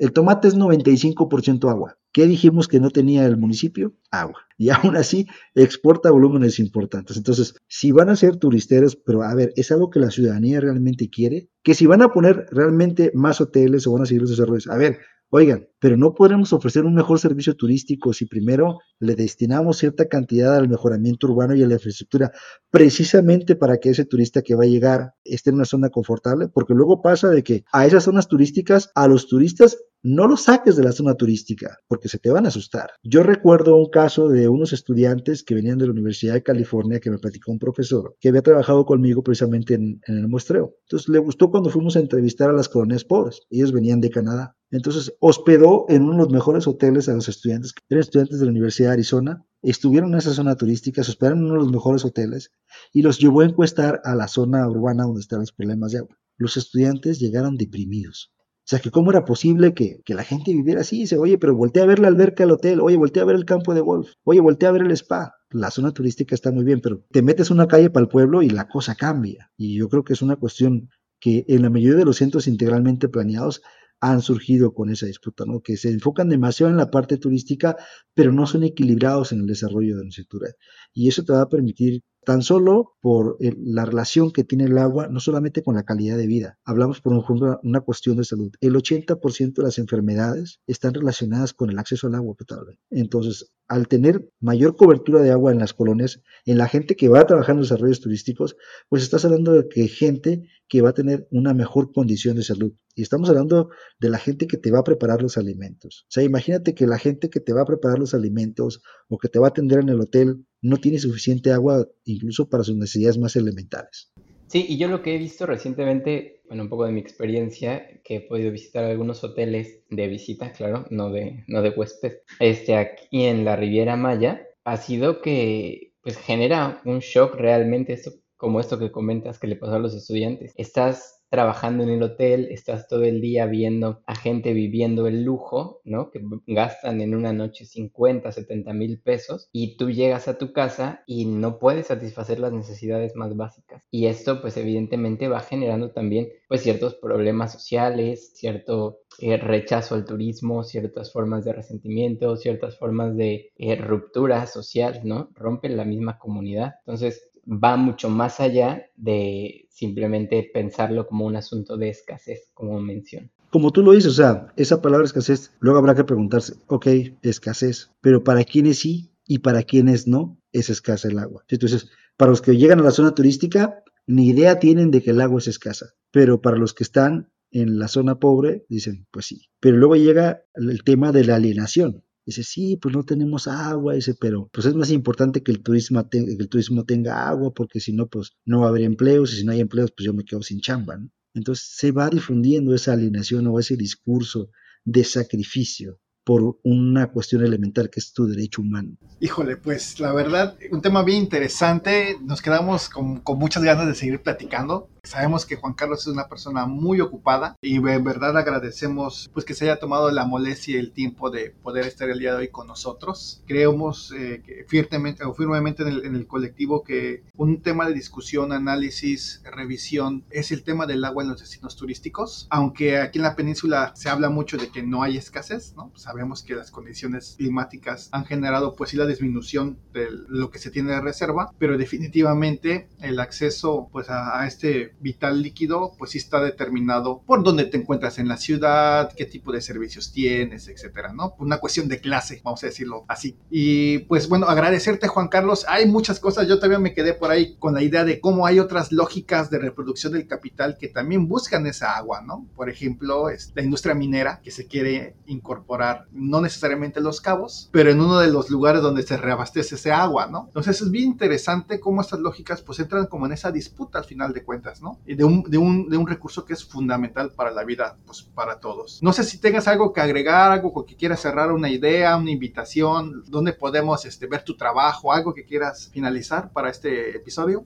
el 0.00 0.12
tomate 0.12 0.48
es 0.48 0.56
95% 0.56 1.70
agua. 1.70 1.96
¿Qué 2.12 2.26
dijimos 2.26 2.66
que 2.66 2.80
no 2.80 2.90
tenía 2.90 3.24
el 3.26 3.36
municipio? 3.36 3.94
Agua. 4.10 4.40
Y 4.56 4.70
aún 4.70 4.96
así 4.96 5.26
exporta 5.54 6.10
volúmenes 6.10 6.58
importantes. 6.58 7.16
Entonces, 7.16 7.54
si 7.68 7.92
van 7.92 8.08
a 8.08 8.16
ser 8.16 8.36
turisteros, 8.36 8.96
pero 8.96 9.22
a 9.22 9.34
ver, 9.34 9.52
¿es 9.54 9.70
algo 9.70 9.90
que 9.90 10.00
la 10.00 10.10
ciudadanía 10.10 10.60
realmente 10.60 11.08
quiere? 11.08 11.50
Que 11.62 11.74
si 11.74 11.86
van 11.86 12.02
a 12.02 12.08
poner 12.08 12.46
realmente 12.50 13.12
más 13.14 13.40
hoteles 13.40 13.86
o 13.86 13.92
van 13.92 14.02
a 14.02 14.06
seguir 14.06 14.22
los 14.22 14.30
desarrollos. 14.30 14.66
A 14.68 14.76
ver, 14.76 14.98
Oigan, 15.30 15.68
pero 15.78 15.98
no 15.98 16.14
podremos 16.14 16.54
ofrecer 16.54 16.86
un 16.86 16.94
mejor 16.94 17.18
servicio 17.18 17.54
turístico 17.54 18.14
si 18.14 18.24
primero 18.24 18.78
le 18.98 19.14
destinamos 19.14 19.76
cierta 19.76 20.08
cantidad 20.08 20.56
al 20.56 20.70
mejoramiento 20.70 21.26
urbano 21.26 21.54
y 21.54 21.62
a 21.62 21.66
la 21.66 21.74
infraestructura, 21.74 22.32
precisamente 22.70 23.54
para 23.54 23.76
que 23.76 23.90
ese 23.90 24.06
turista 24.06 24.40
que 24.40 24.54
va 24.54 24.64
a 24.64 24.68
llegar 24.68 25.12
esté 25.24 25.50
en 25.50 25.56
una 25.56 25.66
zona 25.66 25.90
confortable, 25.90 26.48
porque 26.48 26.72
luego 26.72 27.02
pasa 27.02 27.28
de 27.28 27.42
que 27.42 27.64
a 27.74 27.84
esas 27.84 28.04
zonas 28.04 28.26
turísticas, 28.26 28.90
a 28.94 29.06
los 29.06 29.28
turistas 29.28 29.76
no 30.02 30.26
los 30.26 30.42
saques 30.42 30.76
de 30.76 30.84
la 30.84 30.92
zona 30.92 31.14
turística, 31.14 31.78
porque 31.88 32.08
se 32.08 32.18
te 32.18 32.30
van 32.30 32.44
a 32.44 32.48
asustar. 32.48 32.90
Yo 33.02 33.22
recuerdo 33.22 33.76
un 33.76 33.90
caso 33.90 34.28
de 34.28 34.48
unos 34.48 34.72
estudiantes 34.72 35.42
que 35.42 35.54
venían 35.54 35.78
de 35.78 35.86
la 35.86 35.92
Universidad 35.92 36.34
de 36.34 36.42
California, 36.42 37.00
que 37.00 37.10
me 37.10 37.18
platicó 37.18 37.52
un 37.52 37.58
profesor, 37.58 38.14
que 38.20 38.28
había 38.28 38.42
trabajado 38.42 38.84
conmigo 38.86 39.22
precisamente 39.22 39.74
en, 39.74 40.00
en 40.06 40.18
el 40.18 40.28
muestreo. 40.28 40.74
Entonces 40.82 41.08
le 41.08 41.18
gustó 41.18 41.50
cuando 41.50 41.70
fuimos 41.70 41.96
a 41.96 42.00
entrevistar 42.00 42.50
a 42.50 42.54
las 42.54 42.68
colonias 42.68 43.04
pobres. 43.04 43.42
Ellos 43.50 43.72
venían 43.72 44.00
de 44.00 44.10
Canadá. 44.10 44.56
Entonces 44.70 45.14
hospedó 45.20 45.86
en 45.88 46.02
uno 46.02 46.12
de 46.12 46.18
los 46.18 46.30
mejores 46.30 46.66
hoteles 46.66 47.08
a 47.08 47.14
los 47.14 47.28
estudiantes, 47.28 47.72
que 47.72 47.82
eran 47.88 48.00
estudiantes 48.00 48.38
de 48.38 48.44
la 48.44 48.50
Universidad 48.50 48.88
de 48.88 48.94
Arizona, 48.94 49.46
estuvieron 49.62 50.12
en 50.12 50.18
esa 50.18 50.34
zona 50.34 50.56
turística, 50.56 51.02
se 51.02 51.10
hospedaron 51.10 51.38
en 51.38 51.44
uno 51.46 51.54
de 51.54 51.60
los 51.60 51.72
mejores 51.72 52.04
hoteles 52.04 52.52
y 52.92 53.02
los 53.02 53.18
llevó 53.18 53.40
a 53.40 53.46
encuestar 53.46 54.00
a 54.04 54.14
la 54.14 54.28
zona 54.28 54.68
urbana 54.68 55.04
donde 55.04 55.20
estaban 55.20 55.42
los 55.42 55.52
problemas 55.52 55.92
de 55.92 55.98
agua. 55.98 56.16
Los 56.36 56.56
estudiantes 56.56 57.18
llegaron 57.18 57.56
deprimidos 57.56 58.32
sea, 58.68 58.80
que 58.80 58.90
cómo 58.90 59.10
era 59.10 59.24
posible 59.24 59.72
que, 59.72 60.02
la 60.08 60.24
gente 60.24 60.52
viviera 60.52 60.82
así. 60.82 60.98
Dice, 60.98 61.16
oye, 61.16 61.38
pero 61.38 61.56
voltea 61.56 61.84
a 61.84 61.86
ver 61.86 61.98
la 61.98 62.08
alberca 62.08 62.42
del 62.42 62.52
hotel, 62.52 62.80
oye, 62.80 62.96
voltea 62.96 63.22
a 63.22 63.26
ver 63.26 63.36
el 63.36 63.46
campo 63.46 63.74
de 63.74 63.80
golf, 63.80 64.10
oye, 64.24 64.40
voltea 64.40 64.68
a 64.68 64.72
ver 64.72 64.82
el 64.82 64.90
spa. 64.90 65.36
La 65.50 65.70
zona 65.70 65.92
turística 65.92 66.34
está 66.34 66.52
muy 66.52 66.64
bien, 66.64 66.80
pero 66.82 67.02
te 67.10 67.22
metes 67.22 67.50
una 67.50 67.66
calle 67.66 67.88
para 67.88 68.04
el 68.04 68.10
pueblo 68.10 68.42
y 68.42 68.50
la 68.50 68.68
cosa 68.68 68.94
cambia. 68.94 69.50
Y 69.56 69.78
yo 69.78 69.88
creo 69.88 70.04
que 70.04 70.12
es 70.12 70.20
una 70.20 70.36
cuestión 70.36 70.90
que 71.18 71.46
en 71.48 71.62
la 71.62 71.70
mayoría 71.70 71.96
de 71.96 72.04
los 72.04 72.18
centros 72.18 72.46
integralmente 72.46 73.08
planeados 73.08 73.62
han 74.00 74.22
surgido 74.22 74.72
con 74.72 74.90
esa 74.90 75.06
disputa, 75.06 75.44
¿no? 75.46 75.60
que 75.60 75.76
se 75.76 75.90
enfocan 75.90 76.28
demasiado 76.28 76.70
en 76.70 76.76
la 76.76 76.90
parte 76.90 77.18
turística, 77.18 77.76
pero 78.14 78.32
no 78.32 78.46
son 78.46 78.64
equilibrados 78.64 79.32
en 79.32 79.40
el 79.40 79.46
desarrollo 79.46 79.96
de 79.96 80.02
la 80.02 80.06
infraestructura. 80.06 80.52
Y 80.92 81.08
eso 81.08 81.24
te 81.24 81.32
va 81.32 81.42
a 81.42 81.48
permitir 81.48 82.02
tan 82.28 82.42
solo 82.42 82.92
por 83.00 83.38
la 83.40 83.86
relación 83.86 84.32
que 84.32 84.44
tiene 84.44 84.64
el 84.64 84.76
agua, 84.76 85.08
no 85.08 85.18
solamente 85.18 85.62
con 85.62 85.76
la 85.76 85.84
calidad 85.84 86.18
de 86.18 86.26
vida. 86.26 86.58
Hablamos, 86.62 87.00
por 87.00 87.16
ejemplo, 87.16 87.58
una 87.62 87.80
cuestión 87.80 88.18
de 88.18 88.24
salud. 88.24 88.52
El 88.60 88.74
80% 88.74 89.54
de 89.54 89.62
las 89.62 89.78
enfermedades 89.78 90.60
están 90.66 90.92
relacionadas 90.92 91.54
con 91.54 91.70
el 91.70 91.78
acceso 91.78 92.06
al 92.06 92.16
agua 92.16 92.34
potable. 92.34 92.78
Entonces, 92.90 93.50
al 93.66 93.88
tener 93.88 94.28
mayor 94.40 94.76
cobertura 94.76 95.22
de 95.22 95.30
agua 95.30 95.52
en 95.52 95.58
las 95.58 95.72
colonias, 95.72 96.20
en 96.44 96.58
la 96.58 96.68
gente 96.68 96.96
que 96.96 97.08
va 97.08 97.20
a 97.20 97.26
trabajar 97.26 97.54
en 97.54 97.60
los 97.60 97.70
desarrollos 97.70 98.00
turísticos, 98.00 98.56
pues 98.90 99.02
estás 99.02 99.24
hablando 99.24 99.52
de 99.52 99.66
que 99.66 99.88
gente 99.88 100.42
que 100.68 100.82
va 100.82 100.90
a 100.90 100.94
tener 100.94 101.26
una 101.30 101.54
mejor 101.54 101.92
condición 101.92 102.36
de 102.36 102.42
salud. 102.42 102.74
Y 102.98 103.02
estamos 103.02 103.28
hablando 103.28 103.70
de 104.00 104.10
la 104.10 104.18
gente 104.18 104.48
que 104.48 104.56
te 104.56 104.72
va 104.72 104.80
a 104.80 104.84
preparar 104.84 105.22
los 105.22 105.38
alimentos. 105.38 106.04
O 106.08 106.10
sea, 106.10 106.24
imagínate 106.24 106.74
que 106.74 106.84
la 106.84 106.98
gente 106.98 107.30
que 107.30 107.38
te 107.38 107.52
va 107.52 107.62
a 107.62 107.64
preparar 107.64 107.96
los 108.00 108.12
alimentos 108.12 108.82
o 109.08 109.18
que 109.18 109.28
te 109.28 109.38
va 109.38 109.46
a 109.46 109.50
atender 109.50 109.78
en 109.78 109.88
el 109.90 110.00
hotel 110.00 110.44
no 110.62 110.78
tiene 110.78 110.98
suficiente 110.98 111.52
agua 111.52 111.86
incluso 112.04 112.48
para 112.48 112.64
sus 112.64 112.74
necesidades 112.74 113.16
más 113.16 113.36
elementales. 113.36 114.12
Sí, 114.48 114.66
y 114.68 114.78
yo 114.78 114.88
lo 114.88 115.00
que 115.00 115.14
he 115.14 115.18
visto 115.18 115.46
recientemente, 115.46 116.42
bueno, 116.48 116.64
un 116.64 116.68
poco 116.68 116.86
de 116.86 116.92
mi 116.92 116.98
experiencia, 116.98 117.86
que 118.02 118.16
he 118.16 118.20
podido 118.20 118.50
visitar 118.50 118.82
algunos 118.82 119.22
hoteles 119.22 119.84
de 119.90 120.08
visita, 120.08 120.50
claro, 120.50 120.86
no 120.90 121.12
de, 121.12 121.44
no 121.46 121.62
de 121.62 121.70
huésped, 121.70 122.14
este, 122.40 122.74
aquí 122.74 123.26
en 123.26 123.44
la 123.44 123.54
Riviera 123.54 123.94
Maya, 123.94 124.44
ha 124.64 124.76
sido 124.76 125.22
que 125.22 125.92
pues 126.02 126.16
genera 126.16 126.82
un 126.84 126.98
shock 126.98 127.36
realmente 127.36 127.92
esto, 127.92 128.10
como 128.38 128.60
esto 128.60 128.78
que 128.78 128.90
comentas 128.90 129.38
que 129.38 129.48
le 129.48 129.56
pasó 129.56 129.74
a 129.74 129.78
los 129.80 129.94
estudiantes. 129.94 130.54
Estás 130.56 131.18
trabajando 131.30 131.82
en 131.82 131.90
el 131.90 132.02
hotel, 132.02 132.48
estás 132.50 132.88
todo 132.88 133.04
el 133.04 133.20
día 133.20 133.46
viendo 133.46 134.00
a 134.06 134.14
gente 134.14 134.52
viviendo 134.52 135.06
el 135.06 135.24
lujo, 135.24 135.80
¿no? 135.84 136.10
Que 136.10 136.22
gastan 136.46 137.00
en 137.00 137.14
una 137.14 137.32
noche 137.32 137.66
50, 137.66 138.32
70 138.32 138.72
mil 138.72 139.00
pesos 139.00 139.48
y 139.52 139.76
tú 139.76 139.90
llegas 139.90 140.28
a 140.28 140.38
tu 140.38 140.52
casa 140.52 141.02
y 141.06 141.26
no 141.26 141.58
puedes 141.58 141.88
satisfacer 141.88 142.38
las 142.38 142.52
necesidades 142.52 143.14
más 143.14 143.36
básicas. 143.36 143.82
Y 143.90 144.06
esto 144.06 144.40
pues 144.40 144.56
evidentemente 144.56 145.28
va 145.28 145.40
generando 145.40 145.90
también 145.90 146.28
pues 146.48 146.62
ciertos 146.62 146.94
problemas 146.94 147.52
sociales, 147.52 148.32
cierto 148.34 149.00
eh, 149.20 149.36
rechazo 149.36 149.96
al 149.96 150.04
turismo, 150.04 150.62
ciertas 150.62 151.12
formas 151.12 151.44
de 151.44 151.52
resentimiento, 151.52 152.36
ciertas 152.36 152.78
formas 152.78 153.16
de 153.16 153.50
eh, 153.56 153.76
ruptura 153.76 154.46
social, 154.46 155.00
¿no? 155.04 155.30
Rompen 155.34 155.76
la 155.76 155.84
misma 155.84 156.18
comunidad. 156.18 156.74
Entonces, 156.86 157.27
va 157.48 157.76
mucho 157.76 158.10
más 158.10 158.40
allá 158.40 158.86
de 158.96 159.66
simplemente 159.70 160.48
pensarlo 160.52 161.06
como 161.06 161.24
un 161.24 161.36
asunto 161.36 161.76
de 161.76 161.88
escasez, 161.88 162.50
como 162.54 162.80
mencioné. 162.80 163.30
Como 163.50 163.70
tú 163.72 163.82
lo 163.82 163.92
dices, 163.92 164.12
o 164.12 164.14
sea, 164.14 164.52
esa 164.56 164.82
palabra 164.82 165.06
escasez, 165.06 165.52
luego 165.60 165.78
habrá 165.78 165.94
que 165.94 166.04
preguntarse, 166.04 166.54
ok, 166.66 166.86
escasez, 167.22 167.90
pero 168.02 168.22
para 168.22 168.44
quiénes 168.44 168.80
sí 168.80 169.10
y 169.26 169.38
para 169.38 169.62
quiénes 169.62 170.06
no 170.06 170.38
es 170.52 170.68
escasa 170.68 171.08
el 171.08 171.18
agua. 171.18 171.44
Entonces, 171.48 171.88
para 172.18 172.30
los 172.30 172.42
que 172.42 172.56
llegan 172.56 172.80
a 172.80 172.82
la 172.82 172.90
zona 172.90 173.14
turística, 173.14 173.82
ni 174.06 174.28
idea 174.28 174.58
tienen 174.58 174.90
de 174.90 175.02
que 175.02 175.10
el 175.10 175.20
agua 175.20 175.38
es 175.38 175.48
escasa, 175.48 175.94
pero 176.10 176.42
para 176.42 176.58
los 176.58 176.74
que 176.74 176.84
están 176.84 177.30
en 177.50 177.78
la 177.78 177.88
zona 177.88 178.18
pobre, 178.18 178.66
dicen, 178.68 179.06
pues 179.10 179.26
sí. 179.26 179.48
Pero 179.60 179.78
luego 179.78 179.96
llega 179.96 180.42
el 180.54 180.82
tema 180.84 181.12
de 181.12 181.24
la 181.24 181.36
alienación. 181.36 182.04
Dice, 182.28 182.44
sí, 182.44 182.76
pues 182.76 182.94
no 182.94 183.04
tenemos 183.04 183.48
agua, 183.48 183.94
dice, 183.94 184.14
pero 184.14 184.50
pues 184.52 184.66
es 184.66 184.74
más 184.74 184.90
importante 184.90 185.42
que 185.42 185.50
el 185.50 185.62
turismo, 185.62 186.06
que 186.10 186.18
el 186.18 186.48
turismo 186.50 186.84
tenga 186.84 187.26
agua, 187.26 187.54
porque 187.54 187.80
si 187.80 187.94
no, 187.94 188.06
pues 188.06 188.32
no 188.44 188.60
va 188.60 188.66
a 188.66 188.68
haber 188.68 188.82
empleos, 188.82 189.32
y 189.32 189.38
si 189.38 189.44
no 189.46 189.52
hay 189.52 189.60
empleos, 189.60 189.92
pues 189.96 190.04
yo 190.04 190.12
me 190.12 190.26
quedo 190.26 190.42
sin 190.42 190.60
chamba. 190.60 190.98
Entonces 191.32 191.72
se 191.74 191.90
va 191.90 192.10
difundiendo 192.10 192.74
esa 192.74 192.92
alienación 192.92 193.46
o 193.46 193.58
ese 193.58 193.76
discurso 193.76 194.50
de 194.84 195.04
sacrificio 195.04 196.00
por 196.22 196.58
una 196.64 197.10
cuestión 197.10 197.42
elemental 197.42 197.88
que 197.88 198.00
es 198.00 198.12
tu 198.12 198.26
derecho 198.26 198.60
humano. 198.60 198.98
Híjole, 199.20 199.56
pues 199.56 199.98
la 199.98 200.12
verdad, 200.12 200.58
un 200.70 200.82
tema 200.82 201.02
bien 201.02 201.22
interesante. 201.22 202.18
Nos 202.22 202.42
quedamos 202.42 202.90
con, 202.90 203.20
con 203.20 203.38
muchas 203.38 203.62
ganas 203.62 203.86
de 203.86 203.94
seguir 203.94 204.20
platicando. 204.20 204.90
Sabemos 205.08 205.46
que 205.46 205.56
Juan 205.56 205.72
Carlos 205.72 206.00
es 206.00 206.08
una 206.08 206.28
persona 206.28 206.66
muy 206.66 207.00
ocupada 207.00 207.56
y 207.62 207.76
en 207.76 208.04
verdad 208.04 208.36
agradecemos 208.36 209.30
pues 209.32 209.46
que 209.46 209.54
se 209.54 209.64
haya 209.64 209.80
tomado 209.80 210.10
la 210.10 210.26
molestia 210.26 210.76
y 210.76 210.78
el 210.78 210.92
tiempo 210.92 211.30
de 211.30 211.48
poder 211.48 211.86
estar 211.86 212.10
el 212.10 212.18
día 212.18 212.32
de 212.32 212.40
hoy 212.40 212.48
con 212.48 212.66
nosotros. 212.66 213.42
Creemos 213.46 214.12
eh, 214.14 214.66
firmemente, 214.68 215.24
o 215.24 215.32
firmemente 215.32 215.82
en 215.82 215.88
el, 215.88 216.04
en 216.04 216.14
el, 216.14 216.26
colectivo 216.26 216.84
que 216.84 217.22
un 217.38 217.62
tema 217.62 217.88
de 217.88 217.94
discusión, 217.94 218.52
análisis, 218.52 219.40
revisión 219.50 220.26
es 220.28 220.52
el 220.52 220.62
tema 220.62 220.84
del 220.84 221.02
agua 221.02 221.22
en 221.22 221.30
los 221.30 221.40
destinos 221.40 221.74
turísticos. 221.74 222.46
Aunque 222.50 222.98
aquí 222.98 223.18
en 223.18 223.22
la 223.22 223.34
península 223.34 223.92
se 223.94 224.10
habla 224.10 224.28
mucho 224.28 224.58
de 224.58 224.68
que 224.68 224.82
no 224.82 225.02
hay 225.02 225.16
escasez, 225.16 225.72
¿no? 225.74 225.90
Sabemos 225.96 226.42
que 226.42 226.54
las 226.54 226.70
condiciones 226.70 227.36
climáticas 227.38 228.10
han 228.12 228.26
generado 228.26 228.76
pues 228.76 228.90
sí 228.90 228.98
la 228.98 229.06
disminución 229.06 229.78
de 229.94 230.08
lo 230.28 230.50
que 230.50 230.58
se 230.58 230.70
tiene 230.70 230.92
de 230.92 231.00
reserva, 231.00 231.50
pero 231.58 231.78
definitivamente 231.78 232.90
el 233.00 233.20
acceso 233.20 233.88
pues 233.90 234.10
a, 234.10 234.38
a 234.38 234.46
este 234.46 234.97
vital 235.00 235.42
líquido, 235.42 235.92
pues 235.98 236.12
sí 236.12 236.18
está 236.18 236.40
determinado 236.40 237.22
por 237.26 237.42
dónde 237.42 237.64
te 237.64 237.76
encuentras 237.76 238.18
en 238.18 238.28
la 238.28 238.36
ciudad, 238.36 239.12
qué 239.16 239.24
tipo 239.24 239.52
de 239.52 239.60
servicios 239.60 240.12
tienes, 240.12 240.68
etcétera, 240.68 241.12
¿no? 241.12 241.34
Una 241.38 241.58
cuestión 241.58 241.88
de 241.88 242.00
clase, 242.00 242.40
vamos 242.44 242.62
a 242.62 242.66
decirlo 242.66 243.04
así. 243.08 243.36
Y 243.50 244.00
pues 244.00 244.28
bueno, 244.28 244.46
agradecerte, 244.46 245.08
Juan 245.08 245.28
Carlos. 245.28 245.64
Hay 245.68 245.86
muchas 245.86 246.20
cosas, 246.20 246.48
yo 246.48 246.58
también 246.58 246.82
me 246.82 246.94
quedé 246.94 247.14
por 247.14 247.30
ahí 247.30 247.56
con 247.56 247.74
la 247.74 247.82
idea 247.82 248.04
de 248.04 248.20
cómo 248.20 248.46
hay 248.46 248.58
otras 248.58 248.92
lógicas 248.92 249.50
de 249.50 249.58
reproducción 249.58 250.12
del 250.12 250.26
capital 250.26 250.76
que 250.78 250.88
también 250.88 251.28
buscan 251.28 251.66
esa 251.66 251.96
agua, 251.96 252.22
¿no? 252.22 252.46
Por 252.54 252.70
ejemplo, 252.70 253.28
es 253.28 253.52
la 253.54 253.62
industria 253.62 253.94
minera 253.94 254.40
que 254.42 254.50
se 254.50 254.66
quiere 254.66 255.16
incorporar, 255.26 256.06
no 256.12 256.40
necesariamente 256.40 256.98
en 256.98 257.04
los 257.04 257.20
cabos, 257.20 257.68
pero 257.72 257.90
en 257.90 258.00
uno 258.00 258.18
de 258.18 258.28
los 258.28 258.50
lugares 258.50 258.82
donde 258.82 259.02
se 259.02 259.16
reabastece 259.16 259.74
ese 259.74 259.92
agua, 259.92 260.26
¿no? 260.26 260.44
Entonces 260.46 260.80
es 260.80 260.90
bien 260.90 261.06
interesante 261.06 261.80
cómo 261.80 262.00
estas 262.00 262.20
lógicas 262.20 262.62
pues 262.62 262.78
entran 262.78 263.06
como 263.06 263.26
en 263.26 263.32
esa 263.32 263.50
disputa 263.50 263.98
al 263.98 264.04
final 264.04 264.32
de 264.32 264.44
cuentas, 264.44 264.80
¿no? 264.82 264.87
Y 265.06 265.14
de 265.14 265.24
un, 265.24 265.42
de, 265.42 265.58
un, 265.58 265.88
de 265.88 265.96
un 265.96 266.06
recurso 266.06 266.44
que 266.44 266.52
es 266.52 266.64
fundamental 266.64 267.32
para 267.32 267.50
la 267.50 267.64
vida, 267.64 267.96
pues 268.06 268.22
para 268.22 268.60
todos. 268.60 269.02
No 269.02 269.12
sé 269.12 269.24
si 269.24 269.38
tengas 269.38 269.68
algo 269.68 269.92
que 269.92 270.00
agregar, 270.00 270.52
algo 270.52 270.84
que 270.84 270.96
quieras 270.96 271.20
cerrar, 271.20 271.52
una 271.52 271.70
idea, 271.70 272.16
una 272.16 272.30
invitación, 272.30 273.24
donde 273.26 273.52
podemos 273.52 274.04
este, 274.04 274.26
ver 274.26 274.42
tu 274.42 274.56
trabajo, 274.56 275.12
algo 275.12 275.34
que 275.34 275.44
quieras 275.44 275.90
finalizar 275.92 276.50
para 276.52 276.70
este 276.70 277.16
episodio 277.16 277.64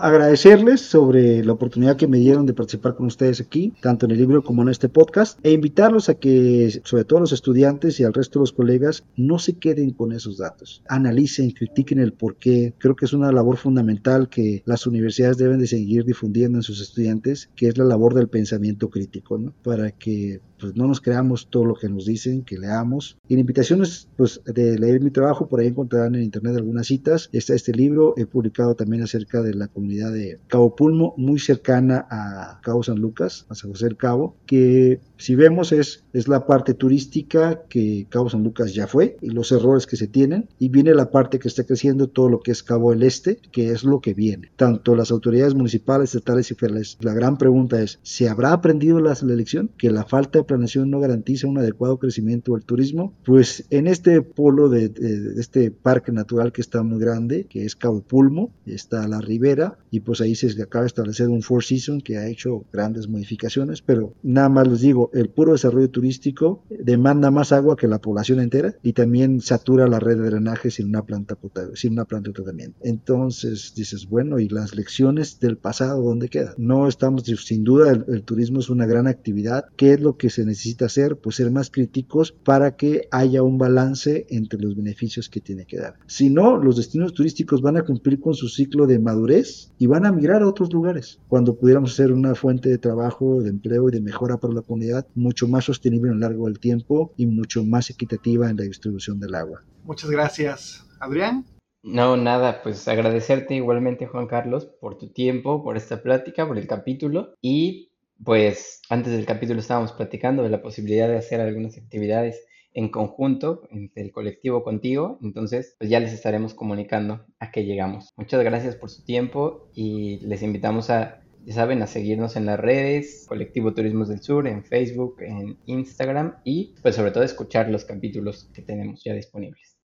agradecerles 0.00 0.80
sobre 0.80 1.44
la 1.44 1.52
oportunidad 1.52 1.96
que 1.96 2.06
me 2.06 2.18
dieron 2.18 2.46
de 2.46 2.54
participar 2.54 2.94
con 2.94 3.06
ustedes 3.06 3.40
aquí, 3.40 3.72
tanto 3.80 4.06
en 4.06 4.12
el 4.12 4.18
libro 4.18 4.42
como 4.42 4.62
en 4.62 4.68
este 4.68 4.88
podcast, 4.88 5.38
e 5.42 5.52
invitarlos 5.52 6.08
a 6.08 6.14
que, 6.14 6.80
sobre 6.84 7.04
todo 7.04 7.20
los 7.20 7.32
estudiantes 7.32 8.00
y 8.00 8.04
al 8.04 8.14
resto 8.14 8.38
de 8.38 8.42
los 8.42 8.52
colegas, 8.52 9.04
no 9.16 9.38
se 9.38 9.54
queden 9.54 9.90
con 9.90 10.12
esos 10.12 10.38
datos. 10.38 10.82
Analicen, 10.88 11.50
critiquen 11.50 11.98
el 11.98 12.12
por 12.12 12.36
qué. 12.36 12.74
Creo 12.78 12.96
que 12.96 13.04
es 13.04 13.12
una 13.12 13.32
labor 13.32 13.56
fundamental 13.56 14.28
que 14.28 14.62
las 14.66 14.86
universidades 14.86 15.36
deben 15.36 15.60
de 15.60 15.66
seguir 15.66 16.04
difundiendo 16.04 16.58
en 16.58 16.62
sus 16.62 16.80
estudiantes, 16.80 17.50
que 17.54 17.68
es 17.68 17.78
la 17.78 17.84
labor 17.84 18.14
del 18.14 18.28
pensamiento 18.28 18.90
crítico, 18.90 19.38
¿no? 19.38 19.52
Para 19.62 19.90
que 19.90 20.40
pues 20.60 20.76
no 20.76 20.86
nos 20.86 21.00
creamos 21.00 21.48
todo 21.48 21.64
lo 21.64 21.74
que 21.74 21.88
nos 21.88 22.04
dicen, 22.04 22.42
que 22.42 22.58
leamos. 22.58 23.18
Y 23.28 23.34
la 23.34 23.40
invitación 23.40 23.82
es 23.82 24.08
pues, 24.16 24.42
de 24.44 24.78
leer 24.78 25.00
mi 25.00 25.10
trabajo, 25.10 25.48
por 25.48 25.60
ahí 25.60 25.68
encontrarán 25.68 26.14
en 26.14 26.22
internet 26.22 26.56
algunas 26.56 26.86
citas. 26.86 27.30
Está 27.32 27.54
este 27.54 27.72
libro, 27.72 28.14
he 28.16 28.26
publicado 28.26 28.74
también 28.74 29.02
acerca 29.02 29.42
de 29.42 29.54
la 29.54 29.68
comunidad 29.68 29.89
de 29.90 30.38
Cabo 30.46 30.74
Pulmo, 30.76 31.14
muy 31.16 31.38
cercana 31.38 32.06
a 32.10 32.60
Cabo 32.62 32.82
San 32.82 32.98
Lucas, 32.98 33.46
a 33.48 33.54
San 33.54 33.70
José 33.70 33.86
del 33.86 33.96
Cabo, 33.96 34.36
que 34.46 35.00
si 35.16 35.34
vemos 35.34 35.72
es, 35.72 36.04
es 36.12 36.28
la 36.28 36.46
parte 36.46 36.74
turística 36.74 37.62
que 37.68 38.06
Cabo 38.08 38.30
San 38.30 38.42
Lucas 38.42 38.74
ya 38.74 38.86
fue 38.86 39.16
y 39.20 39.30
los 39.30 39.52
errores 39.52 39.86
que 39.86 39.96
se 39.96 40.06
tienen, 40.06 40.48
y 40.58 40.68
viene 40.68 40.94
la 40.94 41.10
parte 41.10 41.38
que 41.38 41.48
está 41.48 41.64
creciendo, 41.64 42.08
todo 42.08 42.28
lo 42.28 42.40
que 42.40 42.52
es 42.52 42.62
Cabo 42.62 42.90
del 42.90 43.02
Este, 43.02 43.38
que 43.52 43.70
es 43.70 43.84
lo 43.84 44.00
que 44.00 44.14
viene. 44.14 44.50
Tanto 44.56 44.94
las 44.94 45.10
autoridades 45.10 45.54
municipales, 45.54 46.14
estatales 46.14 46.50
y 46.50 46.54
federales, 46.54 46.96
la 47.00 47.12
gran 47.12 47.36
pregunta 47.36 47.82
es, 47.82 47.98
¿se 48.02 48.28
habrá 48.28 48.52
aprendido 48.52 49.00
la, 49.00 49.16
la 49.20 49.32
elección? 49.32 49.70
Que 49.76 49.90
la 49.90 50.04
falta 50.04 50.38
de 50.38 50.44
planeación 50.44 50.90
no 50.90 51.00
garantiza 51.00 51.46
un 51.46 51.58
adecuado 51.58 51.98
crecimiento 51.98 52.54
del 52.54 52.64
turismo, 52.64 53.14
pues 53.24 53.64
en 53.70 53.86
este 53.86 54.22
polo 54.22 54.68
de, 54.68 54.92
este 55.38 55.70
parque 55.70 56.12
natural 56.12 56.52
que 56.52 56.60
está 56.60 56.82
muy 56.82 57.00
grande, 57.00 57.46
que 57.48 57.64
es 57.64 57.76
Cabo 57.76 58.02
Pulmo, 58.02 58.52
está 58.66 59.06
la 59.08 59.20
ribera, 59.20 59.78
y 59.90 60.00
pues 60.00 60.20
ahí 60.20 60.34
se 60.34 60.50
acaba 60.62 60.84
de 60.84 60.88
establecer 60.88 61.28
un 61.28 61.42
Four 61.42 61.64
Seasons 61.64 62.02
que 62.02 62.16
ha 62.16 62.28
hecho 62.28 62.64
grandes 62.72 63.08
modificaciones, 63.08 63.82
pero 63.82 64.14
nada 64.22 64.48
más 64.48 64.68
les 64.68 64.80
digo, 64.80 65.10
el 65.14 65.28
puro 65.28 65.52
desarrollo 65.52 65.90
turístico 65.90 66.64
demanda 66.68 67.30
más 67.30 67.52
agua 67.52 67.76
que 67.76 67.88
la 67.88 68.00
población 68.00 68.40
entera 68.40 68.74
y 68.82 68.92
también 68.92 69.40
satura 69.40 69.86
la 69.86 70.00
red 70.00 70.18
de 70.18 70.30
drenaje 70.30 70.70
sin 70.70 70.88
una 70.88 71.04
planta 71.04 71.34
potable, 71.34 71.76
sin 71.76 71.92
una 71.92 72.04
planta 72.04 72.30
de 72.30 72.34
tratamiento. 72.34 72.78
Entonces 72.82 73.72
dices, 73.74 74.08
bueno, 74.08 74.38
¿y 74.38 74.48
las 74.48 74.74
lecciones 74.74 75.40
del 75.40 75.56
pasado 75.56 76.02
dónde 76.02 76.28
quedan? 76.28 76.54
No 76.58 76.88
estamos, 76.88 77.24
sin 77.24 77.64
duda, 77.64 77.90
el, 77.90 78.04
el 78.08 78.22
turismo 78.22 78.60
es 78.60 78.70
una 78.70 78.86
gran 78.86 79.06
actividad. 79.06 79.64
¿Qué 79.76 79.94
es 79.94 80.00
lo 80.00 80.16
que 80.16 80.30
se 80.30 80.44
necesita 80.44 80.86
hacer, 80.86 81.16
pues 81.16 81.36
ser 81.36 81.50
más 81.50 81.70
críticos 81.70 82.32
para 82.32 82.76
que 82.76 83.08
haya 83.10 83.42
un 83.42 83.58
balance 83.58 84.26
entre 84.30 84.60
los 84.60 84.76
beneficios 84.76 85.28
que 85.28 85.40
tiene 85.40 85.66
que 85.66 85.78
dar. 85.78 85.94
Si 86.06 86.30
no, 86.30 86.56
los 86.56 86.76
destinos 86.76 87.14
turísticos 87.14 87.62
van 87.62 87.76
a 87.76 87.84
cumplir 87.84 88.20
con 88.20 88.34
su 88.34 88.48
ciclo 88.48 88.86
de 88.86 88.98
madurez 88.98 89.69
y 89.78 89.86
van 89.86 90.06
a 90.06 90.12
migrar 90.12 90.42
a 90.42 90.48
otros 90.48 90.72
lugares 90.72 91.20
cuando 91.28 91.56
pudiéramos 91.56 91.94
ser 91.94 92.12
una 92.12 92.34
fuente 92.34 92.68
de 92.68 92.78
trabajo, 92.78 93.42
de 93.42 93.50
empleo 93.50 93.88
y 93.88 93.92
de 93.92 94.00
mejora 94.00 94.38
para 94.38 94.54
la 94.54 94.62
comunidad 94.62 95.06
mucho 95.14 95.48
más 95.48 95.64
sostenible 95.64 96.10
a 96.10 96.14
lo 96.14 96.20
largo 96.20 96.46
del 96.46 96.58
tiempo 96.58 97.12
y 97.16 97.26
mucho 97.26 97.64
más 97.64 97.90
equitativa 97.90 98.50
en 98.50 98.56
la 98.56 98.64
distribución 98.64 99.20
del 99.20 99.34
agua. 99.34 99.62
Muchas 99.84 100.10
gracias. 100.10 100.86
Adrián. 101.00 101.46
No, 101.82 102.16
nada, 102.16 102.62
pues 102.62 102.86
agradecerte 102.88 103.54
igualmente 103.54 104.06
Juan 104.06 104.26
Carlos 104.26 104.66
por 104.80 104.98
tu 104.98 105.12
tiempo, 105.12 105.64
por 105.64 105.78
esta 105.78 106.02
plática, 106.02 106.46
por 106.46 106.58
el 106.58 106.66
capítulo 106.66 107.34
y 107.40 107.90
pues 108.22 108.82
antes 108.90 109.14
del 109.14 109.24
capítulo 109.24 109.60
estábamos 109.60 109.92
platicando 109.92 110.42
de 110.42 110.50
la 110.50 110.60
posibilidad 110.60 111.08
de 111.08 111.16
hacer 111.16 111.40
algunas 111.40 111.78
actividades 111.78 112.44
en 112.74 112.88
conjunto 112.88 113.62
entre 113.70 114.02
el 114.04 114.12
colectivo 114.12 114.62
contigo. 114.62 115.18
Entonces, 115.22 115.76
pues 115.78 115.90
ya 115.90 116.00
les 116.00 116.12
estaremos 116.12 116.54
comunicando 116.54 117.24
a 117.38 117.50
qué 117.50 117.64
llegamos. 117.64 118.12
Muchas 118.16 118.42
gracias 118.42 118.76
por 118.76 118.90
su 118.90 119.04
tiempo 119.04 119.70
y 119.74 120.18
les 120.20 120.42
invitamos 120.42 120.90
a, 120.90 121.22
ya 121.44 121.54
saben, 121.54 121.82
a 121.82 121.86
seguirnos 121.86 122.36
en 122.36 122.46
las 122.46 122.60
redes, 122.60 123.26
Colectivo 123.28 123.74
Turismos 123.74 124.08
del 124.08 124.20
Sur, 124.20 124.46
en 124.46 124.64
Facebook, 124.64 125.16
en 125.20 125.58
Instagram 125.66 126.36
y 126.44 126.74
pues 126.82 126.96
sobre 126.96 127.10
todo 127.10 127.24
escuchar 127.24 127.68
los 127.70 127.84
capítulos 127.84 128.50
que 128.54 128.62
tenemos 128.62 129.02
ya 129.04 129.14
disponibles. 129.14 129.76